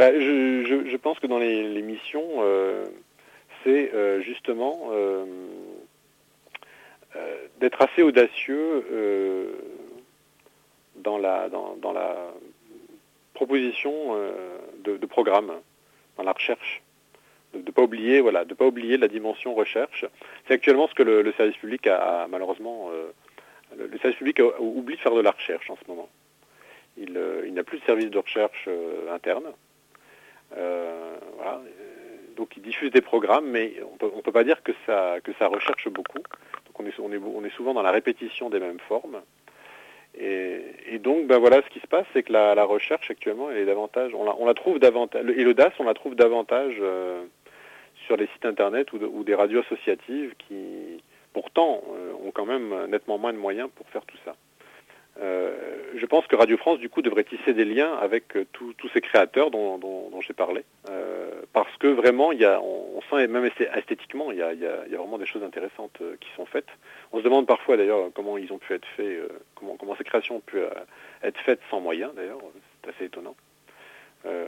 Bah, 0.00 0.12
je, 0.18 0.96
pense 0.96 1.18
que 1.18 1.26
dans 1.26 1.38
les, 1.38 1.82
missions, 1.82 2.24
euh, 2.38 2.86
c'est 3.62 3.92
euh, 3.92 4.22
justement 4.22 4.88
euh, 4.92 5.26
d'être 7.60 7.82
assez 7.82 8.02
audacieux 8.02 8.84
dans 10.96 11.18
la, 11.18 11.48
dans, 11.50 11.92
la 11.92 12.32
proposition 13.40 13.94
euh, 14.10 14.32
de, 14.84 15.06
programme, 15.06 15.52
dans 16.18 16.24
la 16.24 16.32
recherche. 16.32 16.82
De 17.54 17.58
ne 17.58 17.70
pas 17.70 17.82
oublier, 17.82 18.20
voilà, 18.20 18.44
de 18.44 18.52
pas 18.52 18.66
oublier 18.66 18.98
la 18.98 19.08
dimension 19.08 19.54
recherche. 19.54 20.04
C'est 20.46 20.54
actuellement 20.54 20.88
ce 20.88 20.94
que 20.94 21.02
le, 21.02 21.32
service 21.32 21.56
public 21.56 21.86
a, 21.86 22.26
malheureusement, 22.28 22.90
euh, 22.92 23.10
le, 23.78 23.98
service 23.98 24.18
public 24.18 24.42
oublie 24.58 24.96
de 24.96 25.00
faire 25.00 25.14
de 25.14 25.22
la 25.22 25.30
recherche 25.30 25.70
en 25.70 25.76
ce 25.76 25.90
moment. 25.90 26.10
Il, 26.98 27.16
euh, 27.16 27.50
n'a 27.50 27.64
plus 27.64 27.78
de 27.78 27.84
service 27.84 28.10
de 28.10 28.18
recherche 28.18 28.68
interne. 29.10 29.46
Donc 32.36 32.56
il 32.56 32.62
diffuse 32.62 32.90
des 32.90 33.00
programmes, 33.00 33.48
mais 33.48 33.74
on 34.00 34.16
ne 34.16 34.22
peut 34.22 34.32
pas 34.32 34.44
dire 34.44 34.62
que 34.62 34.72
ça, 34.86 35.16
que 35.24 35.32
ça 35.38 35.46
recherche 35.46 35.88
beaucoup. 35.88 36.22
Donc 36.66 36.74
on 36.78 36.86
est, 36.86 36.98
on, 36.98 37.12
est, 37.12 37.18
on 37.18 37.44
est 37.44 37.56
souvent 37.56 37.72
dans 37.72 37.82
la 37.82 37.90
répétition 37.90 38.50
des 38.50 38.60
mêmes 38.60 38.80
formes. 38.80 39.20
Et, 40.18 40.98
donc, 40.98 41.26
ben 41.26 41.38
voilà, 41.38 41.62
ce 41.62 41.68
qui 41.70 41.80
se 41.80 41.86
passe, 41.86 42.06
c'est 42.12 42.22
que 42.22 42.32
la, 42.32 42.64
recherche 42.64 43.10
actuellement, 43.10 43.50
elle 43.50 43.58
est 43.58 43.64
davantage, 43.64 44.12
on 44.14 44.44
la, 44.44 44.54
trouve 44.54 44.78
davantage, 44.78 45.24
et 45.34 45.44
l'audace, 45.44 45.72
on 45.78 45.84
la 45.84 45.94
trouve 45.94 46.14
davantage 46.14 46.74
euh, 46.80 47.24
sur 48.06 48.16
les 48.16 48.26
sites 48.34 48.44
internet 48.44 48.92
ou, 48.92 49.24
des 49.24 49.34
radios 49.34 49.60
associatives 49.60 50.34
qui, 50.38 51.02
pourtant, 51.32 51.82
euh, 51.94 52.12
ont 52.26 52.32
quand 52.32 52.44
même 52.44 52.86
nettement 52.88 53.18
moins 53.18 53.32
de 53.32 53.38
moyens 53.38 53.70
pour 53.74 53.88
faire 53.88 54.04
tout 54.04 54.18
ça. 54.24 54.34
Euh, 55.20 55.50
je 55.96 56.06
pense 56.06 56.26
que 56.26 56.36
Radio 56.36 56.56
France, 56.56 56.78
du 56.78 56.88
coup, 56.88 57.02
devrait 57.02 57.24
tisser 57.24 57.52
des 57.52 57.64
liens 57.64 57.92
avec 57.94 58.24
tous 58.52 58.74
ces 58.92 59.00
créateurs 59.00 59.50
dont, 59.50 59.80
j'ai 60.20 60.34
parlé, 60.34 60.64
parce 61.52 61.74
que 61.78 61.88
vraiment, 61.88 62.32
il 62.32 62.40
y 62.40 62.44
a, 62.44 62.60
on, 62.60 63.00
sent, 63.10 63.26
même 63.26 63.44
esthétiquement, 63.74 64.32
il 64.32 64.38
y, 64.38 64.42
a, 64.42 64.52
il 64.52 64.60
y, 64.60 64.66
a, 64.66 64.98
vraiment 64.98 65.18
des 65.18 65.26
choses 65.26 65.42
intéressantes 65.42 66.00
qui 66.20 66.28
sont 66.36 66.46
faites. 66.46 66.68
On 67.12 67.18
se 67.18 67.24
demande 67.24 67.46
parfois, 67.46 67.76
d'ailleurs, 67.76 68.10
comment 68.14 68.38
ils 68.38 68.52
ont 68.52 68.58
pu 68.58 68.74
être 68.74 68.86
faits 68.96 69.20
comment, 69.78 69.96
ces 69.96 70.04
créations 70.04 70.36
ont 70.36 70.40
pu 70.40 70.58
euh, 70.58 70.68
être 71.22 71.38
faites 71.40 71.60
sans 71.70 71.80
moyens, 71.80 72.12
d'ailleurs, 72.14 72.38
c'est 72.82 72.90
assez 72.90 73.04
étonnant. 73.04 73.34
Euh, 74.26 74.46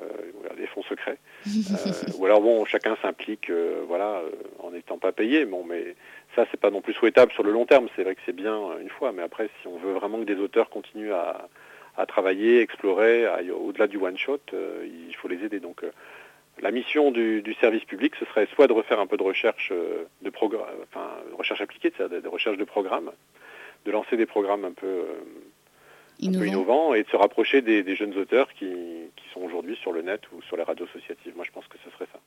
des 0.58 0.66
fonds 0.66 0.82
secrets. 0.82 1.18
Euh, 1.46 2.18
ou 2.18 2.26
alors 2.26 2.40
bon, 2.40 2.64
chacun 2.66 2.96
s'implique, 3.00 3.50
voilà, 3.88 4.22
en 4.58 4.70
n'étant 4.70 4.98
pas 4.98 5.12
payé. 5.12 5.44
Bon, 5.46 5.64
mais 5.64 5.96
ça, 6.34 6.46
c'est 6.50 6.60
pas 6.60 6.70
non 6.70 6.80
plus 6.80 6.94
souhaitable 6.94 7.32
sur 7.32 7.42
le 7.42 7.52
long 7.52 7.66
terme. 7.66 7.88
C'est 7.94 8.04
vrai 8.04 8.14
que 8.14 8.20
c'est 8.24 8.34
bien 8.34 8.78
une 8.80 8.88
fois, 8.88 9.12
mais 9.12 9.22
après, 9.22 9.48
si 9.60 9.68
on 9.68 9.78
veut 9.78 9.92
vraiment 9.92 10.18
que 10.18 10.24
des 10.24 10.38
auteurs 10.38 10.70
continuent 10.70 11.12
à, 11.12 11.48
travailler, 12.08 12.60
explorer, 12.60 13.26
au-delà 13.52 13.86
du 13.86 13.98
one 13.98 14.16
shot, 14.16 14.40
il 14.52 15.14
faut 15.16 15.28
les 15.28 15.44
aider. 15.44 15.60
Donc, 15.60 15.84
la 16.60 16.70
mission 16.70 17.10
du, 17.10 17.56
service 17.60 17.84
public, 17.84 18.14
ce 18.18 18.24
serait 18.26 18.46
soit 18.54 18.66
de 18.66 18.72
refaire 18.72 18.98
un 18.98 19.06
peu 19.06 19.16
de 19.16 19.22
recherche 19.22 19.72
de 20.22 20.30
programme, 20.30 20.68
enfin, 20.84 21.08
recherche 21.36 21.60
appliquée, 21.60 21.92
de, 21.98 22.20
de 22.20 22.28
recherche 22.28 22.56
de 22.56 22.64
programmes, 22.64 23.12
de 23.84 23.90
lancer 23.90 24.16
des 24.16 24.26
programmes 24.26 24.64
un 24.64 24.72
peu, 24.72 24.86
euh, 24.86 25.20
innovants 26.20 26.94
et 26.94 27.02
de 27.02 27.08
se 27.08 27.16
rapprocher 27.16 27.62
des, 27.62 27.96
jeunes 27.96 28.16
auteurs 28.16 28.52
qui, 28.52 28.70
qui 29.16 29.28
sont 29.32 29.40
aujourd'hui 29.40 29.76
sur 29.76 29.92
le 29.92 30.02
net 30.02 30.20
ou 30.32 30.42
sur 30.42 30.56
les 30.56 30.62
radios 30.62 30.86
associatives. 30.86 31.34
Moi, 31.36 31.44
je 31.44 31.50
pense 31.50 31.66
que 31.66 31.78
ce 31.84 31.90
serait 31.90 32.08
ça. 32.12 32.20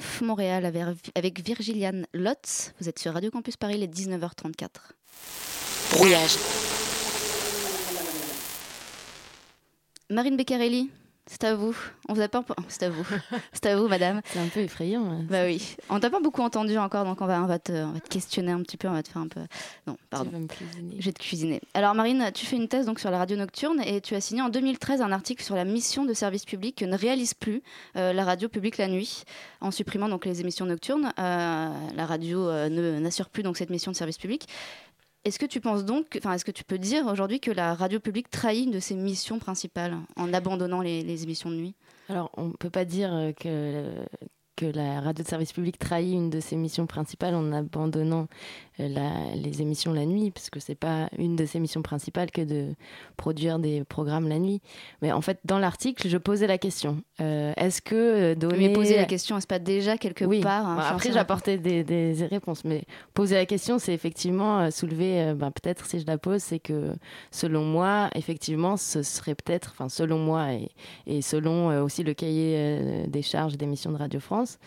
Off 0.00 0.22
Montréal 0.22 0.64
avec 1.14 1.44
Virgiliane 1.44 2.06
Lotz. 2.14 2.72
Vous 2.80 2.88
êtes 2.88 2.98
sur 2.98 3.12
Radio 3.12 3.30
Campus 3.30 3.58
Paris, 3.58 3.76
les 3.76 3.86
19h34. 3.86 4.68
Brouillage. 5.92 6.36
Marine 10.08 10.38
Beccarelli, 10.38 10.90
c'est 11.30 11.44
à 11.44 11.54
vous. 11.54 11.76
On 12.08 12.14
vous 12.14 12.20
a 12.20 12.28
pas. 12.28 12.44
C'est 12.66 12.82
à 12.82 12.90
vous. 12.90 13.06
C'est 13.52 13.66
à 13.66 13.76
vous, 13.76 13.86
madame. 13.86 14.20
C'est 14.24 14.40
un 14.40 14.48
peu 14.48 14.60
effrayant. 14.60 15.22
Bah 15.30 15.44
oui. 15.44 15.76
On 15.88 16.00
t'a 16.00 16.10
pas 16.10 16.18
beaucoup 16.18 16.42
entendu 16.42 16.76
encore, 16.76 17.04
donc 17.04 17.20
on 17.20 17.26
va, 17.26 17.40
on 17.40 17.46
va, 17.46 17.60
te, 17.60 17.70
on 17.70 17.92
va 17.92 18.00
te 18.00 18.08
questionner 18.08 18.50
un 18.50 18.60
petit 18.62 18.76
peu. 18.76 18.88
On 18.88 18.92
va 18.92 19.02
te 19.04 19.10
faire 19.10 19.22
un 19.22 19.28
peu. 19.28 19.40
Non, 19.86 19.96
pardon. 20.10 20.48
Je 20.98 21.04
vais 21.04 21.12
te 21.12 21.20
cuisiner. 21.20 21.60
Alors, 21.74 21.94
Marine, 21.94 22.30
tu 22.34 22.46
fais 22.46 22.56
une 22.56 22.66
thèse 22.66 22.84
donc 22.86 22.98
sur 22.98 23.12
la 23.12 23.18
radio 23.18 23.36
nocturne 23.36 23.80
et 23.86 24.00
tu 24.00 24.16
as 24.16 24.20
signé 24.20 24.42
en 24.42 24.48
2013 24.48 25.02
un 25.02 25.12
article 25.12 25.44
sur 25.44 25.54
la 25.54 25.64
mission 25.64 26.04
de 26.04 26.12
service 26.14 26.44
public 26.44 26.78
que 26.78 26.84
ne 26.84 26.96
réalise 26.96 27.34
plus 27.34 27.62
euh, 27.96 28.12
la 28.12 28.24
radio 28.24 28.48
publique 28.48 28.76
la 28.76 28.88
nuit, 28.88 29.22
en 29.60 29.70
supprimant 29.70 30.08
donc 30.08 30.26
les 30.26 30.40
émissions 30.40 30.66
nocturnes. 30.66 31.12
Euh, 31.16 31.68
la 31.94 32.06
radio 32.06 32.48
euh, 32.48 32.98
n'assure 32.98 33.28
plus 33.28 33.44
donc 33.44 33.56
cette 33.56 33.70
mission 33.70 33.92
de 33.92 33.96
service 33.96 34.18
public. 34.18 34.48
Est-ce 35.24 35.38
que 35.38 35.46
tu 35.46 35.60
penses 35.60 35.84
donc, 35.84 36.16
enfin, 36.18 36.32
est-ce 36.32 36.44
que 36.44 36.50
tu 36.50 36.64
peux 36.64 36.78
dire 36.78 37.06
aujourd'hui 37.06 37.40
que 37.40 37.50
la 37.50 37.74
radio 37.74 38.00
publique 38.00 38.30
trahit 38.30 38.64
une 38.64 38.70
de 38.70 38.80
ses 38.80 38.94
missions 38.94 39.38
principales 39.38 39.96
en 40.16 40.32
abandonnant 40.32 40.80
les, 40.80 41.22
émissions 41.22 41.50
de 41.50 41.56
nuit? 41.56 41.74
Alors, 42.08 42.30
on 42.36 42.48
ne 42.48 42.52
peut 42.52 42.70
pas 42.70 42.84
dire 42.84 43.32
que 43.38 43.92
que 44.60 44.66
la 44.66 45.00
radio 45.00 45.24
de 45.24 45.28
service 45.28 45.54
public 45.54 45.78
trahit 45.78 46.12
une 46.12 46.28
de 46.28 46.38
ses 46.38 46.54
missions 46.54 46.86
principales 46.86 47.34
en 47.34 47.50
abandonnant 47.50 48.28
euh, 48.80 49.34
les 49.34 49.62
émissions 49.62 49.92
la 49.92 50.06
nuit, 50.06 50.30
parce 50.30 50.50
que 50.50 50.60
c'est 50.60 50.74
pas 50.74 51.08
une 51.18 51.36
de 51.36 51.44
ses 51.44 51.60
missions 51.60 51.82
principales 51.82 52.30
que 52.30 52.42
de 52.42 52.74
produire 53.16 53.58
des 53.58 53.84
programmes 53.84 54.28
la 54.28 54.38
nuit. 54.38 54.60
Mais 55.02 55.12
en 55.12 55.20
fait, 55.20 55.38
dans 55.44 55.58
l'article, 55.58 56.08
je 56.08 56.16
posais 56.16 56.46
la 56.46 56.58
question 56.58 57.02
euh, 57.20 57.52
est-ce 57.56 57.82
que 57.82 57.94
euh, 57.94 58.34
donner. 58.34 58.68
Mais 58.68 58.72
poser 58.72 58.96
la 58.96 59.04
question, 59.04 59.36
est-ce 59.36 59.46
pas 59.46 59.58
déjà 59.58 59.98
quelque 59.98 60.24
part 60.42 60.66
hein, 60.66 60.78
Après, 60.90 61.12
j'apportais 61.12 61.58
des, 61.58 61.84
des, 61.84 62.26
réponses, 62.26 62.64
mais 62.64 62.84
poser 63.14 63.34
la 63.34 63.46
question, 63.46 63.78
c'est 63.78 63.92
effectivement 63.92 64.70
soulever. 64.70 65.34
Ben, 65.34 65.50
peut-être 65.50 65.86
si 65.86 66.00
je 66.00 66.06
la 66.06 66.18
pose, 66.18 66.42
c'est 66.42 66.58
que 66.58 66.94
selon 67.30 67.64
moi, 67.64 68.10
effectivement, 68.14 68.76
ce 68.76 69.02
serait 69.02 69.34
peut-être, 69.34 69.70
enfin, 69.72 69.88
selon 69.88 70.18
moi 70.18 70.52
et, 70.52 70.70
et 71.06 71.22
selon 71.22 71.82
aussi 71.82 72.02
le 72.02 72.14
cahier 72.14 73.06
des 73.06 73.22
charges 73.22 73.56
des 73.56 73.66
missions 73.66 73.92
de 73.92 73.96
Radio 73.96 74.20
France, 74.20 74.58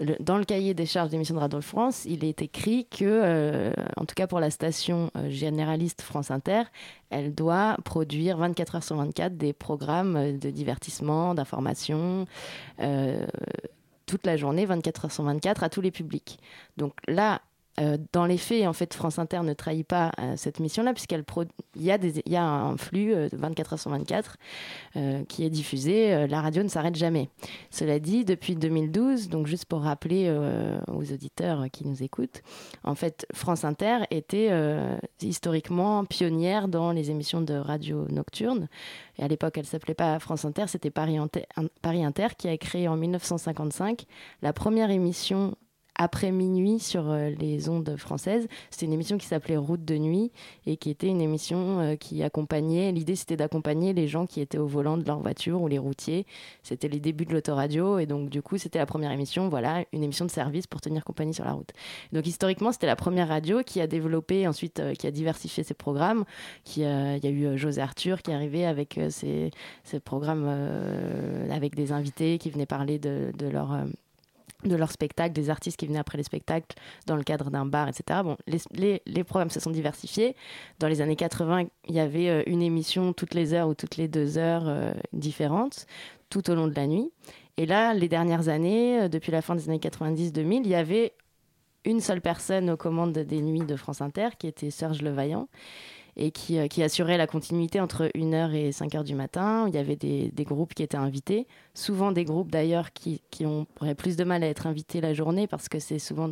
dans 0.00 0.38
le 0.38 0.44
cahier 0.44 0.74
des 0.74 0.86
charges 0.86 1.10
d'émission 1.10 1.36
de 1.36 1.40
Radio 1.40 1.60
France, 1.60 2.04
il 2.04 2.24
est 2.24 2.42
écrit 2.42 2.86
que, 2.86 3.04
euh, 3.04 3.72
en 3.96 4.04
tout 4.04 4.14
cas 4.14 4.26
pour 4.26 4.40
la 4.40 4.50
station 4.50 5.10
euh, 5.16 5.30
généraliste 5.30 6.02
France 6.02 6.32
Inter, 6.32 6.62
elle 7.10 7.32
doit 7.32 7.76
produire 7.84 8.36
24 8.38 8.76
heures 8.76 8.82
sur 8.82 8.96
24 8.96 9.36
des 9.36 9.52
programmes 9.52 10.16
euh, 10.16 10.32
de 10.36 10.50
divertissement, 10.50 11.34
d'information, 11.34 12.26
toute 14.06 14.26
la 14.26 14.36
journée, 14.36 14.66
24 14.66 15.06
heures 15.06 15.12
sur 15.12 15.24
24, 15.24 15.62
à 15.62 15.68
tous 15.68 15.80
les 15.80 15.90
publics. 15.90 16.38
Donc 16.76 16.92
là, 17.06 17.40
euh, 17.80 17.98
dans 18.12 18.26
les 18.26 18.38
faits, 18.38 18.66
en 18.66 18.72
fait, 18.72 18.94
France 18.94 19.18
Inter 19.18 19.40
ne 19.42 19.52
trahit 19.52 19.86
pas 19.86 20.12
euh, 20.20 20.34
cette 20.36 20.60
mission-là, 20.60 20.92
puisqu'il 20.92 21.24
y, 21.76 22.36
a 22.36 22.44
un 22.44 22.76
flux 22.76 23.14
de 23.14 23.36
24 23.36 23.72
heures 23.72 23.78
sur 23.78 23.90
24 23.90 24.36
euh, 24.96 25.24
qui 25.24 25.44
est 25.44 25.50
diffusé. 25.50 26.26
la 26.28 26.40
radio 26.40 26.62
ne 26.62 26.68
s'arrête 26.68 26.94
jamais. 26.94 27.28
Cela 27.70 27.98
dit, 27.98 28.24
depuis 28.24 28.54
2012, 28.54 29.28
donc 29.28 29.46
juste 29.46 29.66
pour 29.66 29.82
rappeler 29.82 30.30
aux 30.88 31.12
auditeurs 31.12 31.64
qui 31.72 31.86
nous 31.86 32.02
écoutent, 32.02 32.42
en 32.84 32.94
fait, 32.94 33.26
France 33.34 33.64
Inter 33.64 34.00
était 34.10 34.50
historiquement 35.20 36.04
pionnière 36.04 36.68
dans 36.68 36.92
les 36.92 37.10
émissions 37.10 37.40
de 37.40 37.54
radio 37.54 38.06
nocturne. 38.08 38.68
Et 39.18 39.22
à 39.22 39.28
l'époque, 39.28 39.58
elle 39.58 39.66
s'appelait 39.66 39.94
pas 39.94 40.18
France 40.18 40.44
Inter, 40.44 40.64
c'était 40.68 40.90
Paris, 40.90 41.18
Paris 41.82 42.04
Inter 42.04 42.28
qui 42.36 42.48
a 42.48 42.56
créé 42.56 42.88
en 42.88 42.96
1955 42.96 44.04
la 44.42 44.52
première 44.52 44.90
émission 44.90 45.56
après 45.96 46.30
minuit 46.30 46.78
sur 46.78 47.10
euh, 47.10 47.30
les 47.30 47.68
ondes 47.68 47.96
françaises. 47.96 48.48
C'était 48.70 48.86
une 48.86 48.92
émission 48.92 49.18
qui 49.18 49.26
s'appelait 49.26 49.56
Route 49.56 49.84
de 49.84 49.96
nuit 49.96 50.32
et 50.66 50.76
qui 50.76 50.90
était 50.90 51.06
une 51.06 51.20
émission 51.20 51.80
euh, 51.80 51.96
qui 51.96 52.22
accompagnait, 52.22 52.92
l'idée 52.92 53.16
c'était 53.16 53.36
d'accompagner 53.36 53.92
les 53.92 54.08
gens 54.08 54.26
qui 54.26 54.40
étaient 54.40 54.58
au 54.58 54.66
volant 54.66 54.96
de 54.96 55.04
leur 55.04 55.20
voiture 55.20 55.62
ou 55.62 55.68
les 55.68 55.78
routiers. 55.78 56.26
C'était 56.62 56.88
les 56.88 57.00
débuts 57.00 57.24
de 57.24 57.32
l'autoradio 57.32 57.98
et 57.98 58.06
donc 58.06 58.28
du 58.28 58.42
coup 58.42 58.58
c'était 58.58 58.78
la 58.78 58.86
première 58.86 59.12
émission, 59.12 59.48
voilà, 59.48 59.84
une 59.92 60.02
émission 60.02 60.24
de 60.24 60.30
service 60.30 60.66
pour 60.66 60.80
tenir 60.80 61.04
compagnie 61.04 61.34
sur 61.34 61.44
la 61.44 61.52
route. 61.52 61.70
Donc 62.12 62.26
historiquement 62.26 62.72
c'était 62.72 62.86
la 62.86 62.96
première 62.96 63.28
radio 63.28 63.62
qui 63.62 63.80
a 63.80 63.86
développé 63.86 64.48
ensuite, 64.48 64.80
euh, 64.80 64.94
qui 64.94 65.06
a 65.06 65.10
diversifié 65.10 65.62
ses 65.62 65.74
programmes. 65.74 66.24
Qui, 66.64 66.80
il 66.80 67.24
y 67.24 67.26
a 67.26 67.30
eu 67.30 67.56
José 67.56 67.80
Arthur 67.80 68.22
qui 68.22 68.30
est 68.30 68.34
arrivé 68.34 68.66
avec 68.66 68.98
ses, 69.10 69.50
programmes 70.04 70.48
avec 71.50 71.74
des 71.74 71.92
invités 71.92 72.38
qui 72.38 72.50
venaient 72.50 72.66
parler 72.66 72.98
de, 72.98 73.32
de 73.36 73.46
leur 73.46 73.72
de 74.64 74.76
leurs 74.76 74.90
spectacles, 74.90 75.32
des 75.32 75.50
artistes 75.50 75.78
qui 75.78 75.86
venaient 75.86 75.98
après 75.98 76.18
les 76.18 76.24
spectacles 76.24 76.76
dans 77.06 77.16
le 77.16 77.22
cadre 77.22 77.50
d'un 77.50 77.66
bar, 77.66 77.88
etc. 77.88 78.20
Bon, 78.22 78.36
les, 78.46 79.02
les, 79.06 79.24
programmes 79.24 79.50
se 79.50 79.60
sont 79.60 79.70
diversifiés. 79.70 80.36
Dans 80.78 80.88
les 80.88 81.00
années 81.00 81.16
80, 81.16 81.64
il 81.88 81.94
y 81.94 82.00
avait 82.00 82.28
euh, 82.28 82.42
une 82.46 82.62
émission 82.62 83.12
toutes 83.12 83.34
les 83.34 83.54
heures 83.54 83.68
ou 83.68 83.74
toutes 83.74 83.96
les 83.96 84.08
deux 84.08 84.38
heures 84.38 84.68
euh, 84.68 84.92
différentes, 85.12 85.86
tout 86.30 86.50
au 86.50 86.54
long 86.54 86.66
de 86.66 86.74
la 86.74 86.86
nuit. 86.86 87.10
Et 87.56 87.66
là, 87.66 87.94
les 87.94 88.08
dernières 88.08 88.48
années, 88.48 89.02
euh, 89.02 89.08
depuis 89.08 89.32
la 89.32 89.42
fin 89.42 89.54
des 89.54 89.68
années 89.68 89.78
90-2000, 89.78 90.62
il 90.64 90.68
y 90.68 90.74
avait 90.74 91.12
une 91.84 92.00
seule 92.00 92.20
personne 92.20 92.70
aux 92.70 92.76
commandes 92.76 93.12
des 93.12 93.42
nuits 93.42 93.66
de 93.66 93.76
France 93.76 94.00
Inter, 94.00 94.30
qui 94.38 94.46
était 94.46 94.70
Serge 94.70 95.02
Levaillant 95.02 95.48
et 96.16 96.30
qui, 96.30 96.58
euh, 96.58 96.66
qui, 96.68 96.82
assurait 96.82 97.18
la 97.18 97.26
continuité 97.26 97.80
entre 97.80 98.10
1h 98.14 98.52
et 98.54 98.70
5h 98.70 99.04
du 99.04 99.14
matin. 99.14 99.66
Il 99.68 99.74
y 99.74 99.78
avait 99.78 99.96
des, 99.96 100.30
groupes 100.44 100.74
qui 100.74 100.82
étaient 100.82 100.96
invités, 100.96 101.46
souvent 101.74 102.12
des 102.12 102.24
groupes 102.24 102.50
d'ailleurs 102.50 102.92
qui, 102.92 103.22
qui 103.30 103.46
ont, 103.46 103.66
auraient 103.80 103.94
plus 103.94 104.16
de 104.16 104.24
mal 104.24 104.42
à 104.44 104.48
être 104.48 104.66
invités 104.66 105.00
la 105.00 105.14
journée 105.14 105.46
parce 105.46 105.68
que 105.68 105.78
c'est 105.78 105.98
souvent 105.98 106.30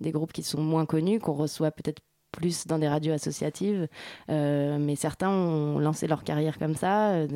des 0.00 0.10
groupes 0.12 0.32
qui 0.32 0.42
sont 0.42 0.62
moins 0.62 0.86
connus, 0.86 1.18
qu'on 1.20 1.32
reçoit 1.32 1.70
peut-être 1.70 2.02
plus 2.34 2.66
dans 2.66 2.78
des 2.78 2.88
radios 2.88 3.12
associatives, 3.12 3.88
euh, 4.28 4.78
mais 4.78 4.96
certains 4.96 5.30
ont 5.30 5.78
lancé 5.78 6.06
leur 6.06 6.24
carrière 6.24 6.58
comme 6.58 6.74
ça, 6.74 7.12
euh, 7.12 7.28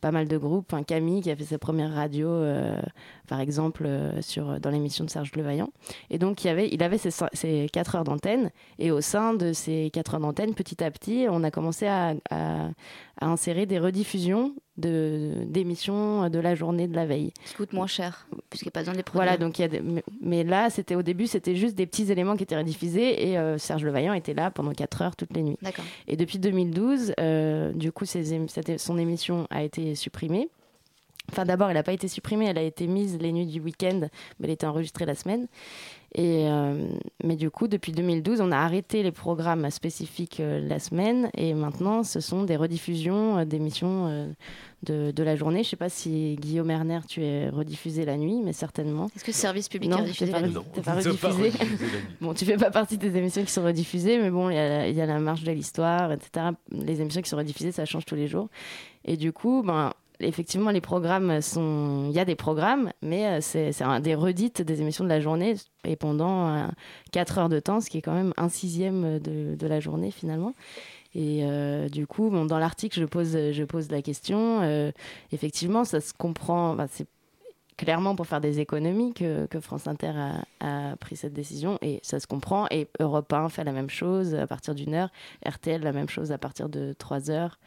pas 0.00 0.12
mal 0.12 0.28
de 0.28 0.36
groupes. 0.36 0.74
Camille 0.86 1.22
qui 1.22 1.30
a 1.30 1.36
fait 1.36 1.44
sa 1.44 1.58
première 1.58 1.92
radio, 1.92 2.28
euh, 2.28 2.80
par 3.28 3.40
exemple, 3.40 3.88
sur, 4.20 4.60
dans 4.60 4.70
l'émission 4.70 5.04
de 5.04 5.10
Serge 5.10 5.32
Levaillant. 5.34 5.70
Et 6.10 6.18
donc 6.18 6.44
il, 6.44 6.48
avait, 6.48 6.68
il 6.70 6.82
avait 6.82 6.98
ses, 6.98 7.10
ses 7.32 7.68
4 7.72 7.96
heures 7.96 8.04
d'antenne, 8.04 8.50
et 8.78 8.90
au 8.90 9.00
sein 9.00 9.34
de 9.34 9.52
ces 9.52 9.90
4 9.92 10.14
heures 10.14 10.20
d'antenne, 10.20 10.54
petit 10.54 10.82
à 10.82 10.90
petit, 10.90 11.26
on 11.28 11.42
a 11.42 11.50
commencé 11.50 11.86
à, 11.86 12.14
à, 12.30 12.68
à 13.20 13.26
insérer 13.26 13.66
des 13.66 13.78
rediffusions 13.78 14.54
d'émissions 14.76 16.28
de, 16.28 16.38
la 16.38 16.54
journée 16.54 16.86
de 16.86 16.94
la 16.94 17.06
veille. 17.06 17.32
Ce 17.44 17.50
qui 17.50 17.56
coûte 17.56 17.72
moins 17.72 17.86
cher, 17.86 18.28
puisqu'il 18.50 18.66
n'y 18.66 18.70
a 18.70 18.72
pas 18.72 18.80
besoin 18.80 18.92
de 18.92 18.98
les 18.98 19.02
produire. 19.02 19.24
Voilà, 19.24 19.38
donc 19.38 19.58
il 19.58 19.62
y 19.62 19.64
a 19.64 19.68
des, 19.68 19.82
mais, 20.20 20.44
là, 20.44 20.68
c'était 20.70 20.94
au 20.94 21.02
début, 21.02 21.26
c'était 21.26 21.56
juste 21.56 21.74
des 21.74 21.86
petits 21.86 22.10
éléments 22.12 22.36
qui 22.36 22.42
étaient 22.42 22.58
rediffusés 22.58 23.30
et 23.30 23.38
euh, 23.38 23.56
Serge 23.58 23.84
Levaillant 23.84 24.12
était 24.12 24.34
là 24.34 24.50
pendant 24.50 24.72
4 24.72 25.02
heures 25.02 25.16
toutes 25.16 25.34
les 25.34 25.42
nuits. 25.42 25.58
D'accord. 25.62 25.84
Et 26.08 26.16
depuis 26.16 26.38
2012, 26.38 27.14
euh, 27.18 27.72
du 27.72 27.90
coup, 27.90 28.04
son 28.04 28.98
émission 28.98 29.46
a 29.50 29.62
été 29.62 29.94
supprimée. 29.96 30.48
Enfin, 31.30 31.44
d'abord, 31.44 31.68
elle 31.68 31.74
n'a 31.74 31.82
pas 31.82 31.92
été 31.92 32.08
supprimée, 32.08 32.46
elle 32.46 32.58
a 32.58 32.62
été 32.62 32.86
mise 32.86 33.18
les 33.18 33.32
nuits 33.32 33.46
du 33.46 33.60
week-end, 33.60 34.08
mais 34.38 34.46
elle 34.46 34.50
était 34.50 34.66
enregistrée 34.66 35.06
la 35.06 35.14
semaine. 35.14 35.48
Et, 36.14 36.48
euh, 36.48 36.88
mais 37.24 37.36
du 37.36 37.50
coup, 37.50 37.68
depuis 37.68 37.92
2012, 37.92 38.40
on 38.40 38.52
a 38.52 38.56
arrêté 38.56 39.02
les 39.02 39.12
programmes 39.12 39.68
spécifiques 39.70 40.40
euh, 40.40 40.66
la 40.66 40.78
semaine 40.78 41.30
et 41.36 41.52
maintenant, 41.52 42.04
ce 42.04 42.20
sont 42.20 42.44
des 42.44 42.56
rediffusions 42.56 43.38
euh, 43.38 43.44
d'émissions 43.44 44.34
de, 44.84 45.10
de, 45.10 45.22
la 45.22 45.36
journée. 45.36 45.58
Je 45.58 45.68
ne 45.68 45.70
sais 45.70 45.76
pas 45.76 45.88
si 45.88 46.36
Guillaume 46.40 46.70
Erner, 46.70 47.00
tu 47.08 47.22
es 47.22 47.48
rediffusé 47.48 48.04
la 48.04 48.16
nuit, 48.16 48.40
mais 48.42 48.52
certainement. 48.52 49.08
Est-ce 49.16 49.24
que 49.24 49.30
le 49.30 49.36
service 49.36 49.68
public 49.68 49.90
non, 49.90 49.98
est 49.98 50.02
rediffusé 50.02 50.30
pas, 50.30 50.40
la 50.40 50.48
nuit 50.48 50.54
pas 50.82 50.94
rediffusé. 50.94 51.52
bon, 52.20 52.34
tu 52.34 52.44
fais 52.44 52.56
pas 52.56 52.70
partie 52.70 52.98
des 52.98 53.16
émissions 53.16 53.42
qui 53.42 53.50
sont 53.50 53.64
rediffusées, 53.64 54.18
mais 54.18 54.30
bon, 54.30 54.48
il 54.48 54.54
y, 54.54 54.56
y, 54.96 55.00
a 55.00 55.06
la 55.06 55.18
marche 55.18 55.42
de 55.42 55.52
l'histoire, 55.52 56.12
etc. 56.12 56.46
Les 56.70 57.00
émissions 57.00 57.20
qui 57.20 57.28
sont 57.28 57.36
rediffusées, 57.36 57.72
ça 57.72 57.84
change 57.84 58.04
tous 58.04 58.16
les 58.16 58.28
jours. 58.28 58.48
Et 59.04 59.16
du 59.16 59.32
coup, 59.32 59.62
ben 59.64 59.92
effectivement, 60.20 60.70
les 60.70 60.80
programmes 60.80 61.40
sont. 61.40 62.06
Il 62.08 62.16
y 62.16 62.20
a 62.20 62.24
des 62.24 62.34
programmes, 62.34 62.90
mais 63.02 63.26
euh, 63.26 63.38
c'est 63.40 63.72
des 64.00 64.14
redites 64.14 64.62
des 64.62 64.80
émissions 64.80 65.04
de 65.04 65.08
la 65.08 65.20
journée 65.20 65.54
et 65.84 65.96
pendant 65.96 66.68
4 67.12 67.38
euh, 67.38 67.40
heures 67.40 67.48
de 67.48 67.60
temps, 67.60 67.80
ce 67.80 67.90
qui 67.90 67.98
est 67.98 68.02
quand 68.02 68.14
même 68.14 68.32
un 68.36 68.48
sixième 68.48 69.18
de, 69.18 69.54
de 69.54 69.66
la 69.66 69.80
journée 69.80 70.10
finalement. 70.10 70.52
Et 71.14 71.40
euh, 71.44 71.88
du 71.88 72.06
coup, 72.06 72.30
dans 72.30 72.58
l'article, 72.58 73.00
je 73.00 73.06
pose, 73.06 73.32
je 73.32 73.64
pose 73.64 73.90
la 73.90 74.02
question. 74.02 74.92
effectivement, 75.32 75.84
ça 75.84 76.00
se 76.00 76.12
comprend. 76.12 76.76
c'est 76.90 77.08
clairement 77.76 78.16
pour 78.16 78.26
faire 78.26 78.40
des 78.40 78.60
économies 78.60 79.12
que, 79.12 79.46
que 79.46 79.60
France 79.60 79.86
Inter 79.86 80.12
a, 80.16 80.44
a, 80.60 80.96
pris 80.96 81.14
cette 81.14 81.34
décision 81.34 81.78
et 81.82 82.00
ça 82.02 82.20
se 82.20 82.26
comprend. 82.26 82.66
Et 82.70 82.88
Europe 83.00 83.32
1 83.32 83.48
fait 83.48 83.64
la 83.64 83.72
même 83.72 83.90
chose 83.90 84.34
à 84.34 84.46
partir 84.46 84.74
d'une 84.74 84.94
heure, 84.94 85.10
RTL 85.46 85.82
la 85.82 85.92
même 85.92 86.08
chose 86.08 86.32
à 86.32 86.38
partir 86.38 86.68
de 86.68 86.94
3 86.98 87.30
heures. 87.30 87.58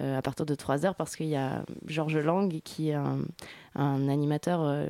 Euh, 0.00 0.16
à 0.16 0.22
partir 0.22 0.46
de 0.46 0.54
3 0.54 0.86
heures 0.86 0.94
parce 0.94 1.16
qu'il 1.16 1.26
y 1.26 1.34
a 1.34 1.64
Georges 1.86 2.18
Lang 2.18 2.60
qui 2.62 2.90
est 2.90 2.94
un, 2.94 4.08
animateur 4.08 4.62
euh, 4.62 4.86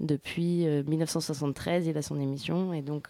depuis 0.00 0.66
1973, 0.66 1.86
il 1.86 1.98
a 1.98 2.00
son 2.00 2.18
émission. 2.18 2.72
Et 2.72 2.80
donc 2.80 3.08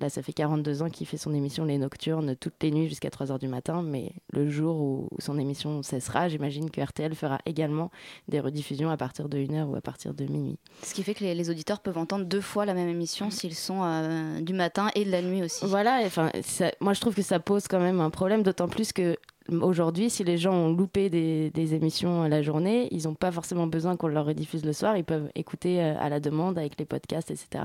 là, 0.00 0.08
ça 0.08 0.22
fait 0.22 0.32
42 0.32 0.82
ans 0.82 0.90
qu'il 0.90 1.06
fait 1.06 1.16
son 1.16 1.32
émission 1.32 1.64
Les 1.64 1.78
Nocturnes 1.78 2.34
toutes 2.34 2.60
les 2.62 2.72
nuits 2.72 2.88
jusqu'à 2.88 3.10
3h 3.10 3.38
du 3.38 3.46
matin. 3.46 3.80
Mais 3.80 4.10
le 4.32 4.50
jour 4.50 4.80
où 4.80 5.08
son 5.20 5.38
émission 5.38 5.84
cessera, 5.84 6.28
j'imagine 6.28 6.68
que 6.68 6.80
RTL 6.80 7.14
fera 7.14 7.38
également 7.46 7.92
des 8.26 8.40
rediffusions 8.40 8.90
à 8.90 8.96
partir 8.96 9.28
de 9.28 9.38
1h 9.38 9.66
ou 9.66 9.76
à 9.76 9.80
partir 9.80 10.14
de 10.14 10.24
minuit. 10.24 10.58
Ce 10.82 10.94
qui 10.94 11.04
fait 11.04 11.14
que 11.14 11.22
les, 11.22 11.48
auditeurs 11.48 11.78
peuvent 11.78 11.98
entendre 11.98 12.24
deux 12.24 12.40
fois 12.40 12.66
la 12.66 12.74
même 12.74 12.88
émission 12.88 13.30
s'ils 13.30 13.54
sont 13.54 14.40
du 14.40 14.52
matin 14.52 14.90
et 14.96 15.04
de 15.04 15.12
la 15.12 15.22
nuit 15.22 15.44
aussi. 15.44 15.64
Voilà, 15.64 16.00
enfin, 16.04 16.32
moi 16.80 16.92
je 16.92 17.00
trouve 17.00 17.14
que 17.14 17.22
ça 17.22 17.38
pose 17.38 17.68
quand 17.68 17.78
même 17.78 18.00
un 18.00 18.10
problème, 18.10 18.42
d'autant 18.42 18.66
plus 18.66 18.92
que 18.92 19.16
aujourd'hui, 19.50 20.10
si 20.10 20.24
les 20.24 20.38
gens 20.38 20.54
ont 20.54 20.72
loupé 20.72 21.10
des, 21.10 21.74
émissions 21.74 22.24
la 22.24 22.42
journée, 22.42 22.88
ils 22.90 23.04
n'ont 23.04 23.14
pas 23.14 23.32
forcément 23.32 23.66
besoin 23.66 23.96
qu'on 23.96 24.08
leur 24.08 24.26
rediffuse 24.26 24.64
le 24.64 24.72
soir. 24.72 24.96
Ils 24.96 25.04
peuvent 25.04 25.30
écouter 25.34 25.80
euh, 25.80 25.94
à 25.98 26.08
la 26.08 26.20
demande 26.20 26.58
avec 26.58 26.78
les 26.78 26.84
podcasts, 26.84 27.30
etc. 27.30 27.64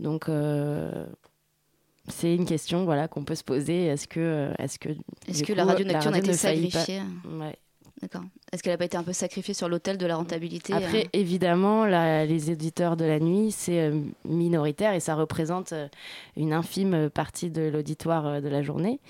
Donc, 0.00 0.28
euh, 0.28 1.06
c'est 2.08 2.34
une 2.34 2.44
question 2.44 2.84
voilà, 2.84 3.08
qu'on 3.08 3.24
peut 3.24 3.34
se 3.34 3.44
poser. 3.44 3.86
Est-ce 3.86 4.08
que, 4.08 4.20
euh, 4.20 4.54
est-ce 4.58 4.78
que, 4.78 4.90
est-ce 5.28 5.42
que 5.44 5.52
la 5.52 5.64
radio 5.64 5.84
nocturne 5.84 6.14
a 6.14 6.18
été 6.18 6.32
sacrifiée? 6.32 7.02
D'accord. 8.02 8.22
Est-ce 8.52 8.62
qu'elle 8.62 8.72
n'a 8.72 8.78
pas 8.78 8.84
été 8.84 8.96
un 8.96 9.04
peu 9.04 9.12
sacrifiée 9.12 9.54
sur 9.54 9.68
l'autel 9.68 9.96
de 9.96 10.04
la 10.04 10.16
rentabilité 10.16 10.74
Après, 10.74 11.08
évidemment, 11.12 11.86
les 11.86 12.50
éditeurs 12.50 12.96
de 12.96 13.04
la 13.04 13.20
nuit, 13.20 13.50
c'est 13.50 13.92
minoritaire 14.24 14.92
et 14.94 15.00
ça 15.00 15.14
représente 15.14 15.72
une 16.36 16.52
infime 16.52 17.08
partie 17.08 17.50
de 17.50 17.62
l'auditoire 17.62 18.42
de 18.42 18.48
la 18.48 18.62
journée 18.62 19.00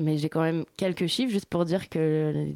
mais 0.00 0.16
j'ai 0.16 0.28
quand 0.28 0.42
même 0.42 0.64
quelques 0.76 1.06
chiffres 1.06 1.32
juste 1.32 1.46
pour 1.46 1.64
dire 1.64 1.88
que 1.88 2.46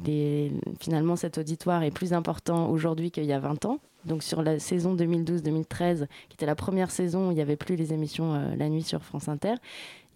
finalement 0.79 1.15
cet 1.15 1.37
auditoire 1.37 1.83
est 1.83 1.91
plus 1.91 2.13
important 2.13 2.69
aujourd'hui 2.69 3.11
qu'il 3.11 3.25
y 3.25 3.33
a 3.33 3.39
20 3.39 3.65
ans. 3.65 3.79
Donc 4.05 4.23
sur 4.23 4.41
la 4.41 4.57
saison 4.57 4.95
2012-2013, 4.95 6.07
qui 6.29 6.35
était 6.35 6.45
la 6.45 6.55
première 6.55 6.91
saison 6.91 7.27
où 7.27 7.31
il 7.31 7.35
n'y 7.35 7.41
avait 7.41 7.57
plus 7.57 7.75
les 7.75 7.93
émissions 7.93 8.33
euh, 8.33 8.55
la 8.55 8.69
nuit 8.69 8.83
sur 8.83 9.03
France 9.03 9.27
Inter, 9.27 9.55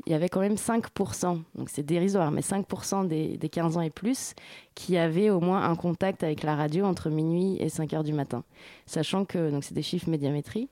il 0.06 0.12
y 0.12 0.16
avait 0.16 0.30
quand 0.30 0.40
même 0.40 0.56
5%, 0.56 1.42
donc 1.56 1.70
c'est 1.70 1.84
dérisoire, 1.84 2.32
mais 2.32 2.42
5% 2.42 3.08
des, 3.08 3.38
des, 3.38 3.50
15 3.50 3.78
ans 3.78 3.82
et 3.82 3.90
plus 3.90 4.34
qui 4.76 4.98
avaient 4.98 5.30
au 5.30 5.42
moins 5.42 5.70
un 5.70 5.76
contact 5.76 6.24
avec 6.24 6.42
la 6.44 6.56
radio 6.56 6.86
entre 6.86 7.10
minuit 7.10 7.58
et 7.60 7.70
5 7.70 7.94
heures 7.94 8.04
du 8.04 8.14
matin. 8.14 8.44
Sachant 8.86 9.26
que, 9.26 9.52
donc 9.52 9.64
c'est 9.64 9.76
des 9.76 9.84
chiffres 9.84 10.10
médiamétrie, 10.10 10.70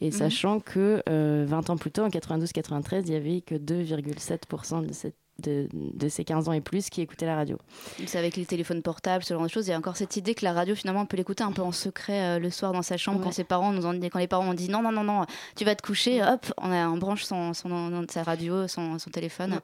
et 0.00 0.06
mhm. 0.06 0.12
sachant 0.12 0.60
que 0.60 1.02
20 1.06 1.10
euh, 1.12 1.72
ans 1.72 1.76
plus 1.76 1.90
tôt, 1.90 2.02
en 2.02 2.08
92-93, 2.08 3.02
il 3.04 3.10
n'y 3.10 3.16
avait 3.16 3.40
que 3.40 3.54
2,7% 3.54 4.86
de 4.86 4.92
cette 4.92 5.16
de, 5.38 5.68
ces 6.08 6.24
15 6.24 6.48
ans 6.48 6.52
et 6.52 6.60
plus 6.60 6.90
qui 6.90 7.00
écoutaient 7.00 7.26
la 7.26 7.36
radio. 7.36 7.58
C'est 8.06 8.18
avec 8.18 8.36
les 8.36 8.46
téléphones 8.46 8.82
portables, 8.82 9.24
ce 9.24 9.34
genre 9.34 9.42
de 9.42 9.48
choses. 9.48 9.66
Il 9.66 9.70
y 9.70 9.74
a 9.74 9.78
encore 9.78 9.96
cette 9.96 10.16
idée 10.16 10.34
que 10.34 10.44
la 10.44 10.52
radio, 10.52 10.74
finalement, 10.74 11.02
on 11.02 11.06
peut 11.06 11.16
l'écouter 11.16 11.44
un 11.44 11.52
peu 11.52 11.62
en 11.62 11.72
secret 11.72 12.36
euh, 12.36 12.38
le 12.38 12.50
soir 12.50 12.72
dans 12.72 12.82
sa 12.82 12.96
chambre 12.96 13.20
quand 13.22 13.32
ses 13.32 13.44
parents 13.44 13.72
nous 13.72 13.86
ont 13.86 13.92
quand 13.92 14.18
les 14.18 14.28
parents 14.28 14.48
ont 14.48 14.54
dit 14.54 14.68
non, 14.68 14.82
non, 14.82 14.92
non, 14.92 15.04
non, 15.04 15.26
tu 15.56 15.64
vas 15.64 15.74
te 15.74 15.82
coucher, 15.82 16.22
hop, 16.22 16.52
on, 16.58 16.70
a, 16.70 16.88
on 16.88 16.96
branche 16.96 17.24
son, 17.24 17.54
son, 17.54 18.04
sa 18.08 18.22
radio, 18.22 18.68
son, 18.68 18.98
son 18.98 19.10
téléphone. 19.10 19.60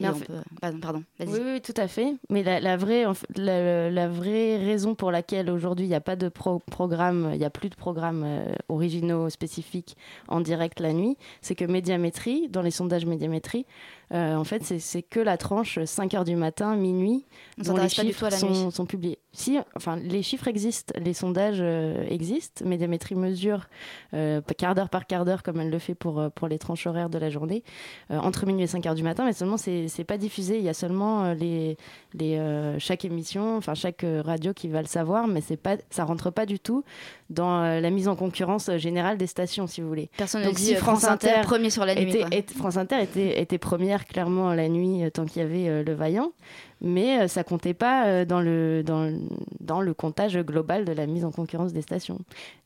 Pardon, 0.00 1.02
oui, 1.26 1.60
tout 1.60 1.74
à 1.76 1.88
fait. 1.88 2.14
Mais 2.30 2.44
la, 2.44 2.76
vraie, 2.76 3.04
la, 3.36 4.08
vraie 4.08 4.56
raison 4.56 4.94
pour 4.94 5.10
laquelle 5.10 5.50
aujourd'hui 5.50 5.86
il 5.86 5.88
n'y 5.88 5.94
a 5.94 6.00
pas 6.00 6.14
de 6.14 6.28
programme, 6.28 7.30
il 7.32 7.38
n'y 7.38 7.44
a 7.44 7.50
plus 7.50 7.68
de 7.68 7.74
programmes 7.74 8.22
euh, 8.24 8.52
originaux 8.68 9.28
spécifiques 9.28 9.96
en 10.28 10.40
direct 10.40 10.78
la 10.78 10.92
nuit, 10.92 11.16
c'est 11.40 11.56
que 11.56 11.64
Médiamétrie, 11.64 12.48
dans 12.48 12.62
les 12.62 12.70
sondages 12.70 13.06
Médiamétrie, 13.06 13.66
euh, 14.12 14.36
en 14.36 14.44
fait, 14.44 14.62
c'est 14.64 15.02
que 15.02 15.20
la 15.20 15.36
tranche 15.36 15.78
5 15.84 16.12
h 16.12 16.24
du 16.24 16.36
matin, 16.36 16.76
minuit, 16.76 17.26
dont 17.58 17.76
les 17.76 17.88
chiffres 17.88 18.30
sont, 18.30 18.70
sont, 18.70 18.86
publiés. 18.86 19.18
Si, 19.32 19.58
enfin, 19.76 19.96
les 19.96 20.22
chiffres 20.22 20.48
existent, 20.48 20.94
les 20.98 21.12
sondages 21.12 21.58
euh, 21.60 22.06
existent. 22.08 22.64
Médiamétrie 22.64 23.14
mesure 23.14 23.68
euh, 24.14 24.40
quart 24.56 24.74
d'heure 24.74 24.88
par 24.88 25.06
quart 25.06 25.24
d'heure, 25.24 25.42
comme 25.42 25.60
elle 25.60 25.70
le 25.70 25.78
fait 25.78 25.94
pour, 25.94 26.30
pour 26.34 26.48
les 26.48 26.58
tranches 26.58 26.86
horaires 26.86 27.10
de 27.10 27.18
la 27.18 27.30
journée, 27.30 27.62
entre 28.10 28.46
minuit 28.46 28.64
et 28.64 28.66
5 28.66 28.84
h 28.84 28.94
du 28.94 29.02
matin, 29.02 29.24
mais 29.24 29.32
seulement 29.32 29.56
c'est 29.56 30.04
pas 30.06 30.18
diffusé. 30.18 30.58
Il 30.58 30.64
y 30.64 30.68
a 30.68 30.74
seulement 30.74 31.32
les, 31.32 31.76
les, 32.14 32.76
chaque 32.78 33.04
émission, 33.04 33.56
enfin 33.56 33.74
chaque 33.74 34.04
radio 34.24 34.54
qui 34.54 34.68
va 34.68 34.80
le 34.80 34.88
savoir, 34.88 35.28
mais 35.28 35.42
pas, 35.56 35.76
ça 35.90 36.04
rentre 36.04 36.30
pas 36.30 36.46
du 36.46 36.58
tout 36.58 36.84
dans 37.30 37.62
la 37.62 37.90
mise 37.90 38.08
en 38.08 38.16
concurrence 38.16 38.70
générale 38.76 39.18
des 39.18 39.26
stations, 39.26 39.66
si 39.66 39.80
vous 39.80 39.88
voulez. 39.88 40.08
Personne 40.16 40.44
ne 40.44 40.50
dit 40.50 40.74
France 40.74 41.04
Inter, 41.04 41.42
premier 41.42 41.70
sur 41.70 41.84
la 41.84 41.94
nuit. 41.94 42.24
France 42.56 42.76
Inter 42.76 43.02
était, 43.02 43.40
était 43.40 43.58
première 43.58 44.06
clairement 44.06 44.54
la 44.54 44.68
nuit 44.68 45.04
euh, 45.04 45.10
tant 45.10 45.26
qu'il 45.26 45.42
y 45.42 45.44
avait 45.44 45.68
euh, 45.68 45.82
le 45.82 45.92
vaillant, 45.92 46.32
mais 46.80 47.20
euh, 47.20 47.28
ça 47.28 47.44
comptait 47.44 47.74
pas 47.74 48.24
dans 48.24 48.40
le, 48.40 48.82
dans, 48.82 49.12
dans, 49.60 49.80
le 49.80 49.94
comptage 49.94 50.38
global 50.38 50.84
de 50.84 50.92
la 50.92 51.06
mise 51.06 51.24
en 51.24 51.30
concurrence 51.30 51.72
des 51.72 51.82
stations. 51.82 52.18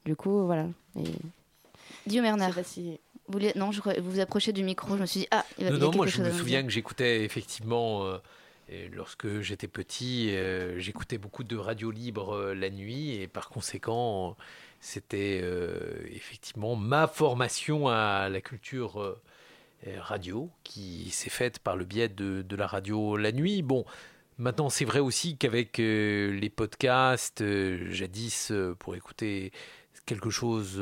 Du 0.04 0.14
coup, 0.14 0.46
voilà. 0.46 0.66
Et... 0.98 1.04
Dieu 2.06 2.22
Bernard. 2.22 2.52
Vous 3.28 3.38
Non, 3.56 3.72
je, 3.72 3.80
vous 3.80 4.10
vous 4.10 4.20
approchez 4.20 4.52
du 4.52 4.64
micro, 4.64 4.96
je 4.96 5.00
me 5.00 5.06
suis 5.06 5.20
dit, 5.20 5.28
ah, 5.30 5.44
il 5.58 5.64
va 5.64 5.70
Non, 5.70 5.78
non, 5.78 5.92
moi 5.96 6.06
je 6.06 6.22
me 6.22 6.30
souviens 6.30 6.62
que 6.62 6.70
j'écoutais 6.70 7.24
effectivement. 7.24 8.04
Lorsque 8.92 9.40
j'étais 9.40 9.68
petit, 9.68 10.34
j'écoutais 10.76 11.18
beaucoup 11.18 11.44
de 11.44 11.56
radio 11.56 11.90
libre 11.90 12.52
la 12.54 12.70
nuit 12.70 13.20
et 13.20 13.28
par 13.28 13.48
conséquent, 13.48 14.36
c'était 14.80 15.44
effectivement 16.10 16.76
ma 16.76 17.06
formation 17.06 17.88
à 17.88 18.28
la 18.28 18.40
culture 18.40 19.20
euh, 19.88 19.96
radio 19.98 20.48
qui 20.62 21.10
s'est 21.10 21.30
faite 21.30 21.58
par 21.58 21.74
le 21.76 21.84
biais 21.84 22.08
de, 22.08 22.44
la 22.54 22.68
radio 22.68 23.16
la 23.16 23.32
nuit. 23.32 23.62
Bon, 23.62 23.84
maintenant 24.38 24.70
c'est 24.70 24.84
vrai 24.84 25.00
aussi 25.00 25.36
qu'avec 25.36 25.80
euh, 25.80 26.30
les 26.38 26.50
podcasts, 26.50 27.40
euh, 27.42 27.90
jadis 27.90 28.52
pour 28.78 28.94
écouter 28.94 29.50
quelque 30.06 30.30
chose 30.30 30.80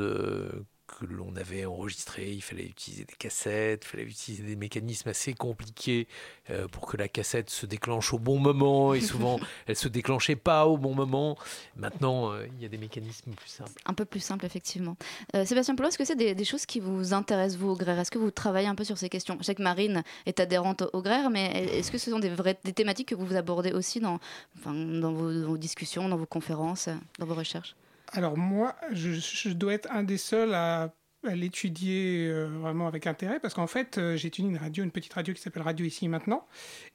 que 0.90 1.06
l'on 1.06 1.34
avait 1.36 1.64
enregistré, 1.64 2.30
il 2.30 2.42
fallait 2.42 2.64
utiliser 2.64 3.04
des 3.04 3.14
cassettes, 3.14 3.84
il 3.84 3.88
fallait 3.88 4.04
utiliser 4.04 4.42
des 4.42 4.56
mécanismes 4.56 5.08
assez 5.08 5.34
compliqués 5.34 6.08
euh, 6.50 6.66
pour 6.68 6.86
que 6.86 6.96
la 6.96 7.08
cassette 7.08 7.50
se 7.50 7.66
déclenche 7.66 8.12
au 8.12 8.18
bon 8.18 8.38
moment 8.38 8.94
et 8.94 9.00
souvent 9.00 9.38
elle 9.66 9.76
se 9.76 9.88
déclenchait 9.88 10.36
pas 10.36 10.66
au 10.66 10.76
bon 10.76 10.94
moment. 10.94 11.38
Maintenant, 11.76 12.32
euh, 12.32 12.46
il 12.54 12.62
y 12.62 12.64
a 12.64 12.68
des 12.68 12.78
mécanismes 12.78 13.32
plus 13.32 13.48
simples. 13.48 13.72
Un 13.86 13.94
peu 13.94 14.04
plus 14.04 14.20
simples, 14.20 14.46
effectivement. 14.46 14.96
Euh, 15.34 15.44
Sébastien 15.44 15.74
Paulot, 15.74 15.88
est-ce 15.88 15.98
que 15.98 16.04
c'est 16.04 16.16
des, 16.16 16.44
choses 16.44 16.66
qui 16.66 16.80
vous 16.80 17.12
intéressent, 17.14 17.60
vous, 17.60 17.68
au 17.68 17.76
GRER 17.76 17.98
Est-ce 17.98 18.10
que 18.10 18.18
vous 18.18 18.30
travaillez 18.30 18.68
un 18.68 18.74
peu 18.74 18.84
sur 18.84 18.98
ces 18.98 19.08
questions? 19.08 19.36
Je 19.38 19.44
sais 19.44 19.54
que 19.54 19.62
Marine 19.62 20.02
est 20.26 20.40
adhérente 20.40 20.82
au 20.92 21.02
GRER, 21.02 21.28
mais 21.30 21.78
est-ce 21.78 21.90
que 21.90 21.98
ce 21.98 22.10
sont 22.10 22.18
des, 22.18 22.30
vraies, 22.30 22.58
des 22.64 22.72
thématiques 22.72 23.08
que 23.08 23.14
vous 23.14 23.36
abordez 23.36 23.72
aussi 23.72 24.00
dans, 24.00 24.18
enfin, 24.58 24.74
dans 24.74 25.12
vos 25.12 25.56
discussions, 25.56 26.08
dans 26.08 26.16
vos 26.16 26.26
conférences, 26.26 26.88
dans 27.18 27.26
vos 27.26 27.34
recherches? 27.34 27.74
Alors 28.12 28.36
moi, 28.36 28.74
je, 28.92 29.50
dois 29.50 29.74
être 29.74 29.90
un 29.90 30.02
des 30.02 30.18
seuls 30.18 30.54
à, 30.54 30.92
l'étudier 31.24 32.28
euh, 32.28 32.46
vraiment 32.46 32.86
avec 32.86 33.06
intérêt 33.06 33.40
parce 33.40 33.52
qu'en 33.52 33.66
fait, 33.66 33.98
euh, 33.98 34.16
j'étudie 34.16 34.48
une 34.48 34.56
radio, 34.56 34.82
une 34.82 34.90
petite 34.90 35.12
radio 35.12 35.34
qui 35.34 35.40
s'appelle 35.42 35.62
Radio 35.62 35.84
Ici 35.84 36.08
Maintenant, 36.08 36.46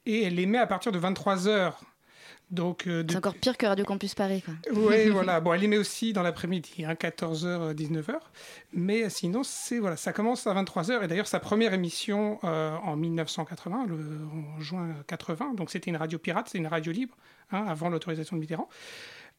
et 0.04 0.24
elle 0.24 0.40
émet 0.40 0.58
à 0.58 0.66
partir 0.66 0.90
de 0.90 0.98
23 0.98 1.46
heures. 1.46 1.80
Donc, 2.50 2.86
euh, 2.86 3.04
C'est 3.08 3.16
encore 3.16 3.34
pire 3.34 3.56
que 3.56 3.66
Radio 3.66 3.84
Campus 3.84 4.14
Paris. 4.14 4.42
Oui, 4.72 5.08
voilà. 5.10 5.40
Bon, 5.40 5.52
elle 5.52 5.62
émet 5.62 5.78
aussi 5.78 6.12
dans 6.12 6.22
l'après-midi, 6.22 6.74
14h, 6.78 7.74
19h. 7.74 8.14
Mais 8.72 9.08
sinon, 9.10 9.42
c'est 9.44 9.78
voilà, 9.78 9.96
ça 9.96 10.12
commence 10.12 10.46
à 10.46 10.54
23h. 10.54 11.04
Et 11.04 11.06
d'ailleurs, 11.08 11.26
sa 11.26 11.40
première 11.40 11.72
émission 11.72 12.38
en 12.44 12.96
1980, 12.96 13.86
le, 13.86 13.96
en 14.56 14.60
juin 14.60 14.94
80, 15.08 15.54
donc 15.54 15.70
c'était 15.70 15.90
une 15.90 15.96
radio 15.96 16.18
pirate, 16.18 16.48
c'est 16.50 16.58
une 16.58 16.68
radio 16.68 16.92
libre, 16.92 17.16
hein, 17.50 17.64
avant 17.68 17.88
l'autorisation 17.88 18.36
de 18.36 18.40
Mitterrand. 18.40 18.68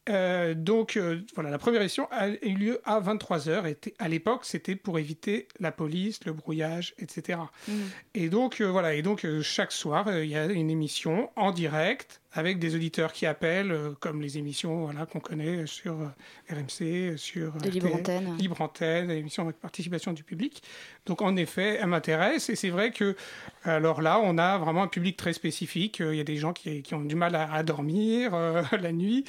Euh, 0.08 0.54
donc 0.54 0.96
euh, 0.96 1.20
voilà, 1.34 1.50
la 1.50 1.58
première 1.58 1.80
émission 1.80 2.08
a 2.10 2.28
eu 2.28 2.54
lieu 2.54 2.80
à 2.84 3.00
23h. 3.00 3.76
À 3.98 4.08
l'époque, 4.08 4.44
c'était 4.44 4.76
pour 4.76 4.98
éviter 4.98 5.48
la 5.60 5.72
police, 5.72 6.20
le 6.24 6.32
brouillage, 6.32 6.94
etc. 6.98 7.40
Mmh. 7.66 7.72
Et 8.14 8.28
donc 8.28 8.60
euh, 8.60 8.66
voilà, 8.66 8.94
et 8.94 9.02
donc 9.02 9.26
chaque 9.42 9.72
soir, 9.72 10.06
il 10.18 10.30
y 10.30 10.36
a 10.36 10.46
une 10.46 10.70
émission 10.70 11.30
en 11.36 11.52
direct 11.52 12.20
avec 12.38 12.60
des 12.60 12.76
auditeurs 12.76 13.12
qui 13.12 13.26
appellent, 13.26 13.72
euh, 13.72 13.90
comme 13.98 14.22
les 14.22 14.38
émissions 14.38 14.84
voilà, 14.84 15.06
qu'on 15.06 15.18
connaît 15.18 15.66
sur 15.66 15.94
euh, 15.94 16.54
RMC, 16.54 17.18
sur 17.18 17.52
de 17.52 17.68
Libre 17.68 17.94
Antenne. 17.94 18.36
Libre 18.38 18.60
Antenne, 18.60 19.10
émissions 19.10 19.42
avec 19.42 19.56
participation 19.56 20.12
du 20.12 20.22
public. 20.22 20.62
Donc 21.04 21.20
en 21.20 21.36
effet, 21.36 21.78
elle 21.80 21.88
m'intéresse 21.88 22.48
et 22.48 22.54
c'est 22.54 22.70
vrai 22.70 22.92
que 22.92 23.16
alors 23.64 24.00
là, 24.00 24.20
on 24.22 24.38
a 24.38 24.56
vraiment 24.58 24.84
un 24.84 24.88
public 24.88 25.16
très 25.16 25.32
spécifique. 25.32 25.98
Il 26.00 26.14
y 26.14 26.20
a 26.20 26.24
des 26.24 26.36
gens 26.36 26.52
qui, 26.52 26.82
qui 26.82 26.94
ont 26.94 27.00
du 27.00 27.16
mal 27.16 27.34
à, 27.34 27.62
dormir 27.64 28.34
euh, 28.34 28.62
la 28.80 28.92
nuit. 28.92 29.24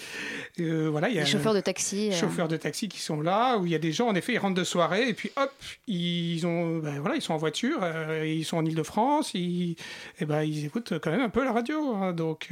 voilà, 0.57 1.09
il 1.09 1.15
y 1.15 1.19
a 1.19 1.23
des 1.23 1.29
chauffeurs 1.29 1.55
de 1.55 1.61
taxi. 1.61 2.11
Chauffeurs 2.11 2.47
de 2.47 2.57
taxi 2.57 2.89
qui 2.89 2.99
sont 2.99 3.21
là, 3.21 3.57
où 3.57 3.65
il 3.65 3.71
y 3.71 3.75
a 3.75 3.79
des 3.79 3.91
gens, 3.91 4.07
en 4.07 4.15
effet, 4.15 4.33
ils 4.33 4.37
rentrent 4.37 4.59
de 4.59 4.63
soirée 4.63 5.09
et 5.09 5.13
puis 5.13 5.31
hop, 5.35 5.51
ils, 5.87 6.45
ont, 6.45 6.77
ben, 6.77 6.99
voilà, 6.99 7.15
ils 7.15 7.21
sont 7.21 7.33
en 7.33 7.37
voiture, 7.37 7.79
ils 8.23 8.45
sont 8.45 8.57
en 8.57 8.65
Ile-de-France, 8.65 9.31
ils, 9.33 9.71
et 9.71 9.75
eh 10.21 10.25
ben, 10.25 10.43
ils 10.43 10.65
écoutent 10.65 10.99
quand 10.99 11.11
même 11.11 11.21
un 11.21 11.29
peu 11.29 11.43
la 11.43 11.53
radio. 11.53 11.95
Hein. 11.95 12.13
donc 12.13 12.49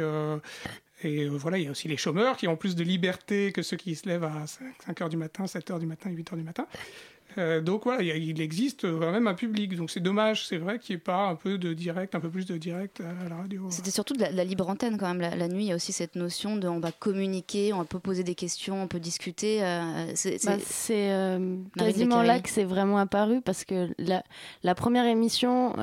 et 1.03 1.23
euh, 1.23 1.29
voilà, 1.29 1.57
il 1.57 1.65
y 1.65 1.67
a 1.67 1.71
aussi 1.71 1.87
les 1.87 1.97
chômeurs 1.97 2.37
qui 2.37 2.47
ont 2.47 2.57
plus 2.57 2.75
de 2.75 2.83
liberté 2.83 3.51
que 3.51 3.61
ceux 3.61 3.77
qui 3.77 3.95
se 3.95 4.07
lèvent 4.07 4.23
à 4.23 4.47
5, 4.47 4.99
h 4.99 5.09
du 5.09 5.17
matin, 5.17 5.45
7 5.45 5.69
h 5.69 5.79
du 5.79 5.85
matin 5.85 6.09
et 6.09 6.13
8 6.13 6.31
h 6.31 6.35
du 6.37 6.43
matin. 6.43 6.65
Euh, 7.37 7.61
donc 7.61 7.83
voilà, 7.83 8.01
il 8.01 8.41
existe 8.41 8.81
quand 8.83 9.11
même 9.11 9.27
un 9.27 9.33
public. 9.33 9.75
Donc 9.75 9.91
c'est 9.91 9.99
dommage, 9.99 10.47
c'est 10.47 10.57
vrai 10.57 10.79
qu'il 10.79 10.95
n'y 10.95 10.99
ait 10.99 11.03
pas 11.03 11.27
un 11.27 11.35
peu 11.35 11.57
de 11.57 11.73
direct, 11.73 12.15
un 12.15 12.19
peu 12.19 12.29
plus 12.29 12.45
de 12.45 12.57
direct 12.57 13.01
à 13.01 13.29
la 13.29 13.35
radio. 13.35 13.67
C'était 13.69 13.91
surtout 13.91 14.15
de 14.15 14.21
la, 14.21 14.43
libre 14.43 14.67
antenne 14.69 14.97
quand 14.97 15.13
même. 15.13 15.21
La, 15.21 15.47
nuit, 15.47 15.65
il 15.65 15.67
y 15.67 15.71
a 15.71 15.75
aussi 15.75 15.91
cette 15.91 16.15
notion 16.15 16.55
de 16.55 16.67
on 16.67 16.79
va 16.79 16.91
communiquer, 16.91 17.73
on 17.73 17.83
peut 17.85 17.99
poser 17.99 18.23
des 18.23 18.35
questions, 18.35 18.81
on 18.81 18.87
peut 18.87 18.99
discuter. 18.99 19.63
Euh, 19.63 20.11
c'est 20.15 20.37
bah, 20.45 20.57
euh, 20.89 21.57
quasiment 21.77 22.21
là 22.21 22.39
que 22.39 22.49
c'est 22.49 22.63
vraiment 22.63 22.97
apparu 22.97 23.41
parce 23.41 23.63
que 23.63 23.89
la, 23.99 24.23
la 24.63 24.75
première 24.75 25.05
émission, 25.05 25.73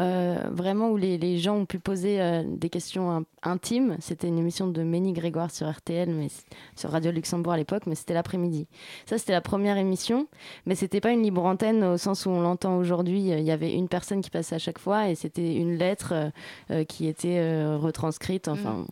vraiment 0.51 0.91
où 0.91 0.97
les, 0.97 1.19
les, 1.19 1.39
gens 1.39 1.57
ont 1.57 1.67
pu 1.67 1.79
poser 1.79 2.43
des 2.47 2.69
questions 2.69 3.25
intimes, 3.43 3.97
c'était 4.01 4.29
une 4.29 4.39
émission 4.39 4.69
de 4.69 4.83
Ménie 4.83 5.13
Grégoire 5.13 5.51
sur 5.51 5.71
RTL, 5.71 6.11
mais 6.11 6.29
sur 6.77 6.91
Radio 6.91 7.11
Luxembourg 7.11 7.53
à 7.53 7.57
l'époque, 7.57 7.85
mais 7.87 7.95
c'était 7.95 8.15
l'après-midi. 8.15 8.67
Ça, 9.07 9.19
c'était 9.19 9.33
la 9.33 9.41
première 9.41 9.77
émission, 9.77 10.29
mais 10.67 10.75
c'était 10.75 11.01
pas 11.01 11.11
une 11.11 11.23
libre 11.23 11.44
antenne 11.45 11.85
au 11.85 11.97
sens 11.97 12.27
où 12.27 12.31
on 12.31 12.41
l'entend 12.41 12.77
aujourd'hui. 12.77 13.21
Il 13.21 13.43
y 13.43 13.51
avait 13.51 13.73
une 13.73 13.89
personne 13.89 14.21
qui 14.21 14.31
passait 14.31 14.55
à 14.55 14.59
chaque 14.59 14.79
fois 14.79 15.09
et 15.09 15.15
c'était 15.15 15.55
une 15.55 15.77
lettre 15.77 16.13
euh, 16.13 16.31
euh, 16.71 16.85
qui 16.85 17.07
était 17.07 17.39
euh, 17.39 17.77
retranscrite. 17.77 18.49
Enfin, 18.49 18.73
mm. 18.73 18.87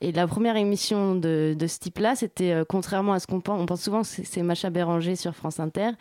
Et 0.00 0.12
la 0.12 0.26
première 0.26 0.56
émission 0.56 1.14
de, 1.14 1.56
de 1.58 1.66
ce 1.66 1.78
type-là, 1.78 2.14
c'était 2.14 2.52
euh, 2.52 2.64
contrairement 2.68 3.14
à 3.14 3.20
ce 3.20 3.26
qu'on 3.26 3.40
pense, 3.40 3.58
on 3.58 3.64
pense 3.64 3.80
souvent 3.80 4.02
que 4.02 4.08
c'est 4.08 4.42
Macha 4.42 4.68
Béranger 4.68 5.16
sur 5.16 5.34
France 5.34 5.60
Inter. 5.60 5.92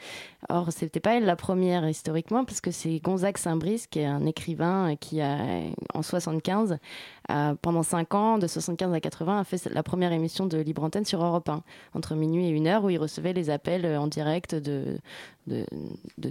Or, 0.49 0.73
c'était 0.73 0.99
pas 0.99 1.15
elle 1.15 1.23
la 1.23 1.37
première 1.37 1.87
historiquement, 1.87 2.43
parce 2.43 2.59
que 2.59 2.69
c'est 2.69 2.99
Gonzague 2.99 3.37
Saint-Brice, 3.37 3.87
qui 3.87 3.99
est 3.99 4.05
un 4.05 4.25
écrivain 4.25 4.97
qui 4.99 5.21
a, 5.21 5.37
en 5.93 6.01
75, 6.01 6.79
pendant 7.61 7.83
5 7.83 8.13
ans, 8.15 8.37
de 8.37 8.47
75 8.47 8.93
à 8.93 8.99
80, 8.99 9.39
a 9.39 9.43
fait 9.43 9.65
la 9.71 9.83
première 9.83 10.11
émission 10.11 10.45
de 10.45 10.57
Libre 10.57 10.83
Antenne 10.83 11.05
sur 11.05 11.23
Europe 11.23 11.49
1, 11.49 11.63
entre 11.93 12.15
minuit 12.15 12.47
et 12.47 12.57
1 12.59 12.65
heure, 12.65 12.83
où 12.83 12.89
il 12.89 12.97
recevait 12.97 13.33
les 13.33 13.49
appels 13.49 13.85
en 13.85 14.07
direct 14.07 14.55
de, 14.55 14.97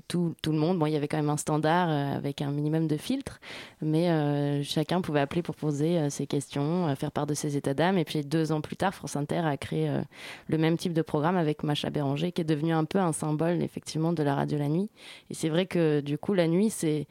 tout, 0.08 0.34
le 0.46 0.52
monde. 0.52 0.78
Bon, 0.78 0.86
il 0.86 0.92
y 0.92 0.96
avait 0.96 1.08
quand 1.08 1.16
même 1.16 1.30
un 1.30 1.36
standard 1.36 1.88
euh, 1.88 2.16
avec 2.16 2.42
un 2.42 2.50
minimum 2.50 2.86
de 2.86 2.96
filtres, 2.96 3.40
mais 3.80 4.10
euh, 4.10 4.62
chacun 4.62 5.00
pouvait 5.00 5.20
appeler 5.20 5.42
pour 5.42 5.54
poser 5.54 6.10
ses 6.10 6.26
questions, 6.26 6.94
faire 6.96 7.12
part 7.12 7.26
de 7.26 7.34
ses 7.34 7.56
état 7.56 7.74
d'âme. 7.74 7.98
Et 7.98 8.04
puis 8.04 8.22
deux 8.24 8.52
ans 8.52 8.60
plus 8.60 8.76
tard, 8.76 8.94
France 8.94 9.16
Inter 9.16 9.38
a 9.38 9.56
créé 9.56 9.88
euh, 9.88 10.00
le 10.48 10.58
même 10.58 10.76
type 10.76 10.92
de 10.92 11.02
programme 11.02 11.36
avec 11.36 11.62
Macha 11.62 11.90
Béranger, 11.90 12.32
qui 12.32 12.40
est 12.40 12.44
devenu 12.44 12.72
un 12.72 12.84
peu 12.84 12.98
un 12.98 13.12
symbole 13.12 13.62
effectivement 13.62 14.12
de 14.12 14.22
la 14.22 14.34
radio 14.34 14.58
la 14.58 14.68
nuit. 14.68 14.90
Et 15.30 15.34
c'est 15.34 15.48
vrai 15.48 15.66
que 15.66 16.00
du 16.00 16.18
coup, 16.18 16.34
la 16.34 16.48
nuit, 16.48 16.70
c'est 16.70 17.06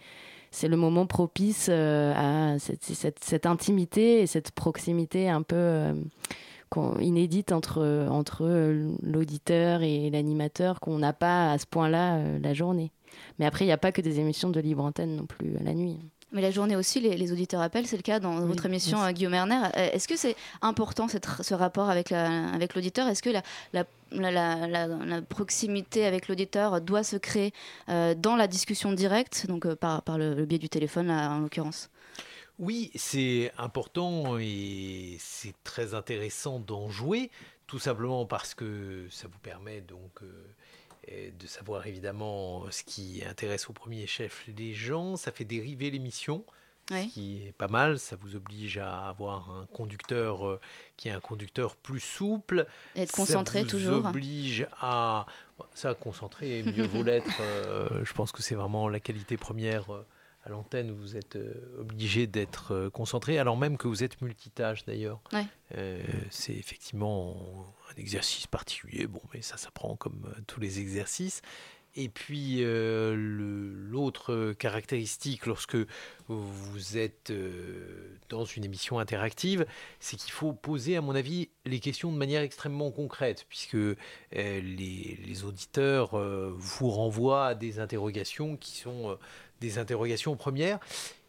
c'est 0.52 0.68
le 0.68 0.78
moment 0.78 1.06
propice 1.06 1.68
euh, 1.70 2.14
à 2.16 2.60
cette, 2.60 3.46
intimité 3.46 4.22
et 4.22 4.28
cette 4.28 4.52
proximité 4.52 5.30
un 5.30 5.42
peu 5.42 5.56
euh, 5.56 5.94
inédite 7.00 7.52
entre, 7.52 8.08
entre 8.10 8.46
l'auditeur 9.02 9.82
et 9.82 10.10
l'animateur 10.10 10.80
qu'on 10.80 10.98
n'a 10.98 11.14
pas 11.14 11.52
à 11.52 11.58
ce 11.58 11.66
point-là 11.66 12.22
la 12.40 12.54
journée. 12.54 12.92
Mais 13.40 13.46
après, 13.46 13.66
il 13.66 13.68
n'y 13.68 13.74
a 13.74 13.78
pas 13.78 13.92
que 13.92 14.02
des 14.02 14.20
émissions 14.20 14.50
de 14.50 14.60
libre 14.60 14.84
antenne 14.84 15.16
non 15.16 15.26
plus 15.26 15.58
la 15.62 15.74
nuit. 15.74 16.00
Mais 16.32 16.42
la 16.42 16.52
journée 16.52 16.78
aussi, 16.78 17.02
les, 17.02 17.32
auditeurs 17.32 17.62
appellent, 17.62 17.88
c'est 17.88 17.98
le 17.98 18.04
cas 18.04 18.20
dans 18.20 18.46
votre 18.46 18.66
émission 18.66 19.04
euh, 19.04 19.12
Guillaume 19.12 19.34
Erner. 19.34 19.66
Euh, 19.76 19.92
est-ce 19.92 20.08
que 20.08 20.16
c'est 20.16 20.36
important 20.62 21.10
cette, 21.10 21.28
ce 21.42 21.54
rapport 21.54 21.90
avec 21.90 22.12
l'auditeur 22.12 23.06
avec 23.06 23.12
Est-ce 23.12 23.22
que 23.22 23.30
la, 23.74 23.86
la, 24.12 24.68
la, 24.68 25.22
proximité 25.22 26.06
avec 26.06 26.30
l'auditeur 26.30 26.80
doit 26.80 27.04
se 27.04 27.18
créer 27.18 27.52
euh, 27.90 28.16
dans 28.16 28.38
la 28.38 28.48
discussion 28.48 28.94
directe, 28.94 29.46
donc 29.48 29.74
par, 29.76 30.04
par 30.04 30.18
le, 30.18 30.46
biais 30.46 30.60
du 30.60 30.70
téléphone 30.70 31.12
en 31.12 31.40
l'occurrence? 31.40 31.90
Oui, 32.60 32.92
c'est 32.96 33.52
important 33.58 34.38
et 34.40 35.18
c'est 35.20 35.56
très 35.64 35.94
intéressant 35.96 36.60
d'en 36.60 36.90
jouer, 36.90 37.30
tout 37.68 37.80
simplement 37.80 38.26
parce 38.26 38.54
que 38.54 39.08
ça 39.10 39.28
vous 39.28 39.40
permet 39.40 39.82
donc 39.82 40.22
de 41.40 41.48
savoir 41.48 41.88
évidemment 41.88 42.70
ce 42.72 42.84
qui 42.84 43.24
intéresse 43.28 43.70
au 43.70 43.74
premier 43.74 44.08
chef 44.08 44.46
les 44.58 44.74
gens. 44.74 45.16
Ça 45.16 45.32
fait 45.32 45.46
dériver 45.46 45.92
l'émission. 45.92 46.46
Ce 46.90 47.14
qui 47.14 47.48
est 47.48 47.54
pas 47.54 47.68
mal, 47.68 48.00
ça 48.00 48.16
vous 48.16 48.36
oblige 48.36 48.78
à 48.78 49.08
avoir 49.08 49.50
un 49.52 49.66
conducteur 49.68 50.46
euh, 50.48 50.60
qui 50.98 51.08
est 51.08 51.12
un 51.12 51.20
conducteur 51.20 51.76
plus 51.76 52.00
souple. 52.00 52.68
Être 52.96 53.14
concentré 53.14 53.64
toujours. 53.66 53.96
Ça 53.96 54.02
vous 54.02 54.08
oblige 54.10 54.68
à. 54.80 55.26
Ça, 55.74 55.94
concentrer, 55.94 56.64
mieux 56.64 56.86
vaut 56.86 57.04
l'être. 57.04 57.40
Euh, 57.40 58.04
je 58.04 58.14
pense 58.14 58.32
que 58.32 58.42
c'est 58.42 58.56
vraiment 58.56 58.90
la 58.90 59.00
qualité 59.00 59.38
première 59.38 59.94
euh, 59.94 60.06
à 60.44 60.50
l'antenne, 60.50 60.92
vous 60.92 61.18
êtes 61.18 61.36
euh, 61.36 61.54
obligé 61.80 62.26
d'être 62.26 62.74
euh, 62.74 62.90
concentré, 62.90 63.38
alors 63.38 63.58
même 63.58 63.78
que 63.78 63.88
vous 63.88 64.04
êtes 64.04 64.22
multitâche 64.22 64.86
d'ailleurs. 64.86 65.22
Euh, 65.78 66.02
c'est 66.32 66.54
effectivement 66.54 67.76
un 67.92 68.00
exercice 68.00 68.48
particulier, 68.48 69.06
bon, 69.06 69.22
mais 69.34 69.42
ça 69.42 69.58
s'apprend 69.58 69.96
comme 69.96 70.34
tous 70.48 70.60
les 70.60 70.80
exercices. 70.80 71.42
Et 71.94 72.08
puis 72.08 72.64
l'autre 72.64 74.54
caractéristique 74.54 75.46
lorsque 75.46 75.76
vous 76.30 76.98
êtes 76.98 77.34
dans 78.30 78.46
une 78.46 78.64
émission 78.64 78.98
interactive, 78.98 79.66
c'est 80.00 80.16
qu'il 80.16 80.32
faut 80.32 80.54
poser, 80.54 80.96
à 80.96 81.02
mon 81.02 81.16
avis, 81.16 81.50
les 81.66 81.82
questions 81.82 82.10
de 82.10 82.18
manière 82.18 82.44
extrêmement 82.44 82.92
concrète, 82.92 83.46
puisque 83.50 83.74
les, 83.74 84.00
les, 84.62 85.44
auditeurs 85.44 86.18
vous 86.56 86.90
renvoient 86.90 87.48
à 87.48 87.56
des 87.56 87.80
interrogations 87.80 88.56
qui 88.56 88.78
sont 88.78 89.18
des 89.62 89.78
interrogations 89.78 90.36
premières. 90.36 90.80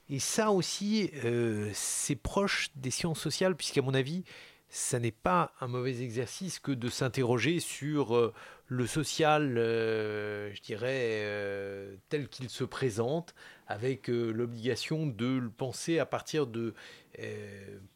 Et 0.08 0.18
ça 0.18 0.50
aussi, 0.50 1.10
euh, 1.24 1.70
c'est 1.74 2.16
proche 2.16 2.70
des 2.74 2.90
sciences 2.90 3.20
sociales, 3.20 3.56
puisqu'à 3.56 3.82
mon 3.82 3.94
avis, 3.94 4.24
ça 4.68 4.98
n'est 4.98 5.12
pas 5.12 5.52
un 5.60 5.68
mauvais 5.68 6.02
exercice 6.02 6.58
que 6.58 6.72
de 6.72 6.88
s'interroger 6.88 7.60
sur 7.60 8.16
euh, 8.16 8.34
le 8.66 8.86
social, 8.86 9.56
euh, 9.58 10.52
je 10.54 10.62
dirais, 10.62 11.98
tel 12.08 12.28
qu'il 12.28 12.48
se 12.48 12.64
présente, 12.64 13.34
avec 13.66 14.08
l'obligation 14.08 15.06
de 15.06 15.38
le 15.38 15.50
penser 15.50 15.98
à 15.98 16.06
partir 16.06 16.46
de 16.46 16.74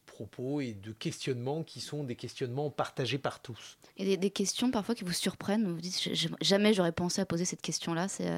propos 0.05 0.61
et 0.61 0.73
de 0.73 0.91
questionnements 0.91 1.63
qui 1.63 1.81
sont 1.81 2.03
des 2.03 2.15
questionnements 2.15 2.71
partagés 2.71 3.19
par 3.19 3.41
tous. 3.41 3.77
Et 3.97 4.05
des, 4.05 4.17
des 4.17 4.31
questions 4.31 4.71
parfois 4.71 4.95
qui 4.95 5.03
vous 5.03 5.13
surprennent, 5.13 5.65
vous 5.65 5.75
vous 5.75 5.81
dites 5.81 6.09
jamais 6.41 6.73
j'aurais 6.73 6.91
pensé 6.91 7.21
à 7.21 7.25
poser 7.25 7.45
cette 7.45 7.61
question-là, 7.61 8.07
c'est 8.07 8.31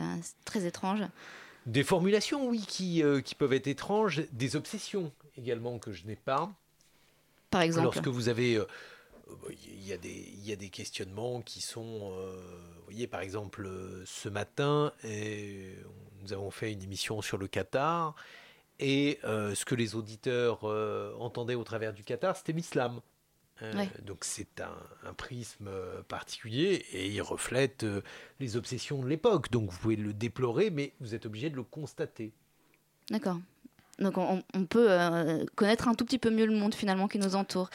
très 0.43 0.65
étrange. 0.65 1.01
Des 1.69 1.83
formulations, 1.83 2.47
oui, 2.47 2.65
qui, 2.67 3.03
euh, 3.03 3.21
qui 3.21 3.35
peuvent 3.35 3.53
être 3.53 3.67
étranges, 3.67 4.23
des 4.31 4.55
obsessions 4.55 5.11
également 5.37 5.77
que 5.77 5.91
je 5.91 6.07
n'ai 6.07 6.15
pas. 6.15 6.51
Par 7.51 7.61
exemple. 7.61 7.83
Lorsque 7.83 8.07
vous 8.07 8.27
avez. 8.27 8.55
Euh, 8.55 8.65
il 9.51 9.87
y, 9.87 9.93
a 9.93 9.97
des, 9.97 10.09
il 10.09 10.47
y 10.47 10.51
a 10.51 10.55
des 10.55 10.69
questionnements 10.69 11.41
qui 11.41 11.61
sont. 11.61 12.11
Euh, 12.17 12.31
vous 12.77 12.83
voyez, 12.85 13.05
par 13.05 13.21
exemple, 13.21 13.69
ce 14.03 14.29
matin, 14.29 14.91
et 15.03 15.75
nous 16.23 16.33
avons 16.33 16.49
fait 16.49 16.73
une 16.73 16.81
émission 16.81 17.21
sur 17.21 17.37
le 17.37 17.47
Qatar. 17.47 18.15
Et 18.79 19.19
ce 19.23 19.65
que 19.65 19.75
les 19.75 19.93
auditeurs 19.93 20.63
entendaient 21.19 21.53
au 21.53 21.65
travers 21.65 21.93
du 21.93 22.03
Qatar, 22.03 22.35
c'était 22.35 22.53
l'islam. 22.53 23.01
Euh, 23.61 23.85
donc 24.05 24.19
c'est 24.21 24.61
un, 24.61 25.13
prisme 25.13 25.67
euh, 25.67 26.01
particulier 26.03 26.85
et 26.93 27.07
il 27.07 27.21
reflète 27.21 27.83
euh, 27.83 28.01
les 28.39 28.57
obsessions 28.57 29.01
de 29.01 29.07
l'époque. 29.07 29.51
Donc 29.51 29.69
vous 29.69 29.77
pouvez 29.77 29.95
le 29.95 30.13
déplorer, 30.13 30.69
mais 30.69 30.93
vous 30.99 31.15
êtes 31.15 31.25
obligé 31.25 31.49
de 31.49 31.55
le 31.55 31.63
constater. 31.63 32.31
D'accord. 33.09 33.39
Donc 33.99 34.17
on, 34.17 34.41
peut 34.65 34.87
connaître 35.55 35.89
un 35.89 35.93
tout 35.93 36.05
petit 36.05 36.19
peu 36.19 36.29
mieux 36.29 36.45
le 36.45 36.55
monde 36.55 36.73
finalement 36.73 37.09
qui 37.09 37.19
nous 37.19 37.35
entoure. 37.35 37.69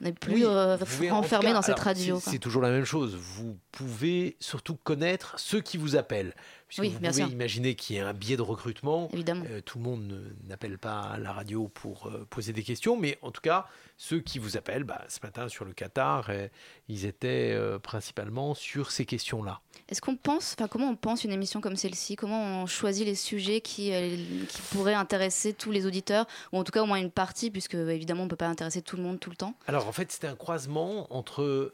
On 0.00 0.04
n'est 0.04 0.12
plus 0.12 0.44
enfermé 0.44 1.52
dans 1.52 1.62
cette 1.62 1.78
radio. 1.78 2.18
C'est 2.20 2.40
toujours 2.40 2.62
la 2.62 2.70
même 2.70 2.84
chose. 2.84 3.14
Vous 3.14 3.56
pouvez 3.70 4.36
surtout 4.40 4.74
connaître 4.74 5.38
ceux 5.38 5.60
qui 5.60 5.76
vous 5.76 5.94
appellent. 5.94 6.34
Puisque 6.68 6.84
vous 6.84 6.98
pouvez 7.00 7.22
imaginer 7.22 7.74
qu'il 7.74 7.96
y 7.96 7.98
ait 7.98 8.02
un 8.02 8.12
biais 8.12 8.36
de 8.36 8.42
recrutement. 8.42 9.08
Évidemment. 9.12 9.44
tout 9.64 9.78
le 9.78 9.84
monde 9.84 10.22
n'appelle 10.46 10.78
pas 10.78 11.16
la 11.18 11.32
radio 11.32 11.68
pour 11.68 12.10
poser 12.30 12.52
des 12.52 12.62
questions, 12.62 12.96
mais 12.96 13.18
en 13.22 13.30
tout 13.30 13.40
cas, 13.40 13.66
ceux 13.98 14.20
qui 14.20 14.38
vous 14.38 14.56
appellent, 14.56 14.84
bah, 14.84 15.04
ce 15.08 15.18
matin 15.22 15.48
sur 15.48 15.64
le 15.64 15.72
Qatar, 15.72 16.26
euh, 16.28 16.48
ils 16.88 17.04
étaient 17.04 17.52
euh, 17.52 17.80
principalement 17.80 18.54
sur 18.54 18.92
ces 18.92 19.04
questions-là. 19.04 19.60
Est-ce 19.88 20.00
qu'on 20.00 20.16
pense, 20.16 20.54
enfin 20.56 20.68
comment 20.68 20.88
on 20.88 20.96
pense 20.96 21.24
une 21.24 21.32
émission 21.32 21.60
comme 21.60 21.76
celle-ci? 21.76 22.14
Comment 22.14 22.62
on 22.62 22.66
choisit 22.66 23.04
les 23.04 23.16
sujets 23.16 23.60
qui, 23.60 23.92
euh, 23.92 24.16
qui, 24.48 24.62
pourraient 24.70 24.94
intéresser 24.94 25.52
tous 25.52 25.72
les 25.72 25.84
auditeurs, 25.84 26.26
ou 26.52 26.58
en 26.58 26.64
tout 26.64 26.70
cas 26.70 26.82
au 26.82 26.86
moins 26.86 26.98
une 26.98 27.10
partie, 27.10 27.50
puisque 27.50 27.74
évidemment 27.74 28.22
on 28.22 28.26
ne 28.26 28.30
peut 28.30 28.36
pas 28.36 28.46
intéresser 28.46 28.82
tout 28.82 28.96
le 28.96 29.02
monde 29.02 29.18
tout 29.18 29.30
le 29.30 29.36
temps? 29.36 29.54
Alors 29.66 29.88
en 29.88 29.92
fait 29.92 30.12
c'était 30.12 30.28
un 30.28 30.36
croisement 30.36 31.12
entre 31.12 31.72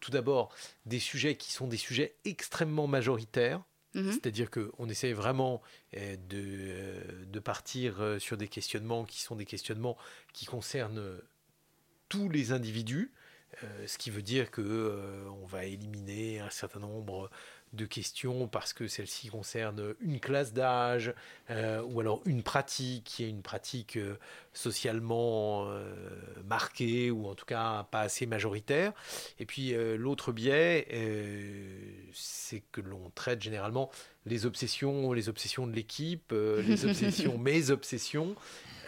tout 0.00 0.10
d'abord 0.10 0.50
des 0.86 0.98
sujets 0.98 1.36
qui 1.36 1.52
sont 1.52 1.66
des 1.66 1.76
sujets 1.76 2.16
extrêmement 2.24 2.86
majoritaires, 2.86 3.62
mhm. 3.94 4.12
C'est-à-dire 4.12 4.50
qu'on 4.50 4.88
essaie 4.88 5.12
vraiment 5.12 5.62
de, 5.94 7.24
de, 7.24 7.38
partir 7.40 8.16
sur 8.18 8.36
des 8.36 8.48
questionnements 8.48 9.04
qui 9.04 9.20
sont 9.20 9.36
des 9.36 9.46
questionnements 9.46 9.96
qui 10.32 10.46
concernent 10.46 11.20
tous 12.10 12.28
les 12.28 12.52
individus, 12.52 13.10
euh, 13.64 13.86
ce 13.86 13.98
qui 13.98 14.10
veut 14.10 14.22
dire 14.22 14.50
que 14.50 14.60
euh, 14.60 15.24
on 15.42 15.46
va 15.46 15.64
éliminer 15.64 16.40
un 16.40 16.50
certain 16.50 16.80
nombre 16.80 17.30
de 17.72 17.86
questions 17.86 18.48
parce 18.48 18.72
que 18.72 18.88
celle-ci 18.88 19.28
concerne 19.28 19.94
une 20.00 20.18
classe 20.18 20.52
d'âge 20.52 21.14
euh, 21.50 21.82
ou 21.82 22.00
alors 22.00 22.20
une 22.24 22.42
pratique 22.42 23.04
qui 23.04 23.24
est 23.24 23.28
une 23.28 23.42
pratique 23.42 23.96
euh, 23.96 24.16
socialement 24.52 25.66
euh, 25.68 25.94
marquée 26.44 27.12
ou 27.12 27.28
en 27.28 27.34
tout 27.34 27.44
cas 27.44 27.86
pas 27.90 28.00
assez 28.00 28.26
majoritaire. 28.26 28.92
Et 29.38 29.46
puis 29.46 29.74
l'autre 29.96 30.32
biais, 30.32 30.86
c'est 32.12 32.62
que 32.72 32.80
l'on 32.80 33.10
traite 33.14 33.40
généralement 33.40 33.90
les 34.26 34.46
obsessions, 34.46 35.12
les 35.12 35.28
obsessions 35.28 35.66
de 35.66 35.72
l'équipe, 35.72 36.32
les 36.66 36.84
obsessions, 36.84 37.38
mes 37.38 37.70
obsessions. 37.70 38.34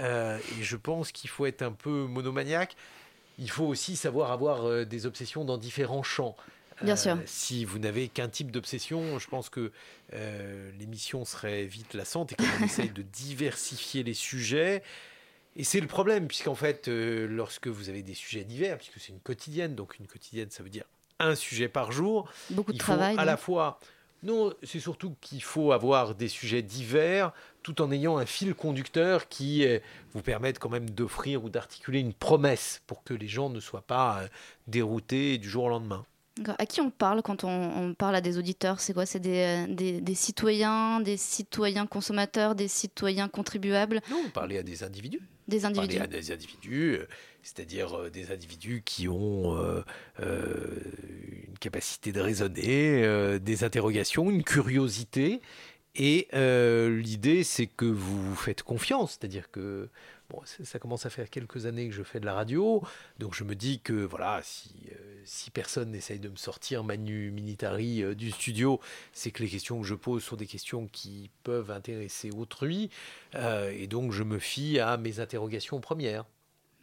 et 0.01 0.62
je 0.62 0.76
pense 0.76 1.12
qu'il 1.12 1.30
faut 1.30 1.47
être 1.47 1.62
un 1.62 1.72
peu 1.72 2.07
monomaniaque. 2.07 2.76
Il 3.39 3.51
faut 3.51 3.64
aussi 3.64 3.97
savoir 3.97 4.33
avoir 4.33 4.85
des 4.85 5.07
obsessions 5.07 5.45
dans 5.45 5.59
différents 5.59 6.03
champs. 6.03 6.37
Bien 6.82 6.96
sûr. 6.96 7.12
Euh, 7.12 7.22
si 7.26 7.64
vous 7.64 7.78
n'avez 7.78 8.08
qu'un 8.08 8.28
type 8.28 8.50
d'obsession, 8.50 9.18
je 9.18 9.28
pense 9.28 9.48
que 9.48 9.72
euh, 10.14 10.70
l'émission 10.78 11.24
serait 11.24 11.64
vite 11.64 11.94
lassante 11.94 12.32
et 12.32 12.36
qu'on 12.36 12.44
essaye 12.64 12.90
de 12.90 13.02
diversifier 13.02 14.02
les 14.02 14.14
sujets. 14.14 14.82
Et 15.56 15.64
c'est 15.64 15.80
le 15.80 15.86
problème, 15.86 16.28
puisqu'en 16.28 16.54
fait, 16.54 16.88
euh, 16.88 17.26
lorsque 17.28 17.68
vous 17.68 17.88
avez 17.88 18.02
des 18.02 18.14
sujets 18.14 18.44
divers, 18.44 18.78
puisque 18.78 18.98
c'est 18.98 19.12
une 19.12 19.20
quotidienne, 19.20 19.74
donc 19.74 19.98
une 19.98 20.06
quotidienne, 20.06 20.50
ça 20.50 20.62
veut 20.62 20.70
dire 20.70 20.84
un 21.18 21.34
sujet 21.34 21.68
par 21.68 21.92
jour. 21.92 22.30
Beaucoup 22.50 22.72
de 22.72 22.76
il 22.76 22.80
travail. 22.80 23.14
Faut 23.14 23.20
à 23.20 23.24
la 23.24 23.36
fois. 23.36 23.78
Non, 24.22 24.54
c'est 24.62 24.80
surtout 24.80 25.16
qu'il 25.20 25.42
faut 25.42 25.72
avoir 25.72 26.14
des 26.14 26.28
sujets 26.28 26.62
divers 26.62 27.32
tout 27.64 27.82
en 27.82 27.90
ayant 27.90 28.18
un 28.18 28.26
fil 28.26 28.54
conducteur 28.54 29.28
qui 29.28 29.66
vous 30.14 30.22
permette 30.22 30.60
quand 30.60 30.68
même 30.68 30.88
d'offrir 30.88 31.42
ou 31.42 31.50
d'articuler 31.50 31.98
une 31.98 32.14
promesse 32.14 32.82
pour 32.86 33.02
que 33.02 33.14
les 33.14 33.26
gens 33.26 33.50
ne 33.50 33.58
soient 33.58 33.82
pas 33.82 34.22
déroutés 34.68 35.38
du 35.38 35.50
jour 35.50 35.64
au 35.64 35.68
lendemain. 35.68 36.06
À 36.59 36.64
qui 36.64 36.80
on 36.80 36.91
parle 36.91 37.20
quand 37.20 37.45
on, 37.45 37.95
parle 37.95 38.16
à 38.16 38.22
des 38.22 38.39
auditeurs? 38.39 38.80
C'est 38.80 38.95
quoi? 38.95 39.05
C'est 39.05 39.20
des, 39.20 39.66
des, 40.01 40.14
citoyens, 40.14 41.01
des 41.01 41.18
citoyens 41.18 41.87
consommateurs, 41.87 42.55
des 42.55 42.68
citoyens 42.68 43.28
contribuables? 43.28 44.01
Non, 44.11 44.22
on 44.26 44.30
parlait 44.30 44.59
à 44.59 44.62
des 44.62 44.83
individus. 44.83 45.20
Des 45.47 45.66
individus. 45.66 45.99
à 45.99 46.07
des 46.07 46.33
individus, 46.33 46.95
euh, 46.95 47.07
c'est-à-dire 47.43 47.99
euh, 47.99 48.11
des 48.11 48.30
individus 48.30 48.83
qui 48.85 49.09
ont 49.09 49.57
euh, 49.59 49.83
une 50.20 51.59
capacité 51.59 52.12
de 52.12 52.20
raisonner, 52.20 53.39
des 53.39 53.64
interrogations, 53.64 54.30
une 54.30 54.45
curiosité. 54.45 55.43
Et 55.95 56.28
l'idée, 56.33 57.45
c'est 57.45 57.66
que 57.66 57.85
vous 57.85 58.22
vous 58.22 58.37
faites 58.37 58.62
confiance, 58.62 59.18
c'est-à-dire 59.20 59.51
que 59.51 59.91
ça 60.64 60.78
commence 60.78 61.07
à 61.07 61.11
faire 61.11 61.30
quelques 61.30 61.66
années 61.66 61.89
que 61.89 61.95
je 61.95 62.03
fais 62.03 62.20
de 62.20 62.26
la 62.26 62.35
radio, 62.35 62.83
donc 63.18 63.35
je 63.35 63.45
me 63.45 63.55
dis 63.55 63.80
que 63.80 63.93
voilà, 63.93 64.41
si, 64.43 64.70
euh, 64.91 65.11
si 65.24 65.50
personne 65.50 65.90
n'essaye 65.90 66.18
de 66.18 66.28
me 66.28 66.36
sortir 66.36 66.84
Manu 66.84 67.30
Militari 67.30 68.02
euh, 68.02 68.14
du 68.14 68.30
studio, 68.30 68.80
c'est 69.12 69.30
que 69.30 69.42
les 69.42 69.48
questions 69.48 69.80
que 69.80 69.86
je 69.86 69.94
pose 69.94 70.22
sont 70.22 70.36
des 70.36 70.46
questions 70.46 70.88
qui 70.88 71.30
peuvent 71.42 71.70
intéresser 71.70 72.30
autrui, 72.30 72.90
euh, 73.34 73.70
et 73.70 73.86
donc 73.86 74.12
je 74.12 74.22
me 74.22 74.38
fie 74.38 74.78
à 74.78 74.96
mes 74.96 75.20
interrogations 75.20 75.80
premières. 75.80 76.24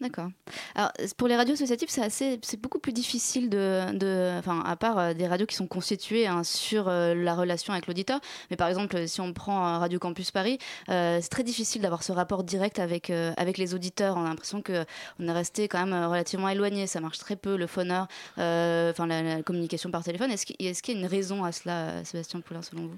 D'accord. 0.01 0.29
Alors, 0.75 0.91
pour 1.17 1.27
les 1.27 1.35
radios 1.35 1.55
associatives, 1.55 1.89
c'est 1.89 2.01
assez, 2.01 2.39
c'est 2.41 2.59
beaucoup 2.59 2.79
plus 2.79 2.93
difficile 2.93 3.49
de, 3.49 4.37
enfin, 4.39 4.63
à 4.65 4.77
part 4.77 4.97
euh, 4.97 5.13
des 5.13 5.27
radios 5.27 5.45
qui 5.45 5.55
sont 5.55 5.67
constituées 5.67 6.25
hein, 6.25 6.45
sur 6.45 6.87
euh, 6.87 7.13
la 7.13 7.35
relation 7.35 7.73
avec 7.73 7.85
l'auditeur. 7.85 8.21
Mais 8.49 8.55
par 8.55 8.69
exemple, 8.69 9.07
si 9.09 9.19
on 9.19 9.33
prend 9.33 9.77
Radio 9.79 9.99
Campus 9.99 10.31
Paris, 10.31 10.57
euh, 10.87 11.19
c'est 11.21 11.29
très 11.29 11.43
difficile 11.43 11.81
d'avoir 11.81 12.03
ce 12.03 12.13
rapport 12.13 12.45
direct 12.45 12.79
avec 12.79 13.09
avec 13.09 13.57
les 13.57 13.73
auditeurs. 13.73 14.15
On 14.15 14.25
a 14.25 14.29
l'impression 14.29 14.61
que 14.61 14.85
on 15.19 15.27
est 15.27 15.31
resté 15.31 15.67
quand 15.67 15.85
même 15.85 16.05
relativement 16.05 16.47
éloigné. 16.47 16.87
Ça 16.87 17.01
marche 17.01 17.17
très 17.17 17.35
peu, 17.35 17.57
le 17.57 17.67
phoneur, 17.67 18.07
enfin 18.37 19.05
la, 19.07 19.43
communication 19.43 19.91
par 19.91 20.03
téléphone. 20.03 20.31
Est-ce 20.31 20.45
qu'il, 20.45 20.55
y 20.61 20.69
a 20.69 20.99
une 20.99 21.05
raison 21.05 21.43
à 21.43 21.51
cela, 21.51 22.03
Sébastien 22.05 22.39
Poulain, 22.41 22.61
selon 22.61 22.83
vous? 22.83 22.97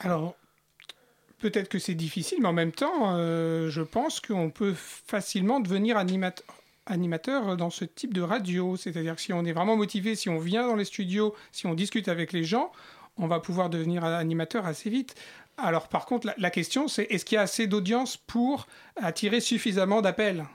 Alors, 0.00 0.34
peut-être 1.44 1.68
que 1.68 1.78
c'est 1.78 1.94
difficile, 1.94 2.38
mais 2.40 2.48
en 2.48 2.54
même 2.54 2.72
temps, 2.72 3.18
euh, 3.18 3.68
je 3.68 3.82
pense 3.82 4.18
qu'on 4.18 4.48
peut 4.48 4.72
facilement 4.74 5.60
devenir 5.60 5.98
animateur, 5.98 7.58
dans 7.58 7.68
ce 7.68 7.84
type 7.84 8.14
de 8.14 8.22
radio. 8.22 8.78
C'est-à-dire 8.78 9.14
que 9.14 9.20
si 9.20 9.34
on 9.34 9.44
est 9.44 9.52
vraiment 9.52 9.76
motivé, 9.76 10.14
si 10.14 10.30
on 10.30 10.38
vient 10.38 10.66
dans 10.66 10.74
les 10.74 10.86
studios, 10.86 11.34
si 11.52 11.66
on 11.66 11.74
discute 11.74 12.08
avec 12.08 12.32
les 12.32 12.44
gens, 12.44 12.72
on 13.18 13.26
va 13.26 13.40
pouvoir 13.40 13.68
devenir 13.68 14.04
animateur 14.04 14.64
assez 14.64 14.88
vite. 14.88 15.16
Alors 15.58 15.88
par 15.88 16.06
contre, 16.06 16.32
la 16.34 16.50
question, 16.50 16.88
c'est 16.88 17.04
est-ce 17.10 17.26
qu'il 17.26 17.36
y 17.36 17.38
a 17.38 17.42
assez 17.42 17.66
d'audience 17.66 18.16
pour 18.16 18.66
attirer 18.96 19.40
suffisamment 19.40 20.00
d'appels? 20.00 20.46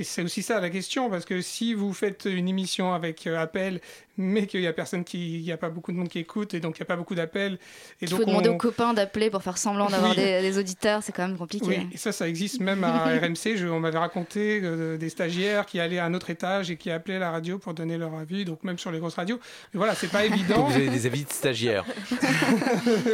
C'est 0.00 0.22
aussi 0.22 0.42
ça 0.42 0.60
la 0.60 0.70
question, 0.70 1.10
parce 1.10 1.24
que 1.24 1.42
si 1.42 1.74
vous 1.74 1.92
faites 1.92 2.24
une 2.24 2.48
émission 2.48 2.94
avec 2.94 3.26
euh, 3.26 3.38
appel, 3.38 3.80
mais 4.16 4.46
qu'il 4.46 4.60
n'y 4.60 4.66
a 4.66 4.72
personne 4.72 5.04
qui, 5.04 5.38
il 5.38 5.42
n'y 5.42 5.52
a 5.52 5.56
pas 5.56 5.70
beaucoup 5.70 5.92
de 5.92 5.96
monde 5.96 6.08
qui 6.08 6.18
écoute, 6.18 6.54
et 6.54 6.60
donc 6.60 6.78
il 6.78 6.82
n'y 6.82 6.84
a 6.84 6.86
pas 6.86 6.96
beaucoup 6.96 7.14
d'appels. 7.14 7.58
Il 8.00 8.08
faut 8.08 8.24
demander 8.24 8.48
aux 8.48 8.56
copains 8.56 8.94
d'appeler 8.94 9.30
pour 9.30 9.42
faire 9.42 9.58
semblant 9.58 9.88
d'avoir 9.88 10.14
des, 10.14 10.58
auditeurs, 10.58 11.02
c'est 11.02 11.12
quand 11.12 11.26
même 11.26 11.38
compliqué. 11.38 11.66
Oui, 11.66 11.88
et 11.92 11.96
ça, 11.96 12.12
ça 12.12 12.28
existe 12.28 12.60
même 12.60 12.84
à 12.84 13.04
RMC. 13.20 13.56
Je, 13.56 13.66
on 13.66 13.80
m'avait 13.80 13.98
raconté 13.98 14.60
euh, 14.62 14.96
des 14.96 15.08
stagiaires 15.08 15.66
qui 15.66 15.80
allaient 15.80 15.98
à 15.98 16.04
un 16.04 16.14
autre 16.14 16.30
étage 16.30 16.70
et 16.70 16.76
qui 16.76 16.90
appelaient 16.90 17.18
la 17.18 17.30
radio 17.30 17.58
pour 17.58 17.74
donner 17.74 17.98
leur 17.98 18.14
avis, 18.14 18.44
donc 18.44 18.62
même 18.64 18.78
sur 18.78 18.90
les 18.90 18.98
grosses 18.98 19.14
radios. 19.14 19.40
Mais 19.72 19.78
voilà, 19.78 19.94
c'est 19.94 20.10
pas 20.10 20.24
évident. 20.24 20.64
vous 20.64 20.74
avez 20.74 20.88
des 20.88 21.06
avis 21.06 21.24
de 21.24 21.32
stagiaires. 21.32 21.84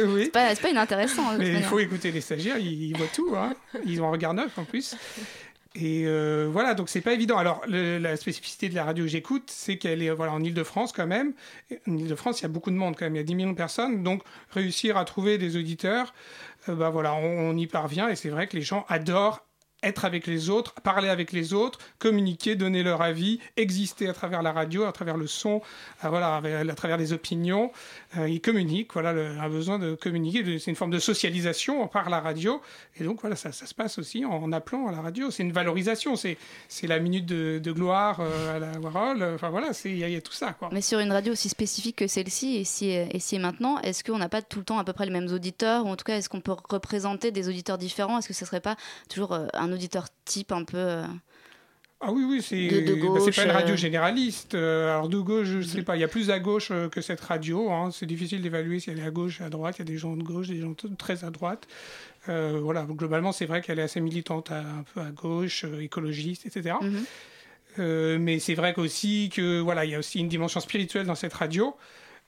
oui. 0.07 0.23
C'est 0.25 0.31
pas, 0.31 0.55
pas 0.55 0.69
inintéressant. 0.69 1.37
Mais 1.37 1.53
il 1.53 1.63
faut 1.63 1.79
écouter 1.79 2.11
les 2.11 2.21
stagiaires, 2.21 2.57
ils, 2.57 2.95
voient 2.95 3.07
tout. 3.13 3.33
Hein. 3.35 3.53
Ils 3.85 4.01
ont 4.01 4.07
un 4.07 4.11
regard 4.11 4.33
neuf 4.33 4.57
en 4.57 4.63
plus. 4.63 4.95
Et 5.79 6.07
euh, 6.07 6.49
voilà, 6.51 6.73
donc 6.73 6.89
c'est 6.89 7.01
pas 7.01 7.13
évident. 7.13 7.37
Alors 7.37 7.61
la 7.67 8.17
spécificité 8.17 8.67
de 8.67 8.73
la 8.73 8.83
radio 8.83 9.03
que 9.03 9.11
j'écoute, 9.11 9.43
c'est 9.47 9.77
qu'elle 9.77 10.01
est 10.01 10.09
voilà 10.09 10.31
en 10.31 10.43
Ile-de-France 10.43 10.91
quand 10.91 11.05
même. 11.05 11.33
En 11.87 11.95
Ile-de-France, 11.95 12.39
il 12.39 12.43
y 12.43 12.45
a 12.45 12.49
beaucoup 12.49 12.71
de 12.71 12.75
monde 12.75 12.95
quand 12.97 13.05
même, 13.05 13.15
il 13.15 13.19
y 13.19 13.21
a 13.21 13.23
10 13.23 13.35
millions 13.35 13.51
de 13.51 13.55
personnes, 13.55 14.01
donc 14.01 14.23
réussir 14.49 14.97
à 14.97 15.05
trouver 15.05 15.37
des 15.37 15.55
auditeurs, 15.55 16.15
euh, 16.67 16.73
bah 16.73 16.89
voilà, 16.89 17.13
on, 17.13 17.55
y 17.55 17.67
parvient 17.67 18.09
et 18.09 18.15
c'est 18.15 18.29
vrai 18.29 18.47
que 18.47 18.55
les 18.55 18.63
gens 18.63 18.85
adorent 18.89 19.45
être 19.83 20.05
avec 20.05 20.25
les 20.25 20.49
autres, 20.49 20.73
parler 20.81 21.09
avec 21.09 21.31
les 21.31 21.53
autres, 21.53 21.77
communiquer, 21.99 22.55
donner 22.55 22.81
leur 22.81 23.03
avis, 23.03 23.39
exister 23.57 24.09
à 24.09 24.13
travers 24.13 24.41
la 24.41 24.51
radio, 24.51 24.85
à 24.85 24.91
travers 24.91 25.17
le 25.17 25.27
son, 25.27 25.61
à, 26.01 26.09
travers 26.75 26.97
les 26.97 27.13
opinions. 27.13 27.71
Euh, 28.17 28.29
ils 28.29 28.41
communiquent, 28.41 28.93
voilà, 28.93 29.13
le, 29.13 29.39
a 29.39 29.49
besoin 29.49 29.79
de 29.79 29.95
communiquer. 29.95 30.59
C'est 30.59 30.71
une 30.71 30.75
forme 30.75 30.91
de 30.91 30.99
socialisation 30.99 31.87
par 31.87 32.09
la 32.09 32.19
radio. 32.19 32.61
Et 32.99 33.03
donc, 33.03 33.21
voilà, 33.21 33.35
ça, 33.35 33.51
se 33.51 33.73
passe 33.73 33.99
aussi 33.99 34.25
en, 34.25 34.51
appelant 34.51 34.87
à 34.87 34.91
la 34.91 35.01
radio. 35.01 35.31
C'est 35.31 35.43
une 35.43 35.51
valorisation. 35.51 36.15
C'est, 36.15 36.37
la 36.83 36.99
minute 36.99 37.25
de, 37.25 37.71
gloire 37.71 38.19
euh, 38.21 38.55
à 38.55 38.59
la 38.59 38.79
Warhol. 38.79 39.23
Enfin, 39.35 39.49
voilà, 39.49 39.71
il 39.85 39.97
y, 39.97 40.15
a 40.15 40.21
tout 40.21 40.33
ça. 40.33 40.55
Mais 40.71 40.81
sur 40.81 40.99
une 40.99 41.11
radio 41.11 41.33
aussi 41.33 41.49
spécifique 41.49 41.97
que 41.97 42.07
celle-ci, 42.07 42.57
et 42.57 42.63
si, 42.63 42.89
et 42.89 43.19
si 43.19 43.39
maintenant, 43.39 43.79
est-ce 43.79 44.03
qu'on 44.03 44.17
n'a 44.17 44.29
pas 44.29 44.41
tout 44.41 44.59
le 44.59 44.65
temps 44.65 44.79
à 44.79 44.83
peu 44.83 44.93
près 44.93 45.05
les 45.05 45.11
mêmes 45.11 45.31
auditeurs 45.31 45.85
Ou 45.85 45.89
en 45.89 45.95
tout 45.95 46.05
cas, 46.05 46.17
est-ce 46.17 46.29
qu'on 46.29 46.41
peut 46.41 46.55
représenter 46.69 47.31
des 47.31 47.49
auditeurs 47.49 47.77
différents? 47.77 48.19
Est-ce 48.19 48.27
que 48.27 48.33
ce 48.33 48.45
serait 48.45 48.61
pas 48.61 48.75
toujours 49.09 49.33
euh, 49.33 49.47
un 49.53 49.71
auditeur 49.71 50.07
type 50.25 50.51
un 50.51 50.63
peu. 50.63 51.03
Euh, 52.03 52.05
ah 52.07 52.11
oui, 52.11 52.23
oui, 52.27 52.41
c'est 52.41 52.67
bah, 52.67 53.31
pas 53.35 53.43
une 53.43 53.51
radio 53.51 53.73
euh. 53.73 53.77
généraliste. 53.77 54.53
Euh, 54.53 54.89
alors 54.91 55.09
de 55.09 55.17
gauche, 55.17 55.47
je 55.47 55.57
ne 55.57 55.63
sais 55.63 55.83
pas, 55.83 55.95
il 55.95 56.01
y 56.01 56.03
a 56.03 56.07
plus 56.07 56.29
à 56.29 56.39
gauche 56.39 56.71
que 56.91 57.01
cette 57.01 57.21
radio. 57.21 57.71
Hein. 57.71 57.89
C'est 57.91 58.05
difficile 58.05 58.41
d'évaluer 58.41 58.79
si 58.79 58.91
elle 58.91 58.99
est 58.99 59.05
à 59.05 59.11
gauche, 59.11 59.41
à 59.41 59.49
droite. 59.49 59.75
Il 59.77 59.79
y 59.79 59.81
a 59.81 59.85
des 59.85 59.97
gens 59.97 60.15
de 60.15 60.23
gauche, 60.23 60.47
des 60.47 60.61
gens 60.61 60.75
très 60.97 61.23
à 61.23 61.29
droite. 61.31 61.67
voilà, 62.27 62.85
globalement, 62.87 63.31
c'est 63.31 63.45
vrai 63.45 63.61
qu'elle 63.61 63.79
est 63.79 63.83
assez 63.83 64.01
militante, 64.01 64.51
un 64.51 64.83
peu 64.93 65.01
à 65.01 65.09
gauche, 65.11 65.65
écologiste, 65.79 66.45
etc. 66.45 66.75
Mhm. 66.81 68.17
mais 68.19 68.39
c'est 68.39 68.55
vrai 68.55 68.73
qu'aussi 68.73 69.29
que 69.33 69.59
voilà, 69.59 69.85
il 69.85 69.91
y 69.91 69.95
a 69.95 69.99
aussi 69.99 70.19
une 70.19 70.29
dimension 70.29 70.59
spirituelle 70.59 71.05
dans 71.05 71.15
cette 71.15 71.33
radio. 71.33 71.75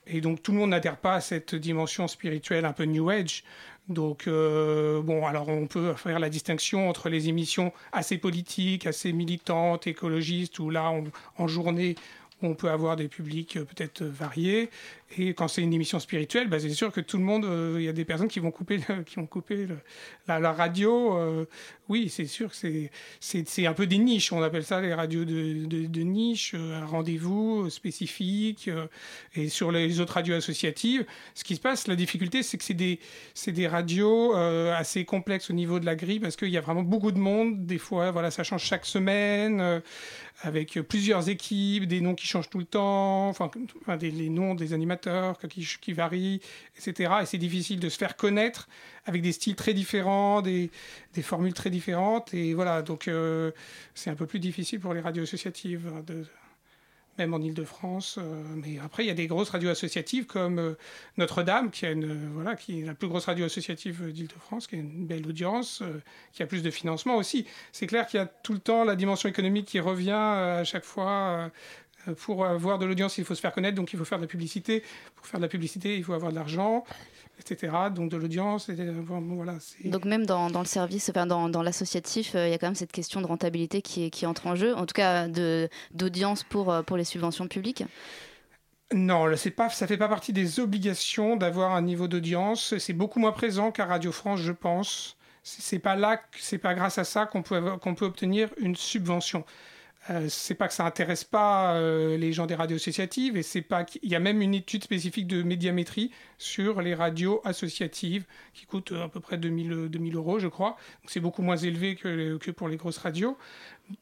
Et 0.06 0.20
donc 0.20 0.42
tout 0.42 0.52
le 0.52 0.58
monde 0.58 0.70
n'adhère 0.70 0.96
pas 0.96 1.14
à 1.14 1.20
cette 1.20 1.54
dimension 1.54 2.08
spirituelle 2.08 2.64
un 2.64 2.72
peu 2.72 2.84
New 2.84 3.10
Age. 3.10 3.44
Donc, 3.90 4.28
euh, 4.28 5.02
bon, 5.02 5.26
alors 5.26 5.48
on 5.48 5.66
peut 5.66 5.94
faire 5.94 6.20
la 6.20 6.30
distinction 6.30 6.88
entre 6.88 7.08
les 7.08 7.28
émissions 7.28 7.72
assez 7.90 8.18
politiques, 8.18 8.86
assez 8.86 9.12
militantes, 9.12 9.88
écologistes, 9.88 10.60
où 10.60 10.70
là, 10.70 10.92
en 11.36 11.48
journée, 11.48 11.96
on 12.42 12.54
peut 12.54 12.70
avoir 12.70 12.96
des 12.96 13.08
publics 13.08 13.56
euh, 13.56 13.64
peut-être 13.64 14.02
variés. 14.02 14.70
Et 15.16 15.34
quand 15.34 15.48
c'est 15.48 15.62
une 15.62 15.72
émission 15.72 15.98
spirituelle, 15.98 16.48
bah, 16.48 16.60
c'est 16.60 16.70
sûr 16.70 16.92
que 16.92 17.00
tout 17.00 17.18
le 17.18 17.24
monde, 17.24 17.44
euh, 17.44 17.76
il 17.78 17.84
y 17.84 17.88
a 17.88 17.92
des 17.92 18.04
personnes 18.04 18.28
qui 18.28 18.38
vont 18.38 18.50
couper, 18.50 18.80
qui 19.06 19.16
vont 19.16 19.26
couper 19.26 19.66
la, 20.28 20.52
radio. 20.52 21.18
Euh, 21.18 21.46
oui, 21.88 22.08
c'est 22.08 22.26
sûr 22.26 22.50
que 22.52 22.88
c'est 23.20 23.66
un 23.66 23.72
peu 23.72 23.86
des 23.86 23.98
niches. 23.98 24.32
On 24.32 24.42
appelle 24.42 24.64
ça 24.64 24.80
les 24.80 24.94
radios 24.94 25.24
de, 25.24 25.66
de, 25.66 26.00
niche, 26.02 26.54
un 26.54 26.86
rendez-vous 26.86 27.68
spécifique. 27.68 28.70
et 29.34 29.48
sur 29.48 29.72
les 29.72 29.98
autres 29.98 30.14
radios 30.14 30.36
associatives, 30.36 31.04
ce 31.34 31.42
qui 31.42 31.56
se 31.56 31.60
passe, 31.60 31.88
la 31.88 31.96
difficulté, 31.96 32.44
c'est 32.44 32.58
que 32.58 32.64
c'est 32.64 32.74
des, 32.74 33.00
des 33.48 33.66
radios 33.66 34.34
assez 34.34 35.04
complexes 35.04 35.50
au 35.50 35.52
niveau 35.52 35.80
de 35.80 35.86
la 35.86 35.96
grille 35.96 36.20
parce 36.20 36.36
qu'il 36.36 36.50
y 36.50 36.56
a 36.56 36.60
vraiment 36.60 36.82
beaucoup 36.82 37.10
de 37.10 37.18
monde. 37.18 37.66
Des 37.66 37.78
fois, 37.78 38.12
voilà, 38.12 38.30
ça 38.30 38.44
change 38.44 38.62
chaque 38.62 38.86
semaine 38.86 39.82
avec 40.42 40.80
plusieurs 40.82 41.28
équipes, 41.28 41.86
des 41.86 42.00
noms 42.00 42.14
qui 42.14 42.26
changent 42.26 42.48
tout 42.48 42.58
le 42.58 42.64
temps, 42.64 43.28
enfin, 43.28 43.50
des, 43.98 44.10
les 44.10 44.30
noms 44.30 44.54
des 44.54 44.72
animateurs 44.72 45.38
qui, 45.38 45.92
varient, 45.92 46.40
etc. 46.76 47.12
Et 47.22 47.26
c'est 47.26 47.38
difficile 47.38 47.80
de 47.80 47.88
se 47.88 47.98
faire 47.98 48.16
connaître 48.16 48.68
avec 49.04 49.22
des 49.22 49.32
styles 49.32 49.56
très 49.56 49.74
différents, 49.74 50.40
des, 50.40 50.70
des 51.14 51.22
formules 51.22 51.54
très 51.54 51.70
différentes. 51.70 52.32
Et 52.32 52.54
voilà, 52.54 52.82
donc 52.82 53.08
euh, 53.08 53.50
c'est 53.94 54.10
un 54.10 54.14
peu 54.14 54.26
plus 54.26 54.40
difficile 54.40 54.80
pour 54.80 54.94
les 54.94 55.00
radios 55.00 55.24
associatives. 55.24 55.90
De... 56.06 56.24
même 57.20 57.34
en 57.34 57.40
Ile-de-France. 57.40 58.18
mais 58.56 58.78
après, 58.84 59.04
il 59.04 59.06
y 59.06 59.10
a 59.10 59.14
des 59.14 59.26
grosses 59.26 59.50
radios 59.50 59.70
associatives 59.70 60.26
comme 60.26 60.76
Notre-Dame, 61.16 61.70
qui, 61.70 61.86
a 61.86 61.90
une, 61.90 62.32
voilà, 62.32 62.56
qui 62.56 62.80
est 62.80 62.84
la 62.84 62.94
plus 62.94 63.08
grosse 63.08 63.26
radio 63.26 63.44
associative 63.44 64.12
d'Ile-de-France, 64.12 64.66
qui 64.66 64.76
a 64.76 64.78
une 64.78 65.06
belle 65.06 65.26
audience, 65.26 65.82
qui 66.32 66.42
a 66.42 66.46
plus 66.46 66.62
de 66.62 66.70
financement 66.70 67.16
aussi. 67.16 67.46
C'est 67.72 67.86
clair 67.86 68.06
qu'il 68.06 68.18
y 68.18 68.22
a 68.22 68.26
tout 68.26 68.52
le 68.52 68.58
temps 68.58 68.84
la 68.84 68.96
dimension 68.96 69.28
économique 69.28 69.66
qui 69.66 69.80
revient 69.80 70.10
à 70.10 70.64
chaque 70.64 70.84
fois 70.84 71.50
pour 72.18 72.46
avoir 72.46 72.78
de 72.78 72.86
l'audience, 72.86 73.18
il 73.18 73.24
faut 73.24 73.34
se 73.34 73.40
faire 73.40 73.52
connaître, 73.52 73.76
donc 73.76 73.92
il 73.92 73.98
faut 73.98 74.04
faire 74.04 74.18
de 74.18 74.24
la 74.24 74.28
publicité. 74.28 74.82
Pour 75.16 75.26
faire 75.26 75.40
de 75.40 75.44
la 75.44 75.48
publicité, 75.48 75.96
il 75.96 76.04
faut 76.04 76.14
avoir 76.14 76.30
de 76.30 76.36
l'argent, 76.36 76.84
etc. 77.40 77.72
Donc 77.94 78.10
de 78.10 78.16
l'audience. 78.16 78.70
Voilà, 78.70 79.54
donc 79.84 80.04
même 80.04 80.26
dans, 80.26 80.48
le 80.48 80.64
service, 80.64 81.10
enfin 81.10 81.26
dans, 81.26 81.48
dans 81.48 81.62
l'associatif, 81.62 82.34
euh, 82.34 82.46
il 82.46 82.50
y 82.50 82.54
a 82.54 82.58
quand 82.58 82.68
même 82.68 82.74
cette 82.74 82.92
question 82.92 83.20
de 83.20 83.26
rentabilité 83.26 83.82
qui, 83.82 84.10
qui 84.10 84.26
entre 84.26 84.46
en 84.46 84.54
jeu, 84.54 84.74
en 84.74 84.86
tout 84.86 84.94
cas 84.94 85.28
d'audience 85.92 86.44
pour, 86.44 86.72
euh, 86.72 86.82
pour 86.82 86.96
les 86.96 87.04
subventions 87.04 87.48
publiques 87.48 87.84
non, 88.92 89.26
pas, 89.56 89.68
ça 89.68 89.84
ne 89.84 89.88
fait 89.88 89.96
pas 89.96 90.08
partie 90.08 90.32
des 90.32 90.58
obligations 90.58 91.36
d'avoir 91.36 91.76
un 91.76 91.82
niveau 91.82 92.08
d'audience. 92.08 92.76
C'est 92.78 92.92
beaucoup 92.92 93.20
moins 93.20 93.30
présent 93.30 93.70
qu'à 93.70 93.86
Radio 93.86 94.10
France, 94.10 94.40
je 94.40 94.50
pense. 94.50 95.16
C'est 95.44 95.78
pas 95.78 95.94
là, 95.94 96.20
c'est 96.36 96.58
pas 96.58 96.74
grâce 96.74 96.98
à 96.98 97.04
ça 97.04 97.24
qu'on 97.24 97.42
peut, 97.42 97.76
qu'on 97.80 97.94
peut 97.94 98.04
obtenir 98.04 98.48
une 98.58 98.74
subvention. 98.74 99.44
Euh, 100.08 100.28
c'est 100.30 100.54
pas 100.54 100.66
que 100.66 100.72
ça 100.72 100.86
intéresse 100.86 101.24
pas 101.24 101.74
euh, 101.74 102.16
les 102.16 102.32
gens 102.32 102.46
des 102.46 102.54
radios 102.54 102.76
associatives 102.76 103.36
et 103.36 103.42
c'est 103.42 103.60
pas 103.60 103.84
qu'il 103.84 104.08
y 104.08 104.14
a 104.14 104.18
même 104.18 104.40
une 104.40 104.54
étude 104.54 104.82
spécifique 104.82 105.26
de 105.26 105.42
médiamétrie 105.42 106.10
sur 106.38 106.80
les 106.80 106.94
radios 106.94 107.42
associatives 107.44 108.24
qui 108.54 108.64
coûte 108.64 108.92
à 108.92 109.08
peu 109.08 109.20
près 109.20 109.36
2000, 109.36 109.88
2000 109.90 110.16
euros 110.16 110.38
je 110.38 110.48
crois. 110.48 110.78
C'est 111.06 111.20
beaucoup 111.20 111.42
moins 111.42 111.58
élevé 111.58 111.96
que, 111.96 112.38
que, 112.38 112.50
pour 112.50 112.68
les 112.68 112.78
grosses 112.78 112.96
radios. 112.96 113.36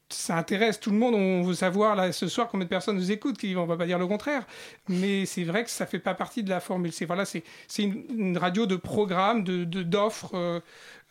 Ça 0.09 0.37
intéresse 0.37 0.79
tout 0.79 0.91
le 0.91 0.99
monde. 0.99 1.15
On 1.15 1.43
veut 1.43 1.55
savoir 1.55 1.97
là 1.97 2.13
ce 2.13 2.29
soir 2.29 2.47
combien 2.49 2.67
de 2.67 2.71
personnes 2.71 2.97
nous 2.97 3.11
écoutent 3.11 3.43
on 3.57 3.67
va 3.67 3.77
pas 3.77 3.87
dire 3.87 3.99
le 3.99 4.07
contraire. 4.07 4.47
Mais 4.89 5.27
c'est 5.27 5.45
vrai 5.45 5.65
que 5.65 5.71
ça 5.71 5.85
fait 5.85 5.99
pas 5.99 6.15
partie 6.15 6.45
de 6.45 6.51
la 6.51 6.61
formule. 6.61 6.93
C'est 6.93 7.07
voilà 7.07 7.25
c'est 7.25 7.43
une, 7.79 8.39
radio 8.39 8.67
de 8.67 8.77
programme 8.77 9.43
de 9.43 9.65
d'offres 9.65 10.63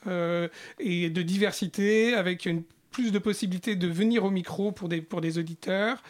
euh, 0.05 0.47
et 0.79 1.09
de 1.09 1.21
diversité 1.23 2.13
avec 2.13 2.45
une 2.45 2.63
plus 2.97 3.11
de 3.11 3.19
possibilités 3.19 3.75
de 3.75 3.87
venir 3.87 4.23
au 4.23 4.31
micro 4.31 4.71
pour 4.71 4.89
des, 4.89 5.03
pour 5.03 5.21
des 5.21 5.37
auditeurs, 5.37 6.01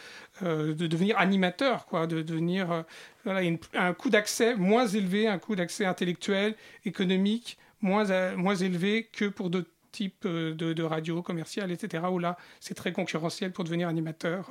euh, 0.42 0.72
de 0.72 0.86
devenir 0.86 1.18
animateur, 1.18 1.84
quoi, 1.84 2.06
de 2.06 2.22
devenir 2.22 2.72
euh, 2.72 2.82
voilà, 3.26 3.46
un 3.74 3.92
coût 3.92 4.08
d'accès 4.08 4.54
moins 4.54 4.86
élevé, 4.86 5.28
un 5.28 5.38
coût 5.38 5.54
d'accès 5.54 5.84
intellectuel, 5.84 6.54
économique 6.86 7.58
moins, 7.82 8.08
euh, 8.08 8.34
moins 8.38 8.54
élevé 8.54 9.06
que 9.12 9.26
pour 9.26 9.50
d'autres 9.50 9.68
types 9.92 10.26
de, 10.26 10.54
de 10.54 10.82
radios 10.82 11.20
commerciales, 11.20 11.70
etc., 11.72 12.04
où 12.10 12.18
là, 12.18 12.38
c'est 12.58 12.72
très 12.72 12.92
concurrentiel 12.92 13.52
pour 13.52 13.64
devenir 13.64 13.86
animateur, 13.86 14.50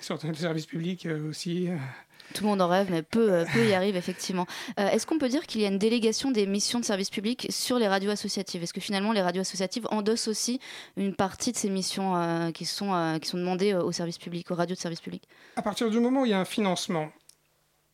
sur 0.00 0.16
le 0.24 0.34
service 0.34 0.66
public 0.66 1.08
aussi. 1.28 1.70
Tout 2.34 2.44
le 2.44 2.50
monde 2.50 2.60
en 2.60 2.68
rêve, 2.68 2.88
mais 2.90 3.02
peu, 3.02 3.32
euh, 3.32 3.44
y 3.56 3.72
arrive 3.72 3.96
effectivement. 3.96 4.46
Euh, 4.78 4.88
est-ce 4.88 5.06
qu'on 5.06 5.18
peut 5.18 5.28
dire 5.28 5.46
qu'il 5.46 5.60
y 5.60 5.64
a 5.64 5.68
une 5.68 5.78
délégation 5.78 6.30
des 6.30 6.46
missions 6.46 6.78
de 6.78 6.84
service 6.84 7.10
public 7.10 7.46
sur 7.50 7.78
les 7.78 7.88
radios 7.88 8.10
associatives? 8.10 8.62
Est-ce 8.62 8.74
que 8.74 8.80
finalement 8.80 9.12
les 9.12 9.22
radios 9.22 9.42
associatives 9.42 9.86
endossent 9.90 10.28
aussi 10.28 10.60
une 10.96 11.14
partie 11.14 11.52
de 11.52 11.56
ces 11.56 11.70
missions 11.70 12.16
euh, 12.16 12.50
qui, 12.50 12.64
sont, 12.64 13.18
qui 13.20 13.28
sont 13.28 13.38
demandées 13.38 13.74
au 13.74 13.92
service 13.92 14.18
public, 14.18 14.50
aux 14.50 14.54
radios 14.54 14.74
de 14.74 14.80
service 14.80 15.00
public? 15.00 15.22
À 15.56 15.62
partir 15.62 15.90
du 15.90 16.00
moment 16.00 16.22
où 16.22 16.26
il 16.26 16.30
y 16.30 16.34
a 16.34 16.40
un 16.40 16.44
financement, 16.44 17.10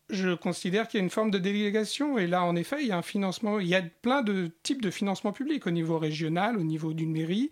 je 0.09 0.35
considère 0.35 0.87
qu'il 0.87 0.99
y 0.99 1.01
a 1.01 1.03
une 1.03 1.09
forme 1.09 1.31
de 1.31 1.39
délégation. 1.39 2.17
Et 2.17 2.27
là, 2.27 2.43
en 2.43 2.55
effet, 2.55 2.77
il 2.81 2.87
y 2.87 2.91
a 2.91 2.97
un 2.97 3.01
financement. 3.01 3.59
Il 3.59 3.67
y 3.67 3.75
a 3.75 3.81
plein 3.81 4.21
de 4.21 4.51
types 4.63 4.81
de 4.81 4.91
financement 4.91 5.31
public 5.31 5.65
au 5.65 5.71
niveau 5.71 5.97
régional, 5.97 6.57
au 6.57 6.63
niveau 6.63 6.93
d'une 6.93 7.11
mairie. 7.11 7.51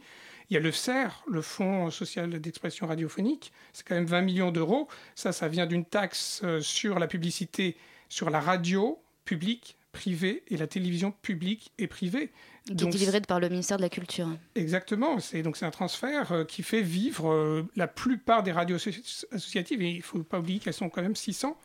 Il 0.54 0.58
y 0.58 0.60
a 0.60 0.62
le 0.62 0.72
CER, 0.72 1.24
le 1.28 1.42
Fonds 1.42 1.90
social 1.90 2.30
d'expression 2.30 2.86
radiophonique, 2.86 3.52
c'est 3.74 3.88
quand 3.88 3.96
même 3.96 4.06
20 4.06 4.22
millions 4.22 4.52
d'euros. 4.52 4.88
Ça, 5.16 5.32
ça 5.32 5.48
vient 5.48 5.66
d'une 5.66 5.84
taxe 5.84 6.42
euh, 6.44 6.62
sur 6.62 7.00
la 7.00 7.08
publicité 7.08 7.76
sur 8.08 8.30
la 8.30 8.40
radio 8.40 9.02
publique, 9.26 9.78
privée 9.94 10.44
et 10.50 10.58
la 10.58 10.68
télévision 10.68 11.10
publique 11.10 11.72
et 11.80 11.88
privée. 11.88 12.32
Qui 12.68 12.76
donc, 12.76 12.90
est 12.90 13.00
délivrée 13.00 13.22
par 13.22 13.40
le 13.40 13.50
ministère 13.50 13.78
de 13.78 13.82
la 13.82 13.90
Culture. 13.90 14.28
Exactement. 14.54 15.20
C'est 15.20 15.42
donc 15.42 15.58
c'est 15.58 15.66
un 15.66 15.72
transfert 15.72 16.32
euh, 16.32 16.44
qui 16.46 16.62
fait 16.62 16.84
vivre 16.84 17.32
euh, 17.32 17.68
la 17.76 17.88
plupart 17.88 18.44
des 18.44 18.52
radios 18.52 18.78
associatives. 19.32 19.82
Et 19.82 19.90
il 19.90 19.98
ne 19.98 20.04
faut 20.04 20.22
pas 20.22 20.38
oublier 20.38 20.60
qu'elles 20.60 20.76
sont 20.76 20.90
quand 20.90 21.02
même 21.02 21.16
600. 21.16 21.58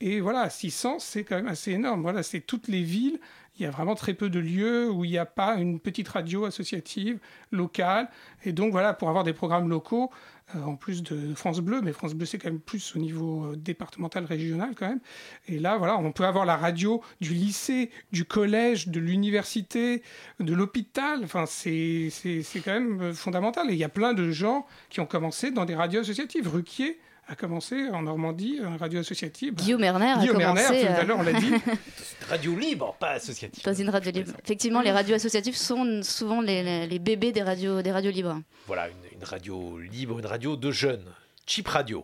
Et 0.00 0.20
voilà, 0.20 0.50
600, 0.50 0.98
c'est 0.98 1.24
quand 1.24 1.36
même 1.36 1.46
assez 1.46 1.72
énorme. 1.72 2.02
Voilà, 2.02 2.22
c'est 2.22 2.40
toutes 2.40 2.68
les 2.68 2.82
villes 2.82 3.18
il 3.58 3.62
y 3.62 3.66
a 3.66 3.70
vraiment 3.70 3.94
très 3.94 4.14
peu 4.14 4.28
de 4.28 4.38
lieux 4.38 4.90
où 4.90 5.04
il 5.04 5.10
n'y 5.10 5.18
a 5.18 5.26
pas 5.26 5.54
une 5.54 5.80
petite 5.80 6.08
radio 6.08 6.44
associative 6.44 7.18
locale. 7.50 8.08
Et 8.44 8.52
donc 8.52 8.72
voilà, 8.72 8.92
pour 8.92 9.08
avoir 9.08 9.24
des 9.24 9.32
programmes 9.32 9.68
locaux, 9.68 10.10
euh, 10.54 10.62
en 10.62 10.76
plus 10.76 11.02
de 11.02 11.34
France 11.34 11.60
Bleu, 11.60 11.80
mais 11.80 11.92
France 11.92 12.14
Bleu 12.14 12.26
c'est 12.26 12.38
quand 12.38 12.50
même 12.50 12.60
plus 12.60 12.94
au 12.94 12.98
niveau 12.98 13.46
euh, 13.46 13.56
départemental, 13.56 14.26
régional 14.26 14.74
quand 14.76 14.88
même. 14.88 15.00
Et 15.48 15.58
là, 15.58 15.78
voilà, 15.78 15.96
on 15.96 16.12
peut 16.12 16.24
avoir 16.24 16.44
la 16.44 16.56
radio 16.56 17.02
du 17.20 17.32
lycée, 17.32 17.90
du 18.12 18.26
collège, 18.26 18.88
de 18.88 19.00
l'université, 19.00 20.02
de 20.38 20.54
l'hôpital. 20.54 21.20
Enfin, 21.24 21.46
c'est 21.46 22.12
quand 22.62 22.74
même 22.74 23.00
euh, 23.00 23.14
fondamental. 23.14 23.70
Et 23.70 23.72
il 23.72 23.78
y 23.78 23.84
a 23.84 23.88
plein 23.88 24.12
de 24.12 24.30
gens 24.30 24.66
qui 24.90 25.00
ont 25.00 25.06
commencé 25.06 25.50
dans 25.50 25.64
des 25.64 25.74
radios 25.74 26.02
associatives. 26.02 26.46
Ruquier, 26.46 27.00
a 27.28 27.34
commencé 27.34 27.88
en 27.88 28.02
Normandie, 28.02 28.60
un 28.62 28.76
radio 28.76 29.00
associative. 29.00 29.54
Guillaume 29.54 29.82
Erner 29.82 30.12
a 30.12 30.26
commencé. 30.26 30.82
tout 30.82 31.00
à 31.00 31.02
l'heure, 31.02 31.18
on 31.18 31.22
l'a 31.22 31.32
dit. 31.32 31.52
radio 32.28 32.54
libre, 32.54 32.94
pas 33.00 33.10
associative. 33.12 33.64
Dans 33.64 33.74
une 33.74 33.90
radio 33.90 34.12
libre. 34.12 34.32
Effectivement, 34.44 34.80
les 34.80 34.92
radios 34.92 35.16
associatives 35.16 35.56
sont 35.56 36.02
souvent 36.02 36.40
les, 36.40 36.86
les, 36.86 36.98
bébés 36.98 37.32
des 37.32 37.42
radios, 37.42 37.82
des 37.82 37.90
radios 37.90 38.12
libres. 38.12 38.40
Voilà, 38.66 38.88
une, 38.88 39.24
radio 39.24 39.78
libre, 39.78 40.18
une 40.18 40.26
radio 40.26 40.56
de 40.56 40.70
jeunes. 40.70 41.04
Cheap 41.48 41.68
Radio. 41.68 42.02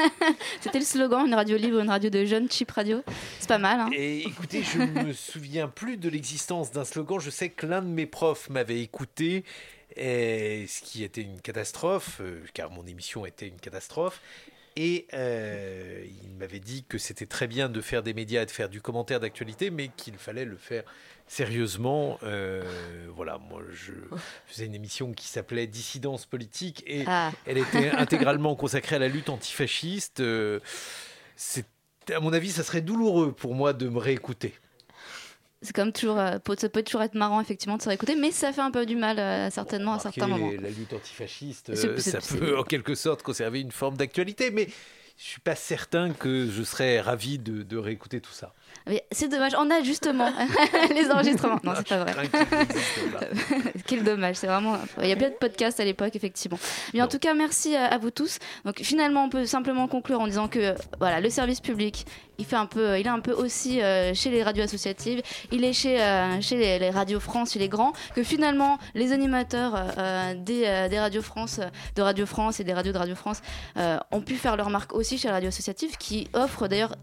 C'était 0.60 0.78
le 0.78 0.84
slogan, 0.84 1.26
une 1.26 1.34
radio 1.34 1.56
libre, 1.56 1.80
une 1.80 1.88
radio 1.88 2.10
de 2.10 2.24
jeunes, 2.26 2.50
cheap 2.50 2.70
radio. 2.70 3.02
C'est 3.40 3.48
pas 3.48 3.58
mal. 3.58 3.80
Hein. 3.80 3.90
Et 3.94 4.20
écoutez, 4.26 4.62
je 4.62 4.78
ne 4.78 5.04
me 5.04 5.12
souviens 5.14 5.68
plus 5.68 5.96
de 5.96 6.10
l'existence 6.10 6.70
d'un 6.70 6.84
slogan. 6.84 7.18
Je 7.18 7.30
sais 7.30 7.48
que 7.48 7.66
l'un 7.66 7.80
de 7.80 7.88
mes 7.88 8.04
profs 8.04 8.50
m'avait 8.50 8.80
écouté, 8.80 9.44
et 9.96 10.66
ce 10.68 10.82
qui 10.82 11.02
était 11.02 11.22
une 11.22 11.40
catastrophe, 11.40 12.18
euh, 12.20 12.42
car 12.52 12.70
mon 12.70 12.84
émission 12.84 13.24
était 13.24 13.48
une 13.48 13.60
catastrophe. 13.60 14.20
Et 14.76 15.06
euh, 15.14 16.04
il 16.24 16.34
m'avait 16.34 16.58
dit 16.58 16.84
que 16.88 16.98
c'était 16.98 17.26
très 17.26 17.46
bien 17.46 17.68
de 17.68 17.80
faire 17.80 18.02
des 18.02 18.12
médias 18.12 18.42
et 18.42 18.46
de 18.46 18.50
faire 18.50 18.68
du 18.68 18.80
commentaire 18.80 19.20
d'actualité, 19.20 19.70
mais 19.70 19.88
qu'il 19.96 20.16
fallait 20.16 20.44
le 20.44 20.56
faire 20.56 20.82
sérieusement. 21.28 22.18
Euh, 22.24 22.64
voilà, 23.14 23.38
moi, 23.38 23.62
je 23.72 23.92
faisais 24.46 24.66
une 24.66 24.74
émission 24.74 25.12
qui 25.12 25.28
s'appelait 25.28 25.66
Dissidence 25.66 26.26
politique 26.26 26.82
et 26.86 27.04
ah. 27.06 27.30
elle 27.46 27.58
était 27.58 27.90
intégralement 27.90 28.56
consacrée 28.56 28.96
à 28.96 28.98
la 28.98 29.08
lutte 29.08 29.28
antifasciste. 29.28 30.20
Euh, 30.20 30.58
à 32.12 32.20
mon 32.20 32.32
avis, 32.32 32.50
ça 32.50 32.64
serait 32.64 32.82
douloureux 32.82 33.32
pour 33.32 33.54
moi 33.54 33.72
de 33.72 33.88
me 33.88 33.98
réécouter 33.98 34.54
c'est 35.64 35.74
comme 35.74 35.92
toujours, 35.92 36.18
euh, 36.18 36.38
ça 36.58 36.68
peut 36.68 36.82
toujours 36.82 37.02
être 37.02 37.14
marrant 37.14 37.40
effectivement 37.40 37.76
de 37.76 37.82
se 37.82 37.88
réécouter, 37.88 38.14
mais 38.16 38.30
ça 38.30 38.52
fait 38.52 38.60
un 38.60 38.70
peu 38.70 38.86
du 38.86 38.96
mal 38.96 39.18
euh, 39.18 39.50
certainement 39.50 39.94
à 39.94 39.98
certains 39.98 40.26
moments. 40.26 40.50
La 40.60 40.68
lutte 40.68 40.92
antifasciste, 40.92 41.70
euh, 41.70 41.98
ça 41.98 42.18
peut 42.20 42.58
en 42.58 42.64
quelque 42.64 42.94
sorte 42.94 43.22
conserver 43.22 43.60
une 43.60 43.72
forme 43.72 43.96
d'actualité, 43.96 44.50
mais 44.50 44.68
je 45.16 45.24
suis 45.24 45.40
pas 45.40 45.56
certain 45.56 46.12
que 46.12 46.48
je 46.50 46.62
serais 46.62 47.00
ravi 47.00 47.38
de, 47.38 47.62
de 47.62 47.76
réécouter 47.76 48.20
tout 48.20 48.32
ça. 48.32 48.54
C'est 49.12 49.28
dommage, 49.28 49.52
on 49.58 49.70
a 49.70 49.82
justement 49.82 50.30
les 50.94 51.10
enregistrements. 51.10 51.58
Non, 51.64 51.72
c'est 51.74 51.88
pas 51.88 52.04
vrai. 52.04 52.28
Quel 53.86 54.04
dommage, 54.04 54.36
c'est 54.36 54.46
vraiment. 54.46 54.76
Il 55.00 55.08
y 55.08 55.12
a 55.12 55.14
bien 55.14 55.30
de 55.30 55.34
podcasts 55.34 55.80
à 55.80 55.86
l'époque, 55.86 56.14
effectivement. 56.14 56.58
Mais 56.92 57.00
en 57.00 57.08
tout 57.08 57.18
cas, 57.18 57.32
merci 57.32 57.74
à, 57.76 57.96
vous 57.96 58.10
tous. 58.10 58.38
Donc 58.66 58.80
finalement, 58.80 59.24
on 59.24 59.30
peut 59.30 59.46
simplement 59.46 59.88
conclure 59.88 60.20
en 60.20 60.26
disant 60.26 60.48
que 60.48 60.74
voilà, 60.98 61.20
le 61.20 61.30
service 61.30 61.60
public, 61.60 62.04
il 62.36 62.44
fait 62.44 62.56
un 62.56 62.66
peu, 62.66 62.98
il 62.98 63.06
est 63.06 63.10
un 63.10 63.20
peu 63.20 63.32
aussi 63.32 63.80
euh, 63.80 64.12
chez 64.12 64.30
les 64.30 64.42
radios 64.42 64.64
associatives, 64.64 65.22
il 65.50 65.64
est 65.64 65.72
chez, 65.72 66.02
euh, 66.02 66.40
chez 66.42 66.78
les, 66.78 66.90
radios 66.90 67.20
France, 67.20 67.52
chez 67.52 67.58
les 67.58 67.70
grands, 67.70 67.94
que 68.14 68.22
finalement 68.22 68.78
les 68.94 69.12
animateurs 69.12 69.94
euh, 69.96 70.34
des, 70.34 70.88
des 70.90 70.98
radios 70.98 71.22
France, 71.22 71.60
de 71.96 72.02
Radio 72.02 72.26
France 72.26 72.60
et 72.60 72.64
des 72.64 72.74
radios 72.74 72.92
de 72.92 72.98
Radio 72.98 73.14
France 73.14 73.40
ont 73.76 74.20
pu 74.20 74.34
faire 74.34 74.56
leur 74.56 74.68
marque 74.68 74.94
aussi 74.94 75.16
chez 75.16 75.28
les 75.28 75.32
radios 75.34 75.48
associatives, 75.48 75.96
qui 75.96 76.28
offrent 76.34 76.68
d'ailleurs 76.68 76.94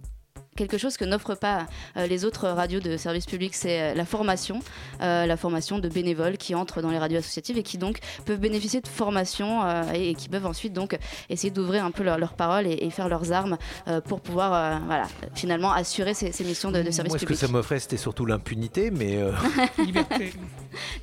quelque 0.56 0.78
chose 0.78 0.97
que 0.97 1.06
n'offrent 1.06 1.36
pas 1.36 1.68
euh, 1.97 2.08
les 2.08 2.26
autres 2.26 2.47
radios 2.47 2.80
de 2.80 2.97
service 2.97 3.26
public, 3.26 3.56
c'est 3.56 3.82
euh, 3.82 3.93
la 3.93 4.06
formation, 4.06 4.60
euh, 5.02 5.26
la 5.26 5.38
formation 5.38 5.80
de 5.80 5.88
bénévoles 5.88 6.38
qui 6.38 6.56
entrent 6.56 6.82
dans 6.82 6.91
les 6.91 6.97
radios 6.97 7.20
associatives 7.20 7.58
et 7.58 7.64
qui 7.64 7.78
donc 7.78 7.99
peuvent 8.26 8.39
bénéficier 8.39 8.82
de 8.82 8.88
formation 8.88 9.62
et, 9.93 10.14
qui 10.16 10.30
peuvent 10.30 10.45
ensuite 10.45 10.74
donc 10.74 10.97
essayer 11.30 11.52
d'ouvrir 11.52 11.86
un 11.86 11.91
peu 11.91 12.04
leurs 12.04 12.18
leur 12.18 12.34
paroles 12.34 12.68
et, 12.68 12.89
faire 12.89 13.08
leurs 13.08 13.32
armes 13.32 13.58
pour 14.06 14.20
pouvoir 14.20 14.82
voilà, 14.86 15.08
finalement 15.34 15.72
assurer 15.72 16.14
ces, 16.14 16.32
missions 16.43 16.72
de, 16.72 16.84
service 16.91 17.14
public. 17.14 17.20
Ce 17.20 17.26
que 17.26 17.34
ça 17.36 17.47
m'offrait, 17.47 17.80
c'était 17.80 17.97
surtout 17.97 18.26
l'impunité, 18.26 18.91
mais... 18.91 19.20
Liberté. 19.78 20.34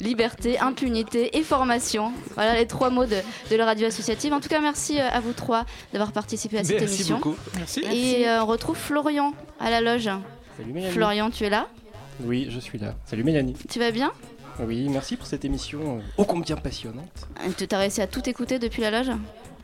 Liberté, 0.00 0.58
impunité 0.58 1.38
et 1.38 1.42
formation. 1.42 2.12
Voilà 2.34 2.56
les 2.56 2.66
trois 2.66 2.90
mots 2.90 3.06
de, 3.06 3.16
de, 3.50 3.56
la 3.56 3.64
radio 3.64 3.86
associative. 3.86 4.32
En 4.32 4.40
tout 4.40 4.48
cas, 4.48 4.60
merci 4.60 5.00
à 5.00 5.20
vous 5.20 5.32
trois 5.32 5.64
d'avoir 5.92 6.12
participé 6.12 6.58
à 6.58 6.64
cette 6.64 6.80
merci 6.80 6.94
émission. 6.94 7.16
Beaucoup. 7.16 7.36
Merci. 7.56 7.80
Et 7.80 8.26
on 8.28 8.46
retrouve 8.46 8.76
Florian 8.76 9.32
à 9.60 9.70
la 9.70 9.80
loge. 9.80 10.10
Salut 10.56 10.72
Mélanie. 10.72 10.92
Florian, 10.92 11.30
tu 11.30 11.44
es 11.44 11.50
là 11.50 11.68
Oui, 12.20 12.48
je 12.50 12.58
suis 12.58 12.78
là. 12.78 12.94
Salut 13.04 13.24
Mélanie. 13.24 13.54
Tu 13.68 13.78
vas 13.78 13.90
bien 13.90 14.12
Oui, 14.60 14.88
merci 14.88 15.16
pour 15.16 15.26
cette 15.26 15.44
émission 15.44 16.00
ô 16.16 16.24
combien 16.24 16.56
passionnante. 16.56 17.28
Tu 17.56 17.66
as 17.70 17.78
réussi 17.78 18.00
à 18.00 18.06
tout 18.06 18.28
écouter 18.28 18.58
depuis 18.58 18.82
la 18.82 18.90
loge 18.90 19.10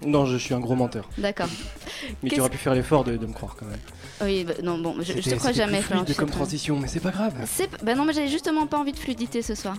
Non, 0.05 0.27
je 0.27 0.37
suis 0.37 0.55
un 0.55 0.61
gros 0.61 0.75
menteur. 0.75 1.09
D'accord. 1.19 1.49
Mais 2.23 2.31
tu 2.31 2.41
aurais 2.41 2.51
pu 2.51 2.59
faire 2.59 2.75
l'effort 2.75 3.05
de, 3.05 3.17
me 3.17 3.33
croire 3.33 3.57
quand 3.59 3.67
même. 3.67 3.81
Oui, 4.23 4.45
bah, 4.45 4.55
non, 4.63 4.79
bon, 4.79 4.97
je, 5.01 5.13
je 5.21 5.31
te 5.31 5.35
crois 5.35 5.53
jamais. 5.53 5.81
Plus 5.81 5.95
fluide 5.95 6.17
comme 6.17 6.31
transition, 6.31 6.79
mais 6.79 6.87
c'est 6.87 7.01
pas 7.01 7.11
grave. 7.11 7.35
Bah 7.83 7.97
non, 7.97 8.05
mais 8.05 8.13
j'avais 8.13 8.29
justement 8.29 8.69
pas 8.69 8.79
envie 8.79 8.93
de 8.93 8.99
fluidité 8.99 9.43
ce 9.43 9.57
soir. 9.57 9.77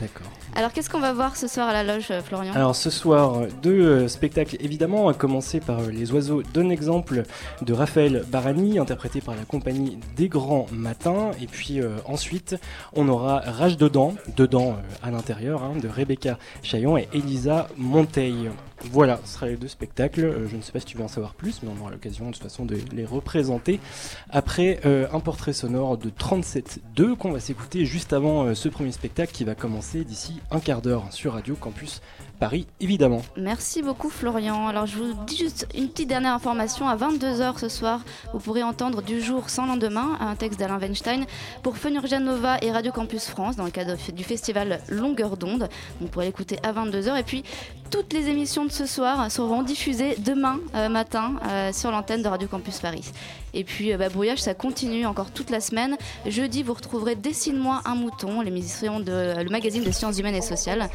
D'accord. 0.00 0.26
Alors 0.54 0.72
qu'est-ce 0.72 0.90
qu'on 0.90 1.00
va 1.00 1.12
voir 1.12 1.36
ce 1.36 1.48
soir 1.48 1.68
à 1.68 1.72
la 1.72 1.82
loge, 1.82 2.10
euh, 2.10 2.20
Florian 2.20 2.52
Alors 2.54 2.76
ce 2.76 2.90
soir, 2.90 3.42
deux 3.62 3.80
euh, 3.80 4.08
spectacles 4.08 4.56
évidemment, 4.60 5.08
à 5.08 5.14
commencer 5.14 5.60
par 5.60 5.80
euh, 5.80 5.90
Les 5.90 6.12
oiseaux 6.12 6.42
d'un 6.54 6.68
exemple 6.70 7.22
de 7.62 7.72
Raphaël 7.72 8.24
Barani, 8.28 8.78
interprété 8.78 9.20
par 9.20 9.34
la 9.34 9.44
compagnie 9.44 9.98
des 10.16 10.28
Grands 10.28 10.66
Matins. 10.72 11.30
Et 11.40 11.46
puis 11.46 11.80
ensuite, 12.06 12.56
on 12.94 13.08
aura 13.08 13.40
Rage 13.40 13.76
dedans, 13.76 14.14
dedans 14.36 14.76
à 15.02 15.10
l'intérieur, 15.10 15.62
hein, 15.62 15.72
de 15.80 15.88
Rebecca 15.88 16.38
Chaillon 16.62 16.96
et 16.96 17.08
Elisa 17.12 17.68
Monteil. 17.76 18.50
Voilà, 18.90 19.20
ce 19.24 19.34
sera 19.34 19.46
les 19.46 19.56
deux 19.56 19.68
spectacles. 19.68 20.46
je 20.50 20.56
ne 20.56 20.62
sais 20.62 20.72
pas 20.72 20.80
si 20.80 20.86
tu 20.86 20.96
veux 20.96 21.04
en 21.04 21.08
savoir 21.08 21.34
plus, 21.34 21.62
mais 21.62 21.70
on 21.76 21.80
aura 21.80 21.90
l'occasion 21.90 22.26
de 22.26 22.32
toute 22.32 22.42
façon 22.42 22.64
de 22.64 22.76
les 22.92 23.04
représenter 23.04 23.80
après 24.28 24.80
un 24.84 25.20
portrait 25.20 25.52
sonore 25.52 25.98
de 25.98 26.10
37.2 26.10 27.16
qu'on 27.16 27.32
va 27.32 27.40
s'écouter 27.40 27.86
juste 27.86 28.12
avant 28.12 28.54
ce 28.54 28.68
premier 28.68 28.92
spectacle 28.92 29.32
qui 29.32 29.44
va 29.44 29.54
commencer 29.54 30.04
d'ici 30.04 30.40
un 30.50 30.60
quart 30.60 30.82
d'heure 30.82 31.04
sur 31.10 31.34
Radio 31.34 31.54
Campus 31.54 32.02
Paris, 32.42 32.66
évidemment. 32.80 33.22
Merci 33.36 33.82
beaucoup 33.82 34.10
Florian. 34.10 34.66
Alors 34.66 34.86
je 34.86 34.96
vous 34.96 35.14
dis 35.28 35.36
juste 35.36 35.68
une 35.76 35.88
petite 35.88 36.08
dernière 36.08 36.34
information. 36.34 36.88
À 36.88 36.96
22h 36.96 37.60
ce 37.60 37.68
soir, 37.68 38.00
vous 38.32 38.40
pourrez 38.40 38.64
entendre 38.64 39.00
Du 39.00 39.20
jour 39.20 39.48
sans 39.48 39.64
lendemain, 39.64 40.18
un 40.18 40.34
texte 40.34 40.58
d'Alain 40.58 40.80
Weinstein 40.80 41.24
pour 41.62 41.76
Fenurgia 41.76 42.18
Nova 42.18 42.58
et 42.60 42.72
Radio 42.72 42.90
Campus 42.90 43.26
France 43.26 43.54
dans 43.54 43.64
le 43.64 43.70
cadre 43.70 43.94
du 44.12 44.24
festival 44.24 44.80
Longueur 44.88 45.36
d'onde. 45.36 45.68
Vous 46.00 46.08
pourrez 46.08 46.26
l'écouter 46.26 46.58
à 46.64 46.72
22h. 46.72 47.16
Et 47.16 47.22
puis 47.22 47.44
toutes 47.92 48.14
les 48.14 48.28
émissions 48.28 48.64
de 48.64 48.72
ce 48.72 48.86
soir 48.86 49.30
seront 49.30 49.62
diffusées 49.62 50.16
demain 50.18 50.58
euh, 50.74 50.88
matin 50.88 51.34
euh, 51.46 51.72
sur 51.74 51.90
l'antenne 51.90 52.22
de 52.22 52.28
Radio 52.28 52.48
Campus 52.48 52.78
Paris. 52.78 53.12
Et 53.52 53.64
puis, 53.64 53.92
euh, 53.92 53.98
bah, 53.98 54.08
Brouillage, 54.08 54.38
ça 54.38 54.54
continue 54.54 55.04
encore 55.04 55.30
toute 55.30 55.50
la 55.50 55.60
semaine. 55.60 55.98
Jeudi, 56.24 56.62
vous 56.62 56.72
retrouverez 56.72 57.16
Dessine-moi 57.16 57.82
un 57.84 57.94
mouton, 57.94 58.40
l'émission 58.40 58.98
de 58.98 59.34
le 59.36 59.50
magazine 59.50 59.84
de 59.84 59.90
sciences 59.90 60.18
humaines 60.18 60.34
et 60.34 60.40
sociales 60.40 60.88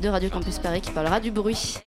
de 0.00 0.08
Radio 0.08 0.30
Campus 0.30 0.60
Paris 0.60 0.80
parlera 0.94 1.18
du 1.18 1.32
bruit. 1.32 1.76